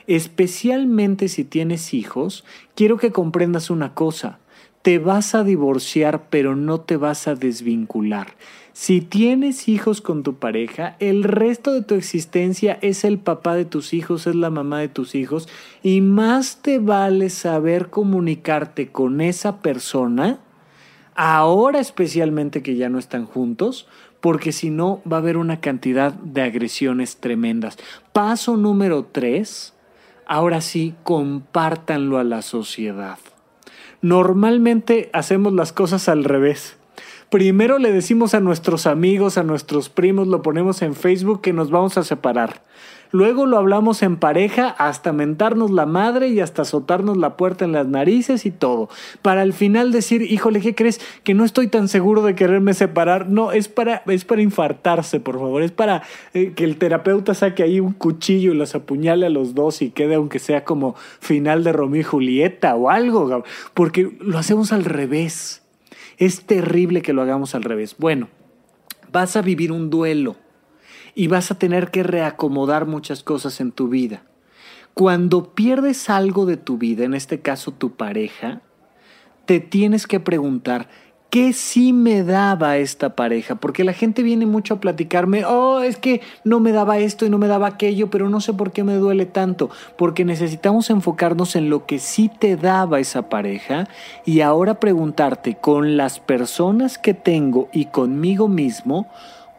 Especialmente 0.07 1.29
si 1.29 1.45
tienes 1.45 1.93
hijos, 1.93 2.45
quiero 2.75 2.97
que 2.97 3.13
comprendas 3.13 3.69
una 3.69 3.95
cosa. 3.95 4.39
Te 4.83 4.99
vas 4.99 5.35
a 5.35 5.43
divorciar, 5.43 6.29
pero 6.31 6.55
no 6.55 6.81
te 6.81 6.97
vas 6.97 7.29
a 7.29 7.35
desvincular. 7.35 8.29
Si 8.81 9.01
tienes 9.01 9.67
hijos 9.67 10.01
con 10.01 10.23
tu 10.23 10.37
pareja, 10.37 10.95
el 11.01 11.25
resto 11.25 11.73
de 11.73 11.83
tu 11.83 11.97
existencia 11.97 12.79
es 12.81 13.03
el 13.03 13.19
papá 13.19 13.57
de 13.57 13.65
tus 13.65 13.93
hijos, 13.93 14.29
es 14.29 14.37
la 14.37 14.51
mamá 14.51 14.79
de 14.79 14.87
tus 14.87 15.17
hijos, 15.17 15.49
y 15.83 16.01
más 16.01 16.63
te 16.63 16.79
vale 16.79 17.29
saber 17.29 17.91
comunicarte 17.91 18.93
con 18.93 19.21
esa 19.21 19.63
persona, 19.63 20.39
ahora 21.17 21.81
especialmente 21.81 22.63
que 22.63 22.77
ya 22.77 22.89
no 22.89 23.01
están 23.01 23.27
juntos, 23.27 23.89
porque 24.21 24.53
si 24.53 24.71
no 24.71 25.03
va 25.13 25.17
a 25.17 25.21
haber 25.21 25.39
una 25.39 25.61
cantidad 25.61 26.13
de 26.13 26.43
agresiones 26.43 27.17
tremendas. 27.17 27.79
Paso 28.13 28.57
número 28.57 29.07
tres, 29.11 29.75
ahora 30.25 30.61
sí, 30.61 30.95
compártanlo 31.03 32.17
a 32.17 32.23
la 32.23 32.43
sociedad. 32.43 33.19
Normalmente 34.03 35.11
hacemos 35.13 35.53
las 35.53 35.73
cosas 35.73 36.09
al 36.09 36.23
revés 36.23 36.78
Primero 37.31 37.79
le 37.79 37.93
decimos 37.93 38.33
a 38.33 38.41
nuestros 38.41 38.87
amigos, 38.87 39.37
a 39.37 39.43
nuestros 39.43 39.91
primos, 39.91 40.29
lo 40.29 40.41
ponemos 40.41 40.81
en 40.81 40.95
Facebook 40.95 41.43
que 41.43 41.53
nos 41.53 41.71
vamos 41.71 41.99
a 41.99 42.03
separar. 42.03 42.63
Luego 43.11 43.45
lo 43.45 43.59
hablamos 43.59 44.03
en 44.03 44.17
pareja 44.17 44.69
hasta 44.69 45.13
mentarnos 45.13 45.71
la 45.71 45.85
madre 45.85 46.29
y 46.29 46.41
hasta 46.41 46.63
azotarnos 46.63 47.19
la 47.19 47.37
puerta 47.37 47.67
en 47.67 47.73
las 47.73 47.87
narices 47.87 48.47
y 48.47 48.51
todo. 48.51 48.89
Para 49.21 49.43
al 49.43 49.53
final 49.53 49.93
decir, 49.93 50.23
híjole, 50.23 50.61
¿qué 50.61 50.75
crees? 50.75 51.01
Que 51.23 51.35
no 51.35 51.45
estoy 51.45 51.69
tan 51.69 51.89
seguro 51.89 52.23
de 52.23 52.35
quererme 52.35 52.73
separar. 52.73 53.29
No, 53.29 53.53
es 53.53 53.69
para, 53.69 54.03
es 54.07 54.25
para 54.25 54.41
infartarse, 54.41 55.21
por 55.21 55.39
favor. 55.39 55.63
Es 55.63 55.73
para 55.73 56.03
eh, 56.33 56.53
que 56.55 56.65
el 56.65 56.79
terapeuta 56.79 57.35
saque 57.35 57.63
ahí 57.63 57.79
un 57.79 57.93
cuchillo 57.93 58.53
y 58.53 58.57
los 58.57 58.75
apuñale 58.75 59.27
a 59.27 59.31
los 59.31 59.55
dos 59.55 59.83
y 59.83 59.91
quede 59.91 60.15
aunque 60.15 60.39
sea 60.39 60.65
como 60.65 60.95
final 61.21 61.63
de 61.63 61.73
Romeo 61.73 62.01
y 62.01 62.05
Julieta 62.05 62.75
o 62.75 62.89
algo. 62.89 63.45
Porque 63.75 64.17
lo 64.21 64.39
hacemos 64.39 64.73
al 64.73 64.87
revés. 64.87 65.63
Es 66.19 66.45
terrible 66.47 67.01
que 67.01 67.13
lo 67.13 67.23
hagamos 67.23 67.55
al 67.55 67.63
revés. 67.63 67.97
Bueno, 67.99 68.29
vas 69.13 69.37
a 69.37 69.43
vivir 69.43 69.73
un 69.73 69.89
duelo 69.89 70.37
y 71.15 71.29
vas 71.29 71.51
a 71.51 71.59
tener 71.59 71.91
que 71.91 72.03
reacomodar 72.03 72.87
muchas 72.87 73.23
cosas 73.23 73.61
en 73.61 73.73
tu 73.73 73.89
vida. 73.89 74.23
Cuando 74.95 75.55
pierdes 75.55 76.11
algo 76.11 76.45
de 76.45 76.57
tu 76.57 76.77
vida, 76.77 77.05
en 77.05 77.15
este 77.15 77.41
caso 77.41 77.71
tu 77.71 77.95
pareja, 77.95 78.63
te 79.47 79.61
tienes 79.61 80.07
que 80.07 80.19
preguntar, 80.19 80.89
¿Qué 81.31 81.53
sí 81.53 81.93
me 81.93 82.25
daba 82.25 82.79
esta 82.79 83.15
pareja? 83.15 83.57
Porque 83.57 83.85
la 83.85 83.93
gente 83.93 84.23
viene 84.23 84.47
mucho 84.47 84.73
a 84.73 84.81
platicarme, 84.81 85.45
oh, 85.45 85.83
es 85.83 85.99
que 85.99 86.23
no 86.43 86.59
me 86.59 86.73
daba 86.73 86.97
esto 87.01 87.27
y 87.27 87.31
no 87.31 87.37
me 87.37 87.49
daba 87.49 87.67
aquello, 87.67 88.09
pero 88.09 88.31
no 88.31 88.41
sé 88.41 88.55
por 88.55 88.73
qué 88.73 88.83
me 88.83 88.95
duele 88.95 89.27
tanto. 89.27 89.69
Porque 89.99 90.25
necesitamos 90.25 90.89
enfocarnos 90.89 91.55
en 91.55 91.69
lo 91.69 91.85
que 91.85 91.99
sí 91.99 92.31
te 92.31 92.57
daba 92.57 92.99
esa 92.99 93.29
pareja 93.29 93.89
y 94.25 94.41
ahora 94.41 94.81
preguntarte 94.81 95.55
con 95.55 95.99
las 95.99 96.19
personas 96.19 96.97
que 96.97 97.13
tengo 97.13 97.69
y 97.73 97.87
conmigo 97.87 98.49
mismo, 98.49 99.07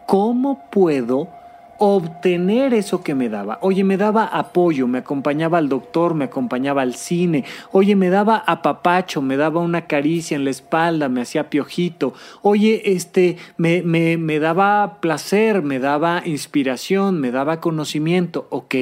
¿cómo 0.08 0.64
puedo 0.72 1.39
obtener 1.80 2.74
eso 2.74 3.02
que 3.02 3.16
me 3.16 3.30
daba. 3.30 3.58
Oye, 3.62 3.84
me 3.84 3.98
daba 3.98 4.26
apoyo, 4.26 4.88
me 4.88 5.00
acompañaba 5.00 5.58
al 5.58 5.70
doctor, 5.70 6.14
me 6.14 6.26
acompañaba 6.26 6.82
al 6.82 6.94
cine. 6.94 7.46
Oye, 7.72 7.96
me 7.96 8.10
daba 8.10 8.38
apapacho, 8.38 9.22
me 9.22 9.38
daba 9.38 9.62
una 9.62 9.88
caricia 9.88 10.36
en 10.36 10.44
la 10.44 10.52
espalda, 10.52 11.10
me 11.10 11.22
hacía 11.22 11.50
piojito. 11.50 12.14
Oye, 12.42 12.82
este, 12.86 13.38
me, 13.58 13.82
me, 13.82 14.18
me 14.18 14.40
daba 14.40 15.00
placer, 15.00 15.62
me 15.64 15.80
daba 15.80 16.22
inspiración, 16.26 17.20
me 17.20 17.32
daba 17.32 17.62
conocimiento. 17.62 18.48
Ok, 18.50 18.76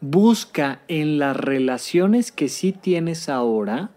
busca 0.00 0.80
en 0.88 1.18
las 1.18 1.36
relaciones 1.36 2.32
que 2.32 2.48
sí 2.48 2.72
tienes 2.72 3.28
ahora 3.28 3.90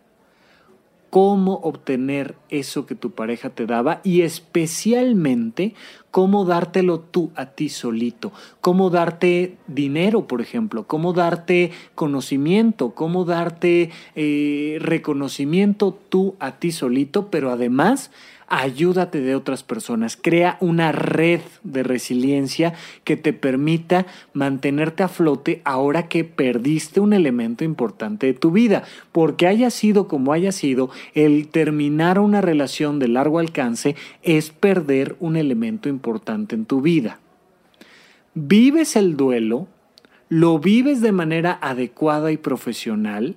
cómo 1.09 1.53
obtener 1.63 2.35
eso 2.49 2.85
que 2.85 2.95
tu 2.95 3.11
pareja 3.11 3.49
te 3.49 3.65
daba 3.65 4.01
y 4.03 4.21
especialmente 4.21 5.73
cómo 6.11 6.45
dártelo 6.45 6.99
tú 6.99 7.31
a 7.35 7.47
ti 7.47 7.69
solito, 7.69 8.31
cómo 8.61 8.89
darte 8.89 9.57
dinero, 9.67 10.27
por 10.27 10.41
ejemplo, 10.41 10.87
cómo 10.87 11.13
darte 11.13 11.71
conocimiento, 11.95 12.91
cómo 12.91 13.23
darte 13.23 13.91
eh, 14.15 14.77
reconocimiento 14.81 15.97
tú 16.09 16.35
a 16.39 16.53
ti 16.53 16.71
solito, 16.71 17.29
pero 17.29 17.51
además 17.51 18.11
ayúdate 18.47 19.21
de 19.21 19.35
otras 19.35 19.63
personas, 19.63 20.17
crea 20.19 20.57
una 20.61 20.91
red 20.91 21.41
de 21.63 21.83
resiliencia 21.83 22.73
que 23.03 23.17
te 23.17 23.33
permita 23.33 24.05
mantenerte 24.33 25.03
a 25.03 25.07
flote 25.07 25.61
ahora 25.65 26.07
que 26.07 26.23
perdiste 26.23 26.99
un 26.99 27.13
elemento 27.13 27.63
importante 27.63 28.27
de 28.27 28.33
tu 28.33 28.51
vida, 28.51 28.83
porque 29.11 29.47
haya 29.47 29.69
sido 29.69 30.07
como 30.07 30.33
haya 30.33 30.51
sido, 30.51 30.89
el 31.13 31.49
terminar 31.49 32.19
una 32.19 32.41
relación 32.41 32.99
de 32.99 33.09
largo 33.09 33.39
alcance 33.39 33.95
es 34.23 34.49
perder 34.49 35.15
un 35.19 35.35
elemento 35.35 35.89
importante 35.89 36.55
en 36.55 36.65
tu 36.65 36.81
vida. 36.81 37.19
Vives 38.33 38.95
el 38.95 39.17
duelo, 39.17 39.67
lo 40.29 40.59
vives 40.59 41.01
de 41.01 41.11
manera 41.11 41.57
adecuada 41.61 42.31
y 42.31 42.37
profesional, 42.37 43.35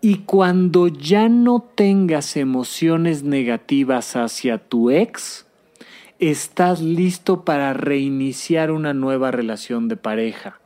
y 0.00 0.18
cuando 0.18 0.88
ya 0.88 1.28
no 1.28 1.60
tengas 1.74 2.36
emociones 2.36 3.22
negativas 3.22 4.16
hacia 4.16 4.58
tu 4.58 4.90
ex, 4.90 5.46
estás 6.18 6.80
listo 6.80 7.44
para 7.44 7.74
reiniciar 7.74 8.70
una 8.70 8.94
nueva 8.94 9.30
relación 9.30 9.88
de 9.88 9.96
pareja. 9.96 10.58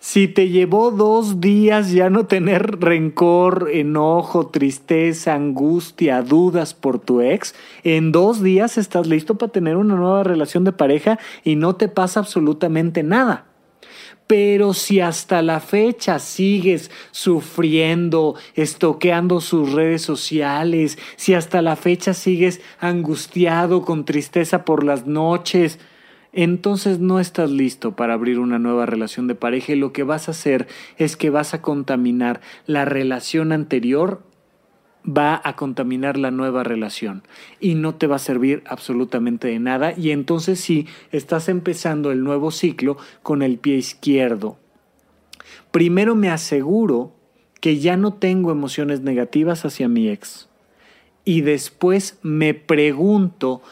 Si 0.00 0.28
te 0.28 0.48
llevó 0.48 0.90
dos 0.90 1.42
días 1.42 1.92
ya 1.92 2.08
no 2.08 2.24
tener 2.24 2.80
rencor, 2.80 3.68
enojo, 3.70 4.46
tristeza, 4.46 5.34
angustia, 5.34 6.22
dudas 6.22 6.72
por 6.72 6.98
tu 6.98 7.20
ex, 7.20 7.54
en 7.84 8.10
dos 8.10 8.42
días 8.42 8.78
estás 8.78 9.06
listo 9.06 9.36
para 9.36 9.52
tener 9.52 9.76
una 9.76 9.96
nueva 9.96 10.24
relación 10.24 10.64
de 10.64 10.72
pareja 10.72 11.18
y 11.44 11.56
no 11.56 11.76
te 11.76 11.88
pasa 11.88 12.20
absolutamente 12.20 13.02
nada. 13.02 13.49
Pero 14.30 14.74
si 14.74 15.00
hasta 15.00 15.42
la 15.42 15.58
fecha 15.58 16.20
sigues 16.20 16.92
sufriendo, 17.10 18.36
estoqueando 18.54 19.40
sus 19.40 19.72
redes 19.72 20.02
sociales, 20.02 20.98
si 21.16 21.34
hasta 21.34 21.62
la 21.62 21.74
fecha 21.74 22.14
sigues 22.14 22.60
angustiado 22.78 23.82
con 23.82 24.04
tristeza 24.04 24.64
por 24.64 24.84
las 24.84 25.04
noches, 25.04 25.80
entonces 26.32 27.00
no 27.00 27.18
estás 27.18 27.50
listo 27.50 27.96
para 27.96 28.14
abrir 28.14 28.38
una 28.38 28.60
nueva 28.60 28.86
relación 28.86 29.26
de 29.26 29.34
pareja. 29.34 29.72
Y 29.72 29.76
lo 29.76 29.92
que 29.92 30.04
vas 30.04 30.28
a 30.28 30.30
hacer 30.30 30.68
es 30.96 31.16
que 31.16 31.30
vas 31.30 31.52
a 31.52 31.60
contaminar 31.60 32.40
la 32.66 32.84
relación 32.84 33.50
anterior 33.50 34.22
va 35.06 35.40
a 35.42 35.56
contaminar 35.56 36.16
la 36.16 36.30
nueva 36.30 36.62
relación 36.62 37.22
y 37.58 37.74
no 37.74 37.94
te 37.94 38.06
va 38.06 38.16
a 38.16 38.20
servir 38.20 38.62
absolutamente 38.66 39.48
de 39.48 39.58
nada 39.58 39.94
y 39.96 40.10
entonces 40.10 40.60
sí 40.60 40.86
estás 41.10 41.48
empezando 41.48 42.10
el 42.10 42.22
nuevo 42.22 42.50
ciclo 42.50 42.96
con 43.22 43.42
el 43.42 43.58
pie 43.58 43.76
izquierdo. 43.76 44.58
Primero 45.70 46.14
me 46.14 46.30
aseguro 46.30 47.12
que 47.60 47.78
ya 47.78 47.96
no 47.96 48.14
tengo 48.14 48.50
emociones 48.50 49.00
negativas 49.00 49.64
hacia 49.64 49.88
mi 49.88 50.08
ex 50.08 50.48
y 51.24 51.42
después 51.42 52.18
me 52.22 52.54
pregunto 52.54 53.62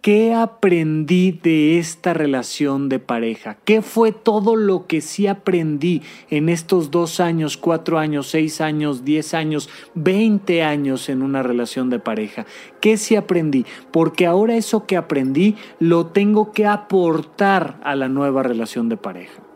¿Qué 0.00 0.32
aprendí 0.32 1.32
de 1.32 1.80
esta 1.80 2.14
relación 2.14 2.88
de 2.88 3.00
pareja? 3.00 3.58
¿Qué 3.64 3.82
fue 3.82 4.12
todo 4.12 4.54
lo 4.54 4.86
que 4.86 5.00
sí 5.00 5.26
aprendí 5.26 6.02
en 6.30 6.48
estos 6.48 6.92
dos 6.92 7.18
años, 7.18 7.56
cuatro 7.56 7.98
años, 7.98 8.28
seis 8.28 8.60
años, 8.60 9.04
diez 9.04 9.34
años, 9.34 9.68
veinte 9.94 10.62
años 10.62 11.08
en 11.08 11.20
una 11.20 11.42
relación 11.42 11.90
de 11.90 11.98
pareja? 11.98 12.46
¿Qué 12.80 12.96
sí 12.96 13.16
aprendí? 13.16 13.66
Porque 13.90 14.26
ahora 14.26 14.54
eso 14.54 14.86
que 14.86 14.96
aprendí 14.96 15.56
lo 15.80 16.06
tengo 16.06 16.52
que 16.52 16.66
aportar 16.66 17.80
a 17.82 17.96
la 17.96 18.08
nueva 18.08 18.44
relación 18.44 18.88
de 18.88 18.98
pareja. 18.98 19.47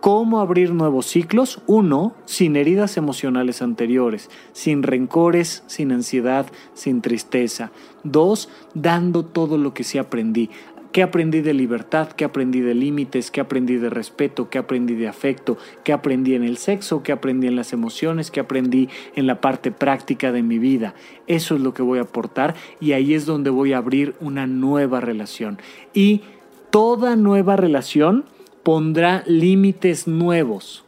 ¿Cómo 0.00 0.38
abrir 0.38 0.72
nuevos 0.72 1.06
ciclos? 1.06 1.60
Uno, 1.66 2.14
sin 2.24 2.54
heridas 2.54 2.96
emocionales 2.96 3.62
anteriores, 3.62 4.30
sin 4.52 4.84
rencores, 4.84 5.64
sin 5.66 5.90
ansiedad, 5.90 6.46
sin 6.72 7.02
tristeza. 7.02 7.72
Dos, 8.04 8.48
dando 8.74 9.24
todo 9.24 9.58
lo 9.58 9.74
que 9.74 9.82
sí 9.82 9.98
aprendí. 9.98 10.50
¿Qué 10.92 11.02
aprendí 11.02 11.40
de 11.40 11.52
libertad? 11.52 12.12
¿Qué 12.12 12.24
aprendí 12.24 12.60
de 12.60 12.74
límites? 12.74 13.32
¿Qué 13.32 13.40
aprendí 13.40 13.76
de 13.76 13.90
respeto? 13.90 14.48
¿Qué 14.48 14.58
aprendí 14.58 14.94
de 14.94 15.08
afecto? 15.08 15.58
¿Qué 15.82 15.92
aprendí 15.92 16.34
en 16.34 16.44
el 16.44 16.58
sexo? 16.58 17.02
¿Qué 17.02 17.10
aprendí 17.10 17.48
en 17.48 17.56
las 17.56 17.72
emociones? 17.72 18.30
¿Qué 18.30 18.38
aprendí 18.38 18.88
en 19.16 19.26
la 19.26 19.40
parte 19.40 19.72
práctica 19.72 20.30
de 20.30 20.44
mi 20.44 20.60
vida? 20.60 20.94
Eso 21.26 21.56
es 21.56 21.60
lo 21.60 21.74
que 21.74 21.82
voy 21.82 21.98
a 21.98 22.02
aportar 22.02 22.54
y 22.80 22.92
ahí 22.92 23.14
es 23.14 23.26
donde 23.26 23.50
voy 23.50 23.72
a 23.72 23.78
abrir 23.78 24.14
una 24.20 24.46
nueva 24.46 25.00
relación. 25.00 25.58
Y 25.92 26.22
toda 26.70 27.16
nueva 27.16 27.56
relación 27.56 28.24
pondrá 28.68 29.24
límites 29.26 30.06
nuevos. 30.06 30.84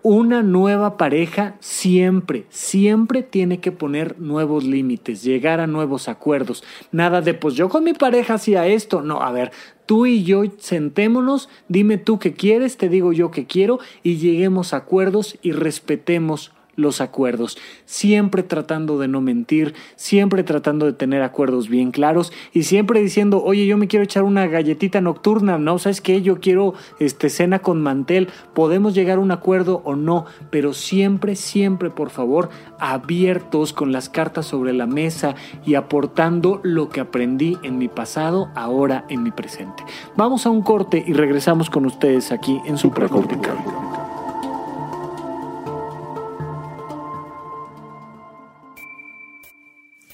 Una 0.00 0.42
nueva 0.42 0.96
pareja 0.96 1.56
siempre, 1.60 2.46
siempre 2.48 3.22
tiene 3.22 3.60
que 3.60 3.72
poner 3.72 4.18
nuevos 4.18 4.64
límites, 4.64 5.22
llegar 5.22 5.60
a 5.60 5.66
nuevos 5.66 6.08
acuerdos. 6.08 6.64
Nada 6.92 7.20
de, 7.20 7.34
pues 7.34 7.56
yo 7.56 7.68
con 7.68 7.84
mi 7.84 7.92
pareja 7.92 8.32
hacía 8.32 8.66
esto. 8.66 9.02
No, 9.02 9.20
a 9.20 9.32
ver, 9.32 9.52
tú 9.84 10.06
y 10.06 10.24
yo 10.24 10.44
sentémonos, 10.60 11.50
dime 11.68 11.98
tú 11.98 12.18
qué 12.18 12.32
quieres, 12.32 12.78
te 12.78 12.88
digo 12.88 13.12
yo 13.12 13.30
qué 13.30 13.44
quiero 13.44 13.80
y 14.02 14.16
lleguemos 14.16 14.72
a 14.72 14.78
acuerdos 14.78 15.36
y 15.42 15.52
respetemos 15.52 16.52
los 16.80 17.00
acuerdos, 17.00 17.58
siempre 17.84 18.42
tratando 18.42 18.98
de 18.98 19.08
no 19.08 19.20
mentir, 19.20 19.74
siempre 19.96 20.42
tratando 20.42 20.86
de 20.86 20.92
tener 20.92 21.22
acuerdos 21.22 21.68
bien 21.68 21.90
claros 21.90 22.32
y 22.52 22.64
siempre 22.64 23.00
diciendo, 23.00 23.42
oye, 23.42 23.66
yo 23.66 23.76
me 23.76 23.88
quiero 23.88 24.04
echar 24.04 24.22
una 24.22 24.46
galletita 24.46 25.00
nocturna, 25.00 25.58
¿no? 25.58 25.78
¿Sabes 25.78 26.00
qué? 26.00 26.22
Yo 26.22 26.40
quiero 26.40 26.74
este, 26.98 27.30
cena 27.30 27.60
con 27.60 27.80
mantel, 27.80 28.28
podemos 28.54 28.94
llegar 28.94 29.18
a 29.18 29.20
un 29.20 29.30
acuerdo 29.30 29.82
o 29.84 29.96
no, 29.96 30.26
pero 30.50 30.72
siempre, 30.72 31.36
siempre, 31.36 31.90
por 31.90 32.10
favor, 32.10 32.50
abiertos 32.78 33.72
con 33.72 33.92
las 33.92 34.08
cartas 34.08 34.46
sobre 34.46 34.72
la 34.72 34.86
mesa 34.86 35.34
y 35.64 35.74
aportando 35.74 36.60
lo 36.62 36.88
que 36.88 37.00
aprendí 37.00 37.58
en 37.62 37.78
mi 37.78 37.88
pasado, 37.88 38.50
ahora 38.54 39.04
en 39.08 39.22
mi 39.22 39.30
presente. 39.30 39.84
Vamos 40.16 40.46
a 40.46 40.50
un 40.50 40.62
corte 40.62 41.04
y 41.06 41.12
regresamos 41.12 41.70
con 41.70 41.86
ustedes 41.86 42.32
aquí 42.32 42.60
en 42.66 42.78
Supracortical. 42.78 43.99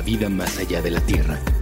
la 0.00 0.06
vida 0.06 0.30
más 0.30 0.56
allá 0.56 0.80
de 0.80 0.90
la 0.90 1.00
Tierra. 1.02 1.59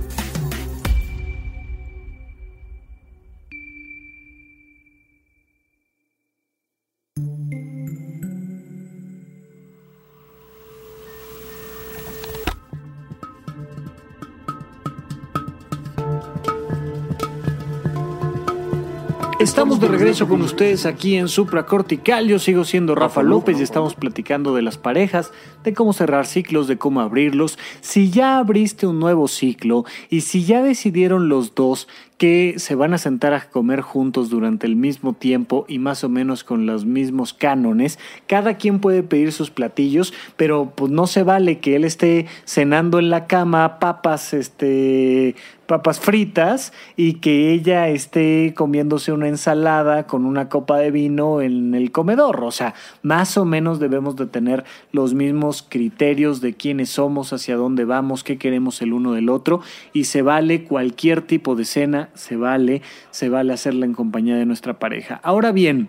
Estamos 19.58 19.80
de 19.80 19.88
regreso 19.88 20.28
con 20.28 20.40
ustedes 20.42 20.86
aquí 20.86 21.16
en 21.16 21.26
Supracortical. 21.26 22.28
Yo 22.28 22.38
sigo 22.38 22.62
siendo 22.62 22.94
Rafa 22.94 23.24
López 23.24 23.58
y 23.58 23.64
estamos 23.64 23.96
platicando 23.96 24.54
de 24.54 24.62
las 24.62 24.78
parejas, 24.78 25.32
de 25.64 25.74
cómo 25.74 25.92
cerrar 25.92 26.28
ciclos, 26.28 26.68
de 26.68 26.78
cómo 26.78 27.00
abrirlos. 27.00 27.58
Si 27.80 28.08
ya 28.08 28.38
abriste 28.38 28.86
un 28.86 29.00
nuevo 29.00 29.26
ciclo 29.26 29.84
y 30.10 30.20
si 30.20 30.44
ya 30.44 30.62
decidieron 30.62 31.28
los 31.28 31.56
dos 31.56 31.88
que 32.18 32.54
se 32.58 32.74
van 32.74 32.92
a 32.94 32.98
sentar 32.98 33.32
a 33.32 33.48
comer 33.48 33.80
juntos 33.80 34.28
durante 34.28 34.66
el 34.66 34.74
mismo 34.74 35.12
tiempo 35.12 35.64
y 35.68 35.78
más 35.78 36.02
o 36.02 36.08
menos 36.08 36.42
con 36.42 36.66
los 36.66 36.84
mismos 36.84 37.32
cánones. 37.32 37.98
Cada 38.26 38.54
quien 38.54 38.80
puede 38.80 39.04
pedir 39.04 39.30
sus 39.32 39.50
platillos, 39.50 40.12
pero 40.36 40.72
pues 40.74 40.90
no 40.90 41.06
se 41.06 41.22
vale 41.22 41.60
que 41.60 41.76
él 41.76 41.84
esté 41.84 42.26
cenando 42.44 42.98
en 42.98 43.08
la 43.08 43.28
cama 43.28 43.78
papas, 43.78 44.34
este, 44.34 45.36
papas 45.68 46.00
fritas 46.00 46.72
y 46.96 47.14
que 47.14 47.52
ella 47.52 47.88
esté 47.88 48.54
comiéndose 48.56 49.12
una 49.12 49.28
ensalada 49.28 50.06
con 50.06 50.24
una 50.24 50.48
copa 50.48 50.78
de 50.78 50.90
vino 50.90 51.40
en 51.40 51.74
el 51.74 51.92
comedor. 51.92 52.42
O 52.42 52.50
sea, 52.50 52.74
más 53.02 53.36
o 53.36 53.44
menos 53.44 53.78
debemos 53.78 54.16
de 54.16 54.26
tener 54.26 54.64
los 54.90 55.14
mismos 55.14 55.64
criterios 55.68 56.40
de 56.40 56.54
quiénes 56.54 56.88
somos, 56.88 57.32
hacia 57.32 57.56
dónde 57.56 57.84
vamos, 57.84 58.24
qué 58.24 58.38
queremos 58.38 58.82
el 58.82 58.92
uno 58.92 59.12
del 59.12 59.28
otro 59.28 59.60
y 59.92 60.04
se 60.04 60.22
vale 60.22 60.64
cualquier 60.64 61.22
tipo 61.22 61.54
de 61.54 61.66
cena 61.66 62.07
se 62.14 62.36
vale, 62.36 62.82
se 63.10 63.28
vale 63.28 63.52
hacerla 63.52 63.86
en 63.86 63.94
compañía 63.94 64.36
de 64.36 64.46
nuestra 64.46 64.78
pareja. 64.78 65.20
Ahora 65.22 65.52
bien, 65.52 65.88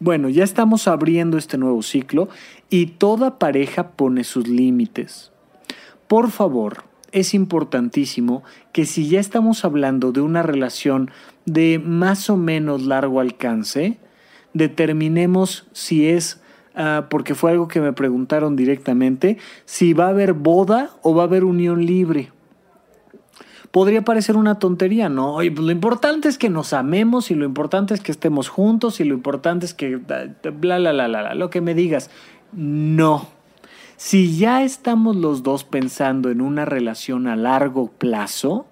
bueno, 0.00 0.28
ya 0.28 0.42
estamos 0.42 0.88
abriendo 0.88 1.38
este 1.38 1.58
nuevo 1.58 1.80
ciclo 1.82 2.28
y 2.68 2.86
toda 2.86 3.38
pareja 3.38 3.90
pone 3.90 4.24
sus 4.24 4.48
límites. 4.48 5.30
Por 6.08 6.32
favor, 6.32 6.82
es 7.12 7.34
importantísimo 7.34 8.42
que 8.72 8.84
si 8.84 9.08
ya 9.08 9.20
estamos 9.20 9.64
hablando 9.64 10.10
de 10.10 10.20
una 10.20 10.42
relación 10.42 11.10
de 11.46 11.78
más 11.78 12.30
o 12.30 12.36
menos 12.36 12.82
largo 12.82 13.20
alcance, 13.20 13.98
determinemos 14.54 15.68
si 15.72 16.08
es, 16.08 16.40
ah, 16.74 17.06
porque 17.08 17.36
fue 17.36 17.52
algo 17.52 17.68
que 17.68 17.80
me 17.80 17.92
preguntaron 17.92 18.56
directamente, 18.56 19.38
si 19.66 19.92
va 19.92 20.06
a 20.06 20.10
haber 20.10 20.32
boda 20.32 20.90
o 21.02 21.14
va 21.14 21.22
a 21.22 21.26
haber 21.26 21.44
unión 21.44 21.86
libre 21.86 22.32
podría 23.72 24.04
parecer 24.04 24.36
una 24.36 24.58
tontería, 24.58 25.08
¿no? 25.08 25.42
Y 25.42 25.50
pues 25.50 25.66
lo 25.66 25.72
importante 25.72 26.28
es 26.28 26.38
que 26.38 26.50
nos 26.50 26.72
amemos 26.72 27.30
y 27.30 27.34
lo 27.34 27.44
importante 27.44 27.94
es 27.94 28.00
que 28.00 28.12
estemos 28.12 28.48
juntos 28.48 29.00
y 29.00 29.04
lo 29.04 29.14
importante 29.14 29.66
es 29.66 29.74
que 29.74 29.96
bla, 29.96 30.78
bla, 30.78 30.92
bla, 30.92 31.08
bla, 31.08 31.34
lo 31.34 31.50
que 31.50 31.60
me 31.60 31.74
digas. 31.74 32.10
No. 32.52 33.26
Si 33.96 34.36
ya 34.36 34.62
estamos 34.62 35.16
los 35.16 35.42
dos 35.42 35.64
pensando 35.64 36.30
en 36.30 36.40
una 36.40 36.64
relación 36.64 37.26
a 37.26 37.34
largo 37.34 37.90
plazo, 37.90 38.66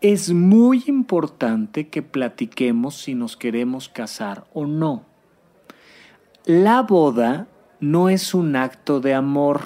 es 0.00 0.32
muy 0.32 0.84
importante 0.86 1.88
que 1.88 2.02
platiquemos 2.02 2.96
si 2.96 3.14
nos 3.14 3.36
queremos 3.36 3.88
casar 3.88 4.44
o 4.52 4.66
no. 4.66 5.04
La 6.44 6.82
boda 6.82 7.48
no 7.80 8.10
es 8.10 8.34
un 8.34 8.56
acto 8.56 9.00
de 9.00 9.14
amor 9.14 9.62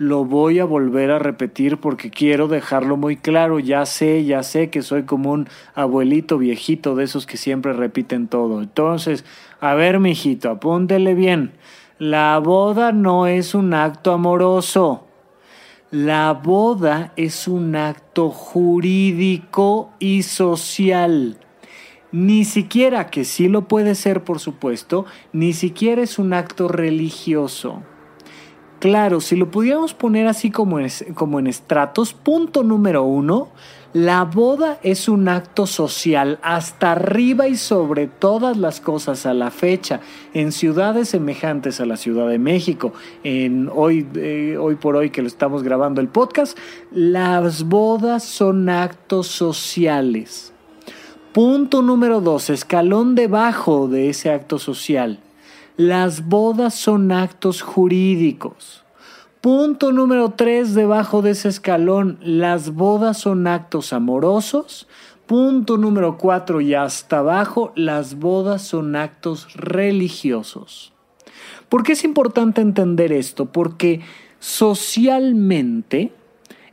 lo 0.00 0.24
voy 0.24 0.60
a 0.60 0.64
volver 0.64 1.10
a 1.10 1.18
repetir 1.18 1.76
porque 1.76 2.10
quiero 2.10 2.48
dejarlo 2.48 2.96
muy 2.96 3.18
claro. 3.18 3.58
Ya 3.58 3.84
sé, 3.84 4.24
ya 4.24 4.42
sé 4.42 4.70
que 4.70 4.80
soy 4.80 5.02
como 5.02 5.30
un 5.30 5.46
abuelito 5.74 6.38
viejito 6.38 6.94
de 6.94 7.04
esos 7.04 7.26
que 7.26 7.36
siempre 7.36 7.74
repiten 7.74 8.26
todo. 8.26 8.62
Entonces, 8.62 9.26
a 9.60 9.74
ver, 9.74 10.00
mijito, 10.00 10.48
apúntele 10.48 11.12
bien. 11.12 11.52
La 11.98 12.38
boda 12.38 12.92
no 12.92 13.26
es 13.26 13.54
un 13.54 13.74
acto 13.74 14.14
amoroso. 14.14 15.06
La 15.90 16.32
boda 16.32 17.12
es 17.16 17.46
un 17.46 17.76
acto 17.76 18.30
jurídico 18.30 19.92
y 19.98 20.22
social. 20.22 21.36
Ni 22.10 22.46
siquiera, 22.46 23.10
que 23.10 23.26
sí 23.26 23.48
lo 23.48 23.68
puede 23.68 23.94
ser, 23.94 24.24
por 24.24 24.38
supuesto, 24.38 25.04
ni 25.34 25.52
siquiera 25.52 26.00
es 26.00 26.18
un 26.18 26.32
acto 26.32 26.68
religioso. 26.68 27.82
Claro, 28.80 29.20
si 29.20 29.36
lo 29.36 29.50
pudiéramos 29.50 29.92
poner 29.92 30.26
así 30.26 30.50
como, 30.50 30.78
en 30.80 31.46
estratos, 31.46 32.14
punto 32.14 32.62
número 32.62 33.04
uno, 33.04 33.48
la 33.92 34.24
boda 34.24 34.78
es 34.82 35.06
un 35.06 35.28
acto 35.28 35.66
social 35.66 36.38
hasta 36.40 36.92
arriba 36.92 37.46
y 37.46 37.56
sobre 37.56 38.06
todas 38.06 38.56
las 38.56 38.80
cosas 38.80 39.26
a 39.26 39.34
la 39.34 39.50
fecha, 39.50 40.00
en 40.32 40.50
ciudades 40.50 41.10
semejantes 41.10 41.78
a 41.82 41.84
la 41.84 41.98
Ciudad 41.98 42.26
de 42.26 42.38
México, 42.38 42.94
en 43.22 43.68
hoy, 43.70 44.08
eh, 44.14 44.56
hoy 44.58 44.76
por 44.76 44.96
hoy 44.96 45.10
que 45.10 45.20
lo 45.20 45.28
estamos 45.28 45.62
grabando 45.62 46.00
el 46.00 46.08
podcast, 46.08 46.56
las 46.90 47.64
bodas 47.64 48.24
son 48.24 48.70
actos 48.70 49.26
sociales. 49.26 50.54
Punto 51.34 51.82
número 51.82 52.22
dos, 52.22 52.48
escalón 52.48 53.14
debajo 53.14 53.88
de 53.88 54.08
ese 54.08 54.30
acto 54.30 54.58
social 54.58 55.20
las 55.80 56.28
bodas 56.28 56.74
son 56.74 57.10
actos 57.10 57.62
jurídicos. 57.62 58.84
Punto 59.40 59.92
número 59.92 60.32
tres 60.32 60.74
debajo 60.74 61.22
de 61.22 61.30
ese 61.30 61.48
escalón, 61.48 62.18
las 62.20 62.74
bodas 62.74 63.16
son 63.16 63.46
actos 63.46 63.94
amorosos. 63.94 64.86
Punto 65.24 65.78
número 65.78 66.18
cuatro 66.18 66.60
y 66.60 66.74
hasta 66.74 67.20
abajo, 67.20 67.72
las 67.76 68.18
bodas 68.18 68.60
son 68.60 68.94
actos 68.94 69.54
religiosos. 69.54 70.92
¿Por 71.70 71.82
qué 71.82 71.92
es 71.92 72.04
importante 72.04 72.60
entender 72.60 73.10
esto? 73.10 73.46
Porque 73.46 74.02
socialmente 74.38 76.12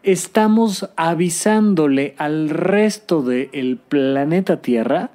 estamos 0.04 0.90
avisándole 0.98 2.14
al 2.18 2.50
resto 2.50 3.22
del 3.22 3.78
planeta 3.78 4.62
Tierra 4.62 5.12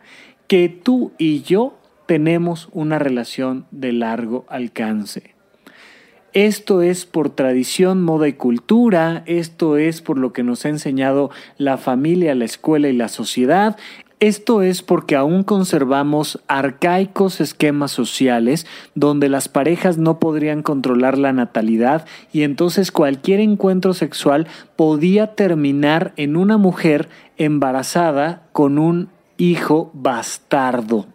que 0.47 0.71
tú 0.71 1.13
y 1.19 1.43
yo 1.43 1.77
tenemos 2.13 2.69
una 2.73 2.99
relación 2.99 3.65
de 3.71 3.91
largo 3.91 4.45
alcance. 4.51 5.35
Esto 6.35 6.83
es 6.83 7.07
por 7.07 7.31
tradición, 7.31 8.03
moda 8.03 8.29
y 8.29 8.35
cultura, 8.35 9.23
esto 9.25 9.79
es 9.79 10.03
por 10.03 10.19
lo 10.19 10.35
que 10.35 10.43
nos 10.43 10.67
ha 10.67 10.69
enseñado 10.69 11.31
la 11.57 11.79
familia, 11.79 12.35
la 12.35 12.45
escuela 12.45 12.91
y 12.91 12.93
la 12.93 13.09
sociedad, 13.09 13.79
esto 14.21 14.61
es 14.61 14.83
porque 14.83 15.17
aún 15.17 15.43
conservamos 15.43 16.39
arcaicos 16.49 17.41
esquemas 17.41 17.93
sociales 17.93 18.67
donde 18.95 19.31
las 19.31 19.49
parejas 19.49 19.97
no 19.97 20.19
podrían 20.19 20.63
controlar 20.63 21.17
la 21.17 21.33
natalidad 21.33 22.05
y 22.31 22.43
entonces 22.43 22.93
cualquier 22.93 23.41
encuentro 23.41 23.95
sexual 23.95 24.49
podía 24.77 25.35
terminar 25.35 26.13
en 26.19 26.37
una 26.37 26.59
mujer 26.59 27.09
embarazada 27.39 28.43
con 28.53 28.79
un 28.79 29.09
hijo 29.39 29.91
bastardo. 29.95 31.07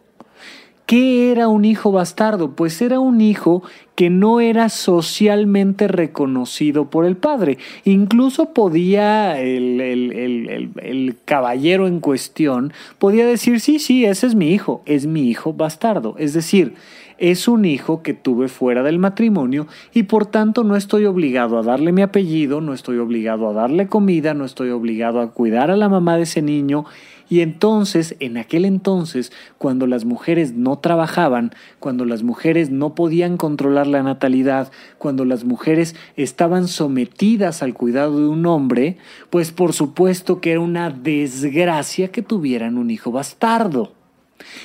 ¿Qué 0.87 1.33
era 1.33 1.49
un 1.49 1.65
hijo 1.65 1.91
bastardo? 1.91 2.55
Pues 2.55 2.81
era 2.81 3.01
un 3.01 3.19
hijo 3.19 3.61
que 3.95 4.09
no 4.09 4.39
era 4.39 4.69
socialmente 4.69 5.89
reconocido 5.89 6.89
por 6.89 7.03
el 7.03 7.17
padre. 7.17 7.57
Incluso 7.83 8.53
podía 8.53 9.37
el, 9.37 9.81
el, 9.81 11.15
caballero 11.25 11.87
en 11.87 11.99
cuestión, 11.99 12.71
podía 12.99 13.25
decir, 13.25 13.59
sí, 13.59 13.79
sí, 13.79 14.05
ese 14.05 14.27
es 14.27 14.35
mi 14.35 14.53
hijo, 14.53 14.81
es 14.85 15.07
mi 15.07 15.29
hijo 15.29 15.51
bastardo. 15.51 16.15
Es 16.19 16.31
decir, 16.31 16.75
es 17.17 17.49
un 17.49 17.65
hijo 17.65 18.01
que 18.01 18.13
tuve 18.13 18.47
fuera 18.47 18.81
del 18.81 18.97
matrimonio 18.97 19.67
y 19.93 20.03
por 20.03 20.25
tanto 20.27 20.63
no 20.63 20.77
estoy 20.77 21.03
obligado 21.03 21.57
a 21.57 21.63
darle 21.63 21.91
mi 21.91 22.01
apellido, 22.01 22.61
no 22.61 22.73
estoy 22.73 22.99
obligado 22.99 23.49
a 23.49 23.53
darle 23.53 23.87
comida, 23.87 24.33
no 24.33 24.45
estoy 24.45 24.69
obligado 24.69 25.19
a 25.19 25.31
cuidar 25.31 25.69
a 25.69 25.75
la 25.75 25.89
mamá 25.89 26.15
de 26.15 26.23
ese 26.23 26.41
niño 26.41 26.85
y 27.29 27.41
entonces, 27.41 28.15
en 28.19 28.37
aquel 28.37 28.65
entonces, 28.65 29.31
cuando 29.57 29.85
las 29.85 30.05
mujeres 30.05 30.53
no 30.53 30.79
trabajaban, 30.79 31.53
cuando 31.79 32.05
las 32.05 32.23
mujeres 32.23 32.69
no 32.69 32.95
podían 32.95 33.37
controlar 33.37 33.87
la 33.87 34.01
natalidad, 34.03 34.71
cuando 34.97 35.25
las 35.25 35.43
mujeres 35.43 35.95
estaban 36.15 36.67
sometidas 36.67 37.63
al 37.63 37.73
cuidado 37.73 38.19
de 38.19 38.27
un 38.27 38.45
hombre, 38.45 38.97
pues 39.29 39.51
por 39.51 39.73
supuesto 39.73 40.39
que 40.39 40.51
era 40.51 40.61
una 40.61 40.89
desgracia 40.89 42.11
que 42.11 42.21
tuvieran 42.21 42.77
un 42.77 42.91
hijo 42.91 43.11
bastardo. 43.11 43.93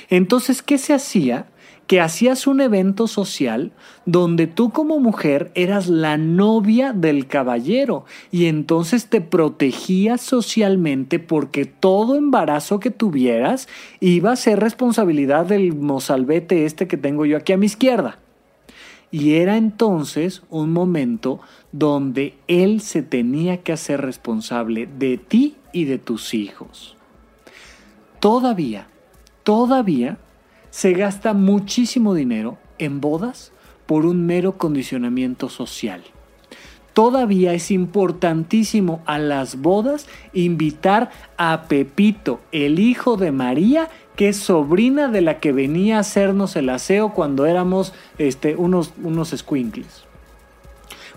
Entonces, 0.09 0.61
¿qué 0.61 0.77
se 0.77 0.93
hacía? 0.93 1.47
Que 1.87 1.99
hacías 1.99 2.47
un 2.47 2.61
evento 2.61 3.07
social 3.07 3.71
donde 4.05 4.47
tú 4.47 4.71
como 4.71 4.99
mujer 4.99 5.51
eras 5.55 5.87
la 5.87 6.17
novia 6.17 6.93
del 6.93 7.27
caballero 7.27 8.05
y 8.31 8.45
entonces 8.45 9.07
te 9.07 9.21
protegías 9.21 10.21
socialmente 10.21 11.19
porque 11.19 11.65
todo 11.65 12.15
embarazo 12.15 12.79
que 12.79 12.91
tuvieras 12.91 13.67
iba 13.99 14.31
a 14.31 14.37
ser 14.37 14.59
responsabilidad 14.59 15.45
del 15.45 15.75
mozalbete 15.75 16.65
este 16.65 16.87
que 16.87 16.97
tengo 16.97 17.25
yo 17.25 17.37
aquí 17.37 17.53
a 17.53 17.57
mi 17.57 17.65
izquierda. 17.65 18.19
Y 19.11 19.35
era 19.35 19.57
entonces 19.57 20.41
un 20.49 20.73
momento 20.73 21.39
donde 21.71 22.33
él 22.47 22.81
se 22.81 23.03
tenía 23.03 23.57
que 23.57 23.71
hacer 23.71 24.01
responsable 24.01 24.87
de 24.87 25.19
ti 25.19 25.55
y 25.71 25.85
de 25.85 25.99
tus 25.99 26.33
hijos. 26.33 26.97
Todavía, 28.19 28.87
todavía 29.43 30.17
se 30.73 30.93
gasta 30.93 31.33
muchísimo 31.33 32.15
dinero 32.15 32.57
en 32.79 32.99
bodas 32.99 33.51
por 33.85 34.07
un 34.07 34.25
mero 34.25 34.57
condicionamiento 34.57 35.47
social. 35.47 36.01
Todavía 36.93 37.53
es 37.53 37.69
importantísimo 37.69 39.03
a 39.05 39.19
las 39.19 39.61
bodas 39.61 40.07
invitar 40.33 41.11
a 41.37 41.65
Pepito, 41.67 42.39
el 42.51 42.79
hijo 42.79 43.17
de 43.17 43.31
María, 43.31 43.87
que 44.15 44.29
es 44.29 44.37
sobrina 44.37 45.09
de 45.09 45.21
la 45.21 45.39
que 45.39 45.51
venía 45.51 45.97
a 45.97 45.99
hacernos 45.99 46.55
el 46.55 46.69
aseo 46.69 47.13
cuando 47.13 47.45
éramos 47.45 47.93
este, 48.17 48.55
unos, 48.55 48.93
unos. 49.03 49.31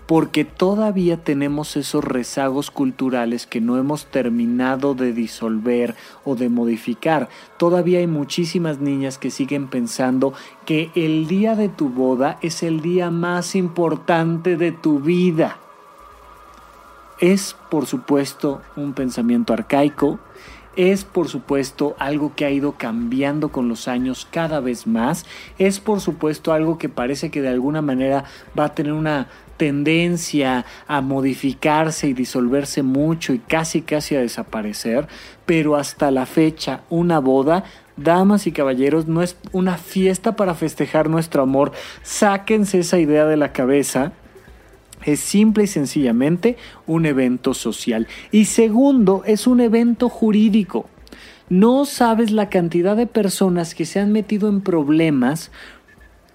Porque 0.07 0.45
todavía 0.45 1.17
tenemos 1.17 1.75
esos 1.75 2.03
rezagos 2.03 2.71
culturales 2.71 3.45
que 3.45 3.59
no 3.59 3.77
hemos 3.77 4.05
terminado 4.05 4.95
de 4.95 5.11
disolver 5.11 5.95
o 6.23 6.35
de 6.35 6.47
modificar. 6.47 7.27
Todavía 7.57 7.99
hay 7.99 8.07
muchísimas 8.07 8.79
niñas 8.79 9.17
que 9.17 9.31
siguen 9.31 9.67
pensando 9.67 10.33
que 10.65 10.91
el 10.95 11.27
día 11.27 11.55
de 11.55 11.67
tu 11.67 11.89
boda 11.89 12.39
es 12.41 12.63
el 12.63 12.81
día 12.81 13.11
más 13.11 13.53
importante 13.53 14.55
de 14.55 14.71
tu 14.71 15.01
vida. 15.01 15.57
Es, 17.19 17.57
por 17.69 17.85
supuesto, 17.85 18.61
un 18.77 18.93
pensamiento 18.93 19.51
arcaico, 19.51 20.19
es 20.77 21.03
por 21.03 21.27
supuesto 21.27 21.95
algo 21.97 22.33
que 22.35 22.45
ha 22.45 22.51
ido 22.51 22.73
cambiando 22.73 23.49
con 23.49 23.67
los 23.67 23.87
años 23.87 24.27
cada 24.29 24.59
vez 24.59 24.85
más, 24.85 25.25
es 25.57 25.79
por 25.79 25.99
supuesto 25.99 26.53
algo 26.53 26.77
que 26.77 26.87
parece 26.87 27.31
que 27.31 27.41
de 27.41 27.49
alguna 27.49 27.81
manera 27.81 28.25
va 28.57 28.65
a 28.65 28.75
tener 28.75 28.93
una 28.93 29.27
tendencia 29.57 30.65
a 30.87 31.01
modificarse 31.01 32.07
y 32.07 32.13
disolverse 32.13 32.83
mucho 32.83 33.33
y 33.33 33.39
casi 33.39 33.81
casi 33.81 34.15
a 34.15 34.21
desaparecer, 34.21 35.07
pero 35.45 35.75
hasta 35.75 36.11
la 36.11 36.25
fecha 36.25 36.81
una 36.89 37.19
boda 37.19 37.63
Damas 37.97 38.45
y 38.45 38.51
caballeros, 38.51 39.07
no 39.07 39.23
es 39.23 39.35
una 39.51 39.77
fiesta 39.77 40.35
para 40.35 40.53
festejar 40.53 41.09
nuestro 41.09 41.41
amor. 41.41 41.71
Sáquense 42.03 42.79
esa 42.79 42.99
idea 42.99 43.25
de 43.25 43.37
la 43.37 43.51
cabeza 43.51 44.13
es 45.03 45.19
simple 45.19 45.63
y 45.63 45.67
sencillamente 45.67 46.57
un 46.85 47.05
evento 47.05 47.53
social. 47.53 48.07
Y 48.31 48.45
segundo, 48.45 49.23
es 49.25 49.47
un 49.47 49.61
evento 49.61 50.09
jurídico. 50.09 50.87
No 51.49 51.85
sabes 51.85 52.31
la 52.31 52.49
cantidad 52.49 52.95
de 52.95 53.07
personas 53.07 53.73
que 53.73 53.85
se 53.85 53.99
han 53.99 54.11
metido 54.11 54.49
en 54.49 54.61
problemas 54.61 55.51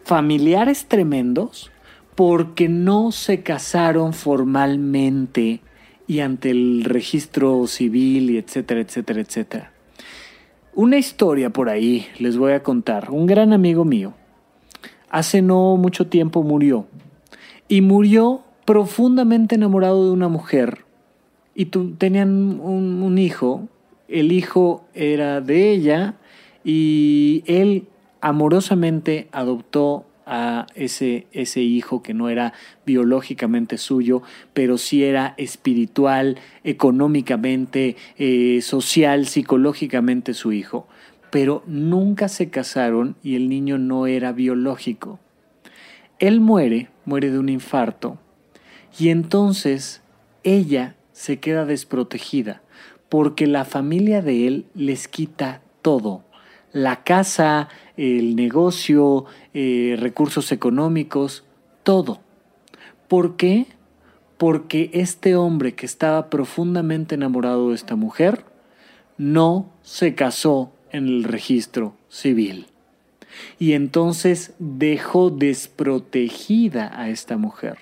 familiares 0.04 0.86
tremendos 0.86 1.71
porque 2.14 2.68
no 2.68 3.12
se 3.12 3.42
casaron 3.42 4.12
formalmente 4.12 5.60
y 6.06 6.20
ante 6.20 6.50
el 6.50 6.84
registro 6.84 7.66
civil 7.66 8.30
y 8.30 8.38
etcétera, 8.38 8.80
etcétera, 8.80 9.20
etcétera. 9.20 9.72
Una 10.74 10.98
historia 10.98 11.50
por 11.50 11.68
ahí 11.68 12.06
les 12.18 12.36
voy 12.36 12.52
a 12.52 12.62
contar. 12.62 13.10
Un 13.10 13.26
gran 13.26 13.52
amigo 13.52 13.84
mío 13.84 14.14
hace 15.10 15.42
no 15.42 15.76
mucho 15.76 16.06
tiempo 16.06 16.42
murió 16.42 16.86
y 17.68 17.82
murió 17.82 18.42
profundamente 18.64 19.54
enamorado 19.54 20.06
de 20.06 20.10
una 20.10 20.28
mujer 20.28 20.84
y 21.54 21.66
tenían 21.66 22.60
un, 22.60 23.18
hijo, 23.18 23.68
el 24.08 24.32
hijo 24.32 24.84
era 24.94 25.40
de 25.40 25.70
ella 25.72 26.14
y 26.64 27.44
él 27.46 27.88
amorosamente 28.20 29.28
adoptó 29.32 30.06
a 30.26 30.66
ese, 30.74 31.26
ese 31.32 31.60
hijo 31.60 32.02
que 32.02 32.14
no 32.14 32.28
era 32.28 32.52
biológicamente 32.86 33.78
suyo, 33.78 34.22
pero 34.54 34.78
sí 34.78 35.04
era 35.04 35.34
espiritual, 35.36 36.38
económicamente, 36.64 37.96
eh, 38.18 38.60
social, 38.62 39.26
psicológicamente 39.26 40.34
su 40.34 40.52
hijo. 40.52 40.86
Pero 41.30 41.62
nunca 41.66 42.28
se 42.28 42.50
casaron 42.50 43.16
y 43.22 43.36
el 43.36 43.48
niño 43.48 43.78
no 43.78 44.06
era 44.06 44.32
biológico. 44.32 45.18
Él 46.18 46.40
muere, 46.40 46.90
muere 47.04 47.30
de 47.30 47.38
un 47.38 47.48
infarto, 47.48 48.18
y 48.98 49.08
entonces 49.08 50.02
ella 50.44 50.96
se 51.12 51.38
queda 51.38 51.64
desprotegida 51.64 52.62
porque 53.08 53.46
la 53.46 53.66
familia 53.66 54.22
de 54.22 54.46
él 54.46 54.66
les 54.74 55.06
quita 55.06 55.60
todo. 55.82 56.24
La 56.72 57.04
casa, 57.04 57.68
el 57.96 58.36
negocio, 58.36 59.26
eh, 59.54 59.96
recursos 59.98 60.52
económicos, 60.52 61.44
todo. 61.82 62.20
¿Por 63.08 63.36
qué? 63.36 63.66
Porque 64.38 64.90
este 64.92 65.36
hombre 65.36 65.74
que 65.74 65.86
estaba 65.86 66.30
profundamente 66.30 67.14
enamorado 67.14 67.68
de 67.68 67.74
esta 67.74 67.96
mujer 67.96 68.44
no 69.18 69.70
se 69.82 70.14
casó 70.14 70.72
en 70.90 71.06
el 71.06 71.24
registro 71.24 71.94
civil. 72.08 72.66
Y 73.58 73.72
entonces 73.72 74.54
dejó 74.58 75.30
desprotegida 75.30 76.98
a 76.98 77.08
esta 77.08 77.36
mujer. 77.36 77.78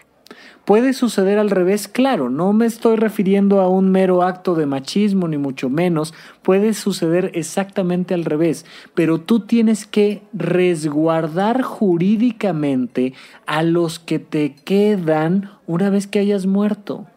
Puede 0.71 0.93
suceder 0.93 1.41
al 1.41 1.51
revés, 1.51 1.89
claro, 1.89 2.31
no 2.31 2.53
me 2.53 2.65
estoy 2.65 2.95
refiriendo 2.95 3.61
a 3.61 3.69
un 3.69 3.91
mero 3.91 4.23
acto 4.23 4.55
de 4.55 4.67
machismo, 4.67 5.27
ni 5.27 5.37
mucho 5.37 5.69
menos, 5.69 6.15
puede 6.43 6.75
suceder 6.75 7.33
exactamente 7.35 8.15
al 8.15 8.25
revés, 8.25 8.65
pero 8.95 9.21
tú 9.21 9.41
tienes 9.41 9.85
que 9.85 10.23
resguardar 10.33 11.63
jurídicamente 11.63 13.15
a 13.47 13.65
los 13.65 13.99
que 13.99 14.21
te 14.21 14.55
quedan 14.55 15.51
una 15.67 15.91
vez 15.91 16.07
que 16.07 16.21
hayas 16.21 16.47
muerto. 16.47 17.09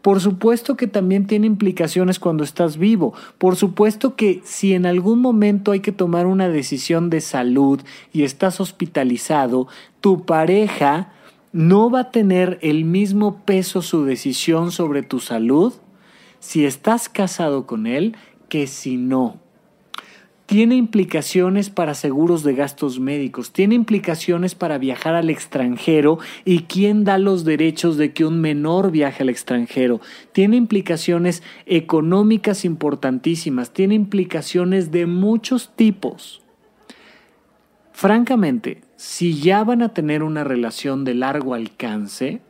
Por 0.00 0.20
supuesto 0.20 0.76
que 0.76 0.86
también 0.86 1.26
tiene 1.26 1.48
implicaciones 1.48 2.20
cuando 2.20 2.44
estás 2.44 2.76
vivo. 2.76 3.12
Por 3.38 3.56
supuesto 3.56 4.14
que 4.14 4.40
si 4.44 4.74
en 4.74 4.86
algún 4.86 5.18
momento 5.20 5.72
hay 5.72 5.80
que 5.80 5.90
tomar 5.90 6.26
una 6.26 6.48
decisión 6.48 7.10
de 7.10 7.22
salud 7.22 7.80
y 8.12 8.22
estás 8.22 8.60
hospitalizado, 8.60 9.66
tu 10.00 10.24
pareja 10.24 11.12
no 11.52 11.90
va 11.90 12.00
a 12.00 12.10
tener 12.10 12.58
el 12.62 12.84
mismo 12.84 13.42
peso 13.44 13.82
su 13.82 14.04
decisión 14.04 14.70
sobre 14.70 15.02
tu 15.02 15.20
salud 15.20 15.74
si 16.40 16.64
estás 16.64 17.08
casado 17.08 17.66
con 17.66 17.86
él 17.86 18.16
que 18.48 18.66
si 18.66 18.96
no. 18.96 19.40
Tiene 20.46 20.76
implicaciones 20.76 21.68
para 21.68 21.92
seguros 21.92 22.42
de 22.42 22.54
gastos 22.54 23.00
médicos, 23.00 23.52
tiene 23.52 23.74
implicaciones 23.74 24.54
para 24.54 24.78
viajar 24.78 25.14
al 25.14 25.28
extranjero 25.28 26.20
y 26.46 26.60
quién 26.60 27.04
da 27.04 27.18
los 27.18 27.44
derechos 27.44 27.98
de 27.98 28.14
que 28.14 28.24
un 28.24 28.40
menor 28.40 28.90
viaje 28.90 29.24
al 29.24 29.28
extranjero, 29.28 30.00
tiene 30.32 30.56
implicaciones 30.56 31.42
económicas 31.66 32.64
importantísimas, 32.64 33.74
tiene 33.74 33.94
implicaciones 33.94 34.90
de 34.90 35.04
muchos 35.04 35.76
tipos. 35.76 36.40
Francamente, 37.92 38.87
si 38.98 39.40
ya 39.40 39.62
van 39.62 39.80
a 39.80 39.94
tener 39.94 40.24
una 40.24 40.42
relación 40.42 41.04
de 41.04 41.14
largo 41.14 41.54
alcance, 41.54 42.40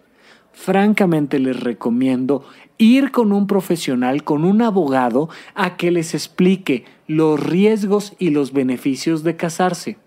francamente 0.51 1.39
les 1.39 1.61
recomiendo 1.61 2.43
ir 2.79 3.11
con 3.11 3.33
un 3.33 3.47
profesional, 3.47 4.25
con 4.25 4.47
un 4.47 4.63
abogado, 4.63 5.29
a 5.55 5.77
que 5.77 5.91
les 5.91 6.15
explique 6.15 6.87
los 7.07 7.39
riesgos 7.39 8.15
y 8.19 8.31
los 8.31 8.55
beneficios 8.55 9.25
de 9.25 9.37
casarse. 9.37 9.99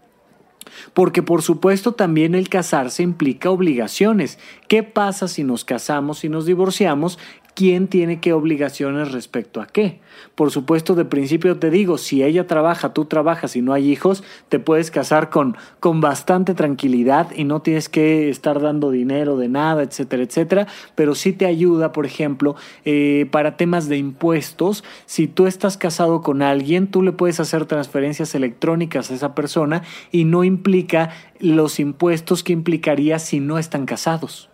Porque 0.96 1.22
por 1.22 1.44
supuesto 1.44 1.92
también 1.92 2.34
el 2.34 2.50
casarse 2.50 3.04
implica 3.04 3.52
obligaciones. 3.52 4.40
¿Qué 4.68 4.82
pasa 4.82 5.28
si 5.28 5.44
nos 5.44 5.64
casamos 5.64 6.24
y 6.24 6.30
nos 6.30 6.48
divorciamos? 6.48 7.20
Quién 7.56 7.88
tiene 7.88 8.20
qué 8.20 8.34
obligaciones 8.34 9.12
respecto 9.12 9.62
a 9.62 9.68
qué. 9.68 10.00
Por 10.36 10.52
supuesto, 10.52 10.96
de 10.96 11.06
principio 11.06 11.58
te 11.58 11.70
digo, 11.70 11.98
si 11.98 12.24
ella 12.24 12.48
trabaja, 12.48 12.94
tú 12.94 13.06
trabajas 13.06 13.56
y 13.56 13.62
no 13.62 13.74
hay 13.74 13.92
hijos, 13.92 14.24
te 14.50 14.60
puedes 14.60 14.92
casar 14.92 15.30
con, 15.30 15.58
con 15.80 16.02
bastante 16.02 16.54
tranquilidad 16.54 17.32
y 17.36 17.44
no 17.44 17.62
tienes 17.62 17.90
que 17.90 18.30
estar 18.30 18.62
dando 18.62 18.92
dinero 18.92 19.38
de 19.38 19.50
nada, 19.50 19.84
etcétera, 19.84 20.24
etcétera. 20.24 20.68
Pero 20.96 21.16
sí 21.16 21.34
te 21.34 21.46
ayuda, 21.46 21.92
por 21.92 22.06
ejemplo, 22.06 22.56
eh, 22.86 23.28
para 23.32 23.58
temas 23.58 23.88
de 23.88 23.98
impuestos. 23.98 24.84
Si 25.06 25.28
tú 25.28 25.48
estás 25.48 25.78
casado 25.78 26.22
con 26.22 26.42
alguien, 26.42 26.88
tú 26.88 27.02
le 27.02 27.12
puedes 27.12 27.40
hacer 27.40 27.66
transferencias 27.66 28.36
electrónicas 28.36 29.12
a 29.12 29.16
esa 29.16 29.36
persona 29.36 29.84
y 30.12 30.26
no 30.26 30.44
implica 30.44 31.10
los 31.40 31.80
impuestos 31.80 32.44
que 32.44 32.54
implicaría 32.54 33.20
si 33.20 33.40
no 33.40 33.58
están 33.58 33.86
casados. 33.86 34.51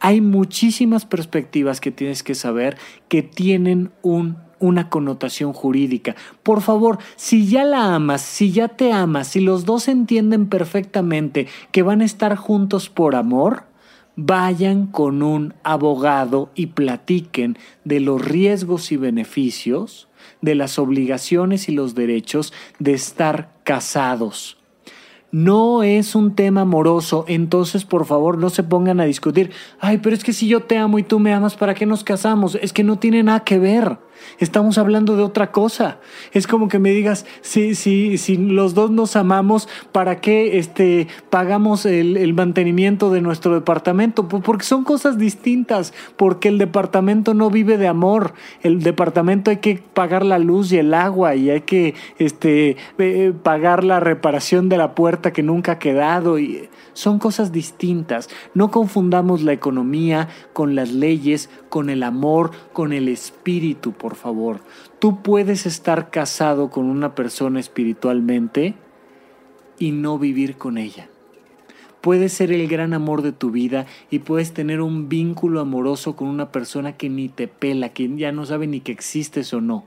Hay 0.00 0.20
muchísimas 0.20 1.06
perspectivas 1.06 1.80
que 1.80 1.90
tienes 1.90 2.22
que 2.22 2.34
saber 2.34 2.76
que 3.08 3.22
tienen 3.22 3.90
un 4.02 4.36
una 4.60 4.88
connotación 4.88 5.52
jurídica. 5.52 6.16
Por 6.42 6.62
favor, 6.62 6.98
si 7.16 7.46
ya 7.46 7.64
la 7.64 7.94
amas, 7.94 8.22
si 8.22 8.50
ya 8.50 8.68
te 8.68 8.92
amas, 8.92 9.28
si 9.28 9.40
los 9.40 9.64
dos 9.64 9.88
entienden 9.88 10.46
perfectamente 10.46 11.48
que 11.70 11.82
van 11.82 12.00
a 12.00 12.04
estar 12.04 12.34
juntos 12.36 12.88
por 12.88 13.14
amor, 13.14 13.64
vayan 14.16 14.86
con 14.86 15.22
un 15.22 15.54
abogado 15.64 16.50
y 16.54 16.66
platiquen 16.66 17.58
de 17.84 18.00
los 18.00 18.24
riesgos 18.24 18.92
y 18.92 18.96
beneficios, 18.96 20.08
de 20.40 20.54
las 20.54 20.78
obligaciones 20.78 21.68
y 21.68 21.72
los 21.72 21.94
derechos 21.94 22.52
de 22.78 22.94
estar 22.94 23.50
casados. 23.64 24.56
No 25.34 25.82
es 25.82 26.14
un 26.14 26.36
tema 26.36 26.60
amoroso, 26.60 27.24
entonces 27.26 27.84
por 27.84 28.06
favor 28.06 28.38
no 28.38 28.50
se 28.50 28.62
pongan 28.62 29.00
a 29.00 29.04
discutir. 29.04 29.50
Ay, 29.80 29.98
pero 29.98 30.14
es 30.14 30.22
que 30.22 30.32
si 30.32 30.46
yo 30.46 30.62
te 30.62 30.78
amo 30.78 31.00
y 31.00 31.02
tú 31.02 31.18
me 31.18 31.34
amas, 31.34 31.56
¿para 31.56 31.74
qué 31.74 31.86
nos 31.86 32.04
casamos? 32.04 32.54
Es 32.54 32.72
que 32.72 32.84
no 32.84 33.00
tiene 33.00 33.20
nada 33.24 33.40
que 33.40 33.58
ver. 33.58 33.98
Estamos 34.38 34.78
hablando 34.78 35.16
de 35.16 35.22
otra 35.22 35.52
cosa. 35.52 35.98
Es 36.32 36.46
como 36.46 36.68
que 36.68 36.78
me 36.78 36.90
digas, 36.90 37.26
si, 37.40 37.74
si, 37.74 38.18
si 38.18 38.36
los 38.36 38.74
dos 38.74 38.90
nos 38.90 39.16
amamos, 39.16 39.68
¿para 39.92 40.20
qué 40.20 40.58
este, 40.58 41.08
pagamos 41.30 41.86
el, 41.86 42.16
el 42.16 42.34
mantenimiento 42.34 43.10
de 43.10 43.20
nuestro 43.20 43.54
departamento? 43.54 44.28
Porque 44.28 44.64
son 44.64 44.84
cosas 44.84 45.18
distintas, 45.18 45.94
porque 46.16 46.48
el 46.48 46.58
departamento 46.58 47.34
no 47.34 47.50
vive 47.50 47.78
de 47.78 47.88
amor. 47.88 48.34
El 48.62 48.82
departamento 48.82 49.50
hay 49.50 49.58
que 49.58 49.82
pagar 49.94 50.24
la 50.24 50.38
luz 50.38 50.72
y 50.72 50.78
el 50.78 50.94
agua 50.94 51.34
y 51.34 51.50
hay 51.50 51.62
que 51.62 51.94
este, 52.18 52.76
eh, 52.98 53.32
pagar 53.42 53.84
la 53.84 54.00
reparación 54.00 54.68
de 54.68 54.78
la 54.78 54.94
puerta 54.94 55.32
que 55.32 55.42
nunca 55.42 55.72
ha 55.72 55.78
quedado. 55.78 56.38
Y 56.38 56.68
son 56.94 57.18
cosas 57.18 57.52
distintas. 57.52 58.28
No 58.54 58.70
confundamos 58.70 59.42
la 59.42 59.52
economía 59.52 60.28
con 60.52 60.74
las 60.74 60.92
leyes, 60.92 61.50
con 61.68 61.90
el 61.90 62.02
amor, 62.02 62.52
con 62.72 62.92
el 62.92 63.08
espíritu, 63.08 63.92
por 63.92 64.14
favor. 64.14 64.60
Tú 64.98 65.22
puedes 65.22 65.66
estar 65.66 66.10
casado 66.10 66.70
con 66.70 66.86
una 66.86 67.14
persona 67.14 67.60
espiritualmente 67.60 68.74
y 69.78 69.90
no 69.90 70.18
vivir 70.18 70.56
con 70.56 70.78
ella. 70.78 71.08
Puedes 72.00 72.32
ser 72.34 72.52
el 72.52 72.68
gran 72.68 72.92
amor 72.92 73.22
de 73.22 73.32
tu 73.32 73.50
vida 73.50 73.86
y 74.10 74.18
puedes 74.20 74.52
tener 74.52 74.80
un 74.80 75.08
vínculo 75.08 75.60
amoroso 75.60 76.16
con 76.16 76.28
una 76.28 76.52
persona 76.52 76.96
que 76.96 77.08
ni 77.08 77.28
te 77.28 77.48
pela, 77.48 77.90
que 77.90 78.14
ya 78.16 78.30
no 78.30 78.44
sabe 78.44 78.66
ni 78.66 78.80
que 78.80 78.92
existes 78.92 79.54
o 79.54 79.60
no 79.60 79.86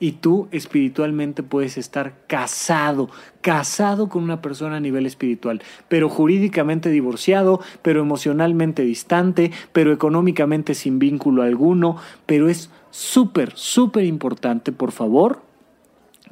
y 0.00 0.12
tú 0.12 0.48
espiritualmente 0.50 1.42
puedes 1.42 1.76
estar 1.78 2.14
casado, 2.26 3.10
casado 3.40 4.08
con 4.08 4.22
una 4.22 4.40
persona 4.40 4.76
a 4.76 4.80
nivel 4.80 5.06
espiritual, 5.06 5.62
pero 5.88 6.08
jurídicamente 6.08 6.90
divorciado, 6.90 7.60
pero 7.82 8.00
emocionalmente 8.00 8.82
distante, 8.82 9.50
pero 9.72 9.92
económicamente 9.92 10.74
sin 10.74 10.98
vínculo 10.98 11.42
alguno, 11.42 11.96
pero 12.26 12.48
es 12.48 12.70
súper, 12.90 13.52
súper 13.56 14.04
importante, 14.04 14.72
por 14.72 14.92
favor, 14.92 15.42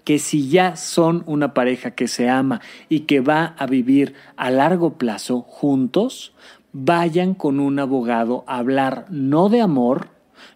que 0.05 0.21
si 0.21 0.49
ya 0.49 0.77
son 0.77 1.25
una 1.27 1.53
pareja 1.53 1.91
que 1.91 2.07
se 2.07 2.29
ama 2.29 2.61
y 2.89 3.01
que 3.01 3.21
va 3.21 3.57
a 3.59 3.67
vivir 3.67 4.15
a 4.37 4.51
largo 4.51 4.99
plazo 4.99 5.41
juntos, 5.41 6.33
vayan 6.73 7.35
con 7.35 7.59
un 7.59 7.79
abogado 7.81 8.45
a 8.47 8.59
hablar 8.59 9.07
no 9.11 9.49
de 9.49 9.61
amor, 9.61 10.11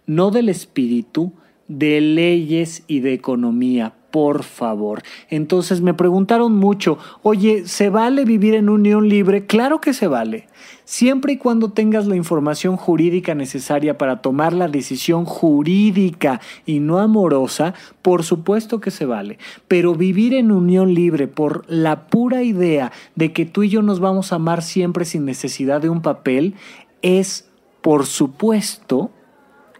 no 0.05 0.31
del 0.31 0.47
espíritu, 0.47 1.33
de 1.71 2.01
leyes 2.01 2.83
y 2.87 2.99
de 2.99 3.13
economía, 3.13 3.93
por 4.11 4.43
favor. 4.43 5.03
Entonces 5.29 5.79
me 5.79 5.93
preguntaron 5.93 6.53
mucho, 6.53 6.97
oye, 7.23 7.65
¿se 7.65 7.89
vale 7.89 8.25
vivir 8.25 8.55
en 8.55 8.67
unión 8.67 9.07
libre? 9.07 9.45
Claro 9.45 9.79
que 9.79 9.93
se 9.93 10.07
vale. 10.07 10.47
Siempre 10.83 11.33
y 11.33 11.37
cuando 11.37 11.71
tengas 11.71 12.07
la 12.07 12.17
información 12.17 12.75
jurídica 12.75 13.35
necesaria 13.35 13.97
para 13.97 14.21
tomar 14.21 14.51
la 14.51 14.67
decisión 14.67 15.23
jurídica 15.23 16.41
y 16.65 16.79
no 16.79 16.99
amorosa, 16.99 17.73
por 18.01 18.23
supuesto 18.23 18.81
que 18.81 18.91
se 18.91 19.05
vale. 19.05 19.37
Pero 19.69 19.95
vivir 19.95 20.33
en 20.33 20.51
unión 20.51 20.93
libre 20.93 21.29
por 21.29 21.63
la 21.69 22.07
pura 22.07 22.43
idea 22.43 22.91
de 23.15 23.31
que 23.31 23.45
tú 23.45 23.63
y 23.63 23.69
yo 23.69 23.81
nos 23.81 24.01
vamos 24.01 24.33
a 24.33 24.35
amar 24.35 24.61
siempre 24.61 25.05
sin 25.05 25.23
necesidad 25.23 25.81
de 25.81 25.89
un 25.89 26.01
papel 26.01 26.55
es, 27.01 27.49
por 27.81 28.05
supuesto, 28.05 29.11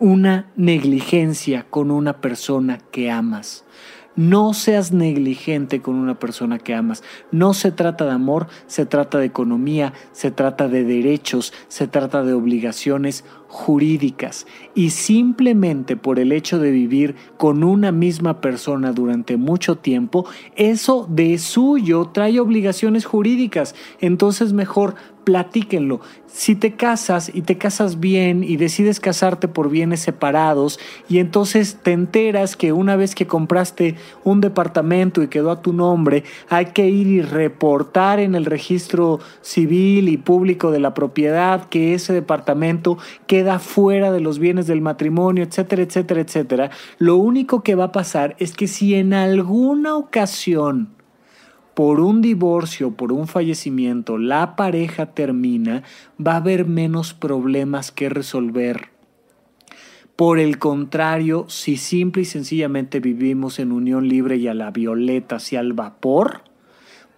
una 0.01 0.47
negligencia 0.55 1.67
con 1.69 1.91
una 1.91 2.21
persona 2.21 2.79
que 2.89 3.11
amas. 3.11 3.65
No 4.15 4.55
seas 4.55 4.91
negligente 4.91 5.79
con 5.83 5.93
una 5.93 6.17
persona 6.17 6.57
que 6.57 6.73
amas. 6.73 7.03
No 7.31 7.53
se 7.53 7.71
trata 7.71 8.05
de 8.05 8.11
amor, 8.11 8.47
se 8.65 8.87
trata 8.87 9.19
de 9.19 9.27
economía, 9.27 9.93
se 10.11 10.31
trata 10.31 10.67
de 10.67 10.83
derechos, 10.83 11.53
se 11.67 11.87
trata 11.87 12.23
de 12.23 12.33
obligaciones 12.33 13.23
jurídicas. 13.51 14.47
Y 14.75 14.91
simplemente 14.91 15.97
por 15.97 16.19
el 16.19 16.31
hecho 16.31 16.57
de 16.57 16.71
vivir 16.71 17.15
con 17.35 17.65
una 17.65 17.91
misma 17.91 18.39
persona 18.39 18.93
durante 18.93 19.35
mucho 19.35 19.75
tiempo, 19.75 20.25
eso 20.55 21.05
de 21.09 21.37
suyo 21.37 22.09
trae 22.13 22.39
obligaciones 22.39 23.05
jurídicas. 23.05 23.75
Entonces 23.99 24.53
mejor 24.53 24.95
platíquenlo. 25.23 25.99
Si 26.27 26.55
te 26.55 26.75
casas 26.75 27.29
y 27.33 27.41
te 27.41 27.57
casas 27.57 27.99
bien 27.99 28.43
y 28.43 28.55
decides 28.55 28.99
casarte 28.99 29.49
por 29.49 29.69
bienes 29.69 29.99
separados 29.99 30.79
y 31.09 31.19
entonces 31.19 31.77
te 31.83 31.91
enteras 31.91 32.55
que 32.55 32.71
una 32.71 32.95
vez 32.95 33.15
que 33.15 33.27
compraste 33.27 33.95
un 34.23 34.39
departamento 34.39 35.21
y 35.21 35.27
quedó 35.27 35.51
a 35.51 35.61
tu 35.61 35.73
nombre, 35.73 36.23
hay 36.49 36.67
que 36.67 36.87
ir 36.87 37.07
y 37.07 37.21
reportar 37.21 38.19
en 38.19 38.35
el 38.35 38.45
registro 38.45 39.19
civil 39.41 40.07
y 40.07 40.17
público 40.17 40.71
de 40.71 40.79
la 40.79 40.93
propiedad 40.93 41.67
que 41.67 41.93
ese 41.93 42.13
departamento 42.13 42.97
queda 43.41 43.57
fuera 43.57 44.11
de 44.11 44.19
los 44.19 44.37
bienes 44.37 44.67
del 44.67 44.81
matrimonio, 44.81 45.43
etcétera, 45.43 45.81
etcétera, 45.81 46.21
etcétera, 46.21 46.69
lo 46.99 47.17
único 47.17 47.63
que 47.63 47.73
va 47.73 47.85
a 47.85 47.91
pasar 47.91 48.35
es 48.37 48.53
que 48.53 48.67
si 48.67 48.93
en 48.93 49.15
alguna 49.15 49.95
ocasión 49.95 50.89
por 51.73 52.01
un 52.01 52.21
divorcio, 52.21 52.91
por 52.91 53.11
un 53.11 53.27
fallecimiento, 53.27 54.19
la 54.19 54.55
pareja 54.55 55.07
termina, 55.07 55.81
va 56.23 56.33
a 56.33 56.35
haber 56.35 56.67
menos 56.67 57.15
problemas 57.15 57.91
que 57.91 58.09
resolver. 58.09 58.89
Por 60.15 60.37
el 60.37 60.59
contrario, 60.59 61.45
si 61.47 61.77
simple 61.77 62.21
y 62.21 62.25
sencillamente 62.25 62.99
vivimos 62.99 63.57
en 63.57 63.71
unión 63.71 64.07
libre 64.07 64.35
y 64.35 64.49
a 64.49 64.53
la 64.53 64.69
violeta, 64.69 65.37
hacia 65.37 65.61
al 65.61 65.73
vapor, 65.73 66.43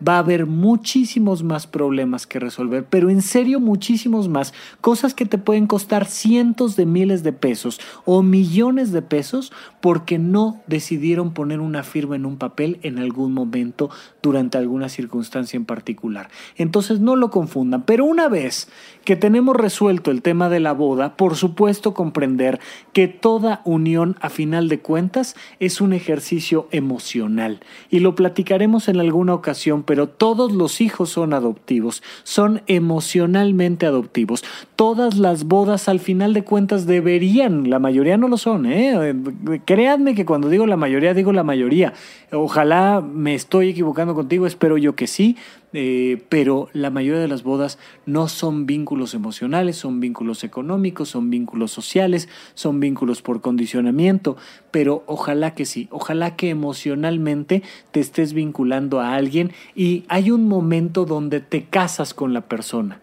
va 0.07 0.15
a 0.15 0.19
haber 0.19 0.45
muchísimos 0.45 1.43
más 1.43 1.67
problemas 1.67 2.27
que 2.27 2.39
resolver, 2.39 2.85
pero 2.89 3.09
en 3.09 3.21
serio 3.21 3.59
muchísimos 3.59 4.29
más, 4.29 4.53
cosas 4.81 5.13
que 5.13 5.25
te 5.25 5.37
pueden 5.37 5.67
costar 5.67 6.05
cientos 6.05 6.75
de 6.75 6.85
miles 6.85 7.23
de 7.23 7.33
pesos 7.33 7.79
o 8.05 8.21
millones 8.21 8.91
de 8.91 9.01
pesos 9.01 9.51
porque 9.81 10.19
no 10.19 10.61
decidieron 10.67 11.33
poner 11.33 11.59
una 11.59 11.83
firma 11.83 12.15
en 12.15 12.25
un 12.25 12.37
papel 12.37 12.79
en 12.83 12.99
algún 12.99 13.33
momento 13.33 13.89
durante 14.21 14.57
alguna 14.57 14.89
circunstancia 14.89 15.57
en 15.57 15.65
particular. 15.65 16.29
Entonces 16.57 16.99
no 16.99 17.15
lo 17.15 17.29
confundan, 17.29 17.83
pero 17.83 18.05
una 18.05 18.27
vez 18.27 18.69
que 19.05 19.15
tenemos 19.15 19.55
resuelto 19.55 20.11
el 20.11 20.21
tema 20.21 20.49
de 20.49 20.59
la 20.59 20.73
boda, 20.73 21.15
por 21.15 21.35
supuesto 21.35 21.93
comprender 21.93 22.59
que 22.93 23.07
toda 23.07 23.61
unión 23.65 24.15
a 24.21 24.29
final 24.29 24.69
de 24.69 24.79
cuentas 24.79 25.35
es 25.59 25.81
un 25.81 25.93
ejercicio 25.93 26.67
emocional. 26.71 27.59
Y 27.89 27.99
lo 27.99 28.15
platicaremos 28.15 28.87
en 28.87 28.99
alguna 28.99 29.33
ocasión, 29.33 29.83
pero 29.93 30.09
todos 30.09 30.51
los 30.51 30.81
hijos 30.81 31.11
son 31.11 31.35
adoptivos, 31.35 32.01
son 32.23 32.63
emocionalmente 32.65 33.85
adoptivos. 33.85 34.43
Todas 34.83 35.17
las 35.17 35.45
bodas 35.45 35.87
al 35.87 36.01
final 36.01 36.33
de 36.33 36.43
cuentas 36.43 36.85
deberían, 36.85 37.69
la 37.69 37.79
mayoría 37.79 38.17
no 38.17 38.27
lo 38.27 38.35
son, 38.35 38.65
¿eh? 38.65 39.15
créanme 39.63 40.13
que 40.13 40.25
cuando 40.25 40.49
digo 40.49 40.67
la 40.67 40.75
mayoría 40.75 41.13
digo 41.13 41.31
la 41.31 41.45
mayoría. 41.45 41.93
Ojalá 42.33 42.99
me 42.99 43.33
estoy 43.33 43.69
equivocando 43.69 44.13
contigo, 44.13 44.45
espero 44.45 44.77
yo 44.77 44.93
que 44.93 45.07
sí, 45.07 45.37
eh, 45.71 46.21
pero 46.27 46.67
la 46.73 46.89
mayoría 46.89 47.21
de 47.21 47.29
las 47.29 47.43
bodas 47.43 47.79
no 48.05 48.27
son 48.27 48.65
vínculos 48.65 49.13
emocionales, 49.13 49.77
son 49.77 50.01
vínculos 50.01 50.43
económicos, 50.43 51.07
son 51.07 51.29
vínculos 51.29 51.71
sociales, 51.71 52.27
son 52.53 52.81
vínculos 52.81 53.21
por 53.21 53.39
condicionamiento, 53.39 54.35
pero 54.69 55.05
ojalá 55.05 55.55
que 55.55 55.63
sí, 55.63 55.87
ojalá 55.91 56.35
que 56.35 56.49
emocionalmente 56.49 57.63
te 57.91 58.01
estés 58.01 58.33
vinculando 58.33 58.99
a 58.99 59.15
alguien 59.15 59.53
y 59.75 60.03
hay 60.09 60.29
un 60.29 60.49
momento 60.49 61.05
donde 61.05 61.39
te 61.39 61.63
casas 61.63 62.13
con 62.13 62.33
la 62.33 62.41
persona. 62.41 63.02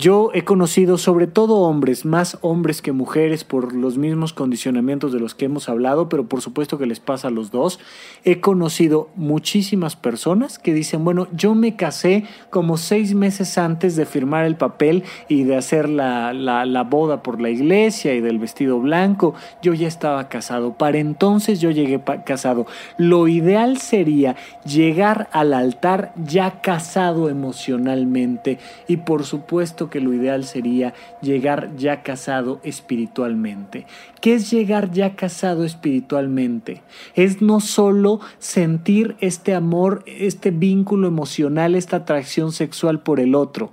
Yo 0.00 0.30
he 0.32 0.44
conocido 0.44 0.96
sobre 0.96 1.26
todo 1.26 1.56
hombres, 1.56 2.06
más 2.06 2.38
hombres 2.40 2.80
que 2.80 2.90
mujeres 2.90 3.44
por 3.44 3.74
los 3.74 3.98
mismos 3.98 4.32
condicionamientos 4.32 5.12
de 5.12 5.20
los 5.20 5.34
que 5.34 5.44
hemos 5.44 5.68
hablado, 5.68 6.08
pero 6.08 6.26
por 6.26 6.40
supuesto 6.40 6.78
que 6.78 6.86
les 6.86 7.00
pasa 7.00 7.28
a 7.28 7.30
los 7.30 7.50
dos. 7.50 7.78
He 8.24 8.40
conocido 8.40 9.10
muchísimas 9.14 9.96
personas 9.96 10.58
que 10.58 10.72
dicen, 10.72 11.04
bueno, 11.04 11.28
yo 11.36 11.54
me 11.54 11.76
casé 11.76 12.24
como 12.48 12.78
seis 12.78 13.14
meses 13.14 13.58
antes 13.58 13.94
de 13.94 14.06
firmar 14.06 14.46
el 14.46 14.56
papel 14.56 15.04
y 15.28 15.42
de 15.42 15.56
hacer 15.56 15.86
la, 15.86 16.32
la, 16.32 16.82
boda 16.84 17.22
por 17.22 17.38
la 17.38 17.50
iglesia 17.50 18.14
y 18.14 18.22
del 18.22 18.38
vestido 18.38 18.80
blanco. 18.80 19.34
Yo 19.60 19.74
ya 19.74 19.86
estaba 19.86 20.30
casado. 20.30 20.78
Para 20.78 20.96
entonces 20.96 21.60
yo 21.60 21.70
llegué 21.70 22.00
casado. 22.24 22.64
Lo 22.96 23.28
ideal 23.28 23.76
sería 23.76 24.34
llegar 24.64 25.28
al 25.32 25.52
altar 25.52 26.14
ya 26.16 26.62
casado 26.62 27.28
emocionalmente 27.28 28.58
y 28.88 28.96
por 28.96 29.24
supuesto 29.24 29.89
que 29.90 30.00
lo 30.00 30.14
ideal 30.14 30.44
sería 30.44 30.94
llegar 31.20 31.76
ya 31.76 32.02
casado 32.02 32.60
espiritualmente. 32.62 33.86
¿Qué 34.20 34.34
es 34.34 34.50
llegar 34.50 34.90
ya 34.92 35.16
casado 35.16 35.64
espiritualmente? 35.64 36.82
Es 37.14 37.42
no 37.42 37.60
solo 37.60 38.20
sentir 38.38 39.16
este 39.20 39.54
amor, 39.54 40.02
este 40.06 40.50
vínculo 40.50 41.08
emocional, 41.08 41.74
esta 41.74 41.96
atracción 41.96 42.52
sexual 42.52 43.02
por 43.02 43.20
el 43.20 43.34
otro. 43.34 43.72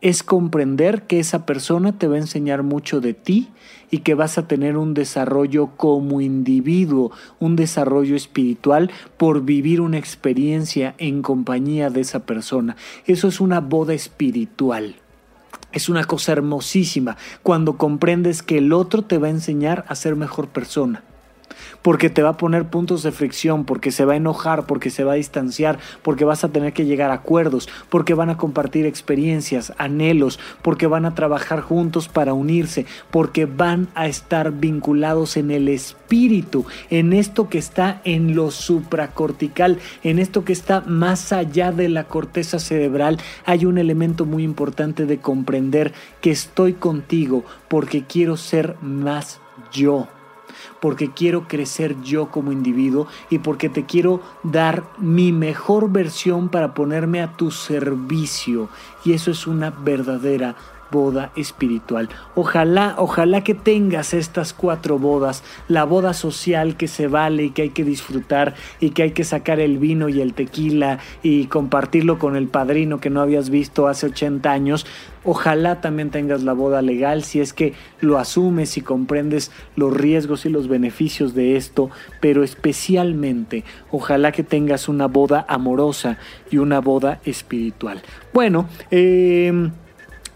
es 0.00 0.22
comprender 0.22 1.02
que 1.02 1.18
esa 1.18 1.46
persona 1.46 1.98
te 1.98 2.06
va 2.06 2.16
a 2.16 2.20
enseñar 2.20 2.62
mucho 2.62 3.00
de 3.00 3.14
ti 3.14 3.48
y 3.90 3.98
que 3.98 4.14
vas 4.14 4.36
a 4.36 4.46
tener 4.46 4.76
un 4.76 4.94
desarrollo 4.94 5.70
como 5.76 6.20
individuo, 6.20 7.12
un 7.40 7.56
desarrollo 7.56 8.14
espiritual 8.14 8.90
por 9.16 9.42
vivir 9.42 9.80
una 9.80 9.98
experiencia 9.98 10.94
en 10.98 11.22
compañía 11.22 11.90
de 11.90 12.02
esa 12.02 12.26
persona. 12.26 12.76
Eso 13.06 13.28
es 13.28 13.40
una 13.40 13.60
boda 13.60 13.94
espiritual. 13.94 14.96
Es 15.72 15.88
una 15.88 16.04
cosa 16.04 16.32
hermosísima 16.32 17.16
cuando 17.42 17.76
comprendes 17.76 18.42
que 18.42 18.58
el 18.58 18.72
otro 18.72 19.02
te 19.02 19.18
va 19.18 19.26
a 19.26 19.30
enseñar 19.30 19.84
a 19.88 19.94
ser 19.94 20.16
mejor 20.16 20.48
persona 20.48 21.02
porque 21.86 22.10
te 22.10 22.20
va 22.20 22.30
a 22.30 22.36
poner 22.36 22.68
puntos 22.68 23.04
de 23.04 23.12
fricción, 23.12 23.64
porque 23.64 23.92
se 23.92 24.04
va 24.04 24.14
a 24.14 24.16
enojar, 24.16 24.66
porque 24.66 24.90
se 24.90 25.04
va 25.04 25.12
a 25.12 25.14
distanciar, 25.14 25.78
porque 26.02 26.24
vas 26.24 26.42
a 26.42 26.48
tener 26.48 26.72
que 26.72 26.84
llegar 26.84 27.12
a 27.12 27.14
acuerdos, 27.14 27.68
porque 27.90 28.12
van 28.12 28.28
a 28.28 28.36
compartir 28.36 28.86
experiencias, 28.86 29.72
anhelos, 29.78 30.40
porque 30.62 30.88
van 30.88 31.04
a 31.04 31.14
trabajar 31.14 31.60
juntos 31.60 32.08
para 32.08 32.34
unirse, 32.34 32.86
porque 33.12 33.46
van 33.46 33.86
a 33.94 34.08
estar 34.08 34.50
vinculados 34.50 35.36
en 35.36 35.52
el 35.52 35.68
espíritu, 35.68 36.66
en 36.90 37.12
esto 37.12 37.48
que 37.48 37.58
está 37.58 38.00
en 38.02 38.34
lo 38.34 38.50
supracortical, 38.50 39.78
en 40.02 40.18
esto 40.18 40.44
que 40.44 40.54
está 40.54 40.80
más 40.80 41.32
allá 41.32 41.70
de 41.70 41.88
la 41.88 42.02
corteza 42.02 42.58
cerebral, 42.58 43.20
hay 43.44 43.64
un 43.64 43.78
elemento 43.78 44.24
muy 44.24 44.42
importante 44.42 45.06
de 45.06 45.18
comprender 45.18 45.92
que 46.20 46.32
estoy 46.32 46.72
contigo 46.72 47.44
porque 47.68 48.02
quiero 48.02 48.36
ser 48.36 48.74
más 48.82 49.40
yo 49.70 50.08
porque 50.86 51.10
quiero 51.10 51.48
crecer 51.48 52.00
yo 52.00 52.26
como 52.26 52.52
individuo 52.52 53.08
y 53.28 53.40
porque 53.40 53.68
te 53.68 53.86
quiero 53.86 54.20
dar 54.44 54.84
mi 54.98 55.32
mejor 55.32 55.90
versión 55.90 56.48
para 56.48 56.74
ponerme 56.74 57.20
a 57.20 57.32
tu 57.32 57.50
servicio. 57.50 58.68
Y 59.04 59.12
eso 59.12 59.32
es 59.32 59.48
una 59.48 59.70
verdadera 59.70 60.54
boda 60.90 61.32
espiritual. 61.36 62.08
Ojalá, 62.34 62.94
ojalá 62.98 63.42
que 63.42 63.54
tengas 63.54 64.14
estas 64.14 64.52
cuatro 64.52 64.98
bodas, 64.98 65.42
la 65.68 65.84
boda 65.84 66.14
social 66.14 66.76
que 66.76 66.88
se 66.88 67.08
vale 67.08 67.44
y 67.44 67.50
que 67.50 67.62
hay 67.62 67.70
que 67.70 67.84
disfrutar 67.84 68.54
y 68.80 68.90
que 68.90 69.02
hay 69.02 69.10
que 69.12 69.24
sacar 69.24 69.60
el 69.60 69.78
vino 69.78 70.08
y 70.08 70.20
el 70.20 70.34
tequila 70.34 70.98
y 71.22 71.46
compartirlo 71.46 72.18
con 72.18 72.36
el 72.36 72.48
padrino 72.48 73.00
que 73.00 73.10
no 73.10 73.20
habías 73.20 73.50
visto 73.50 73.88
hace 73.88 74.06
80 74.06 74.50
años. 74.50 74.86
Ojalá 75.24 75.80
también 75.80 76.10
tengas 76.10 76.44
la 76.44 76.52
boda 76.52 76.82
legal 76.82 77.24
si 77.24 77.40
es 77.40 77.52
que 77.52 77.74
lo 78.00 78.18
asumes 78.18 78.76
y 78.76 78.80
comprendes 78.80 79.50
los 79.74 79.92
riesgos 79.92 80.46
y 80.46 80.50
los 80.50 80.68
beneficios 80.68 81.34
de 81.34 81.56
esto, 81.56 81.90
pero 82.20 82.44
especialmente 82.44 83.64
ojalá 83.90 84.30
que 84.30 84.44
tengas 84.44 84.88
una 84.88 85.06
boda 85.06 85.44
amorosa 85.48 86.18
y 86.48 86.58
una 86.58 86.80
boda 86.80 87.20
espiritual. 87.24 88.02
Bueno, 88.32 88.68
eh, 88.92 89.70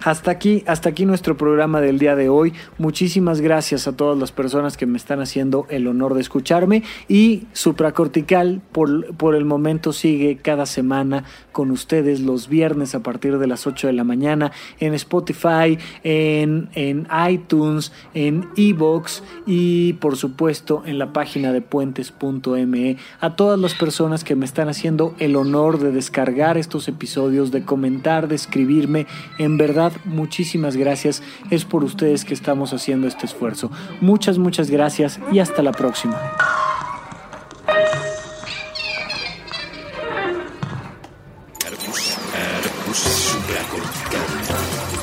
hasta 0.03 0.31
aquí, 0.31 0.65
hasta 0.67 0.89
aquí 0.89 1.05
nuestro 1.07 1.37
programa 1.37 1.81
del 1.81 1.99
día 1.99 2.17
de 2.17 2.29
hoy. 2.29 2.53
Muchísimas 2.79 3.41
gracias 3.41 3.87
a 3.87 3.97
todas 3.97 4.19
las 4.19 4.33
personas 4.33 4.77
que 4.77 4.87
me 4.87 4.97
están 4.97 5.21
haciendo 5.21 5.67
el 5.69 5.87
honor 5.87 6.15
de 6.15 6.21
escucharme. 6.21 6.83
Y 7.09 7.47
Supracortical 7.53 8.63
por, 8.73 9.15
por 9.17 9.35
el 9.35 9.45
momento 9.45 9.93
sigue 9.93 10.37
cada 10.37 10.67
semana 10.67 11.25
con 11.53 11.71
ustedes 11.71 12.21
los 12.21 12.49
viernes 12.49 12.95
a 12.95 13.01
partir 13.01 13.39
de 13.39 13.47
las 13.47 13.67
8 13.67 13.89
de 13.89 13.93
la 13.93 14.05
mañana 14.05 14.53
en 14.79 14.95
Spotify, 14.95 15.79
en, 16.03 16.69
en 16.75 17.07
iTunes, 17.29 17.93
en 18.15 18.49
Evox 18.57 19.23
y 19.47 19.95
por 19.95 20.17
supuesto 20.17 20.83
en 20.87 20.99
la 20.99 21.13
página 21.13 21.53
de 21.53 21.61
puentes.me. 21.61 22.97
A 23.21 23.37
todas 23.37 23.59
las 23.59 23.75
personas 23.75 24.25
que 24.25 24.37
me 24.37 24.45
están 24.45 24.69
haciendo 24.69 25.15
el 25.19 25.37
honor 25.37 25.79
de 25.79 25.93
descargar 25.93 26.57
estos 26.57 26.89
episodios, 26.89 27.51
de 27.51 27.65
comentar, 27.65 28.29
de 28.29 28.37
escribirme, 28.37 29.07
en 29.39 29.57
verdad 29.59 29.90
muchísimas 30.05 30.77
gracias. 30.77 31.23
Es 31.51 31.65
por 31.65 31.85
ustedes 31.85 32.25
que 32.25 32.35
estamos 32.35 32.73
haciendo 32.73 33.07
este 33.07 33.27
esfuerzo. 33.27 33.71
Muchas, 34.01 34.39
muchas 34.39 34.71
gracias 34.71 35.21
y 35.33 35.39
hasta 35.39 35.63
la 35.63 35.73
próxima. 35.73 36.21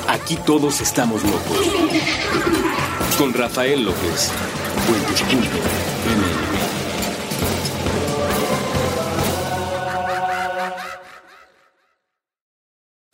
Aquí 0.08 0.36
todos 0.44 0.80
estamos 0.82 1.22
locos. 1.24 1.58
Con 3.18 3.32
Rafael 3.32 3.82
López. 3.82 4.30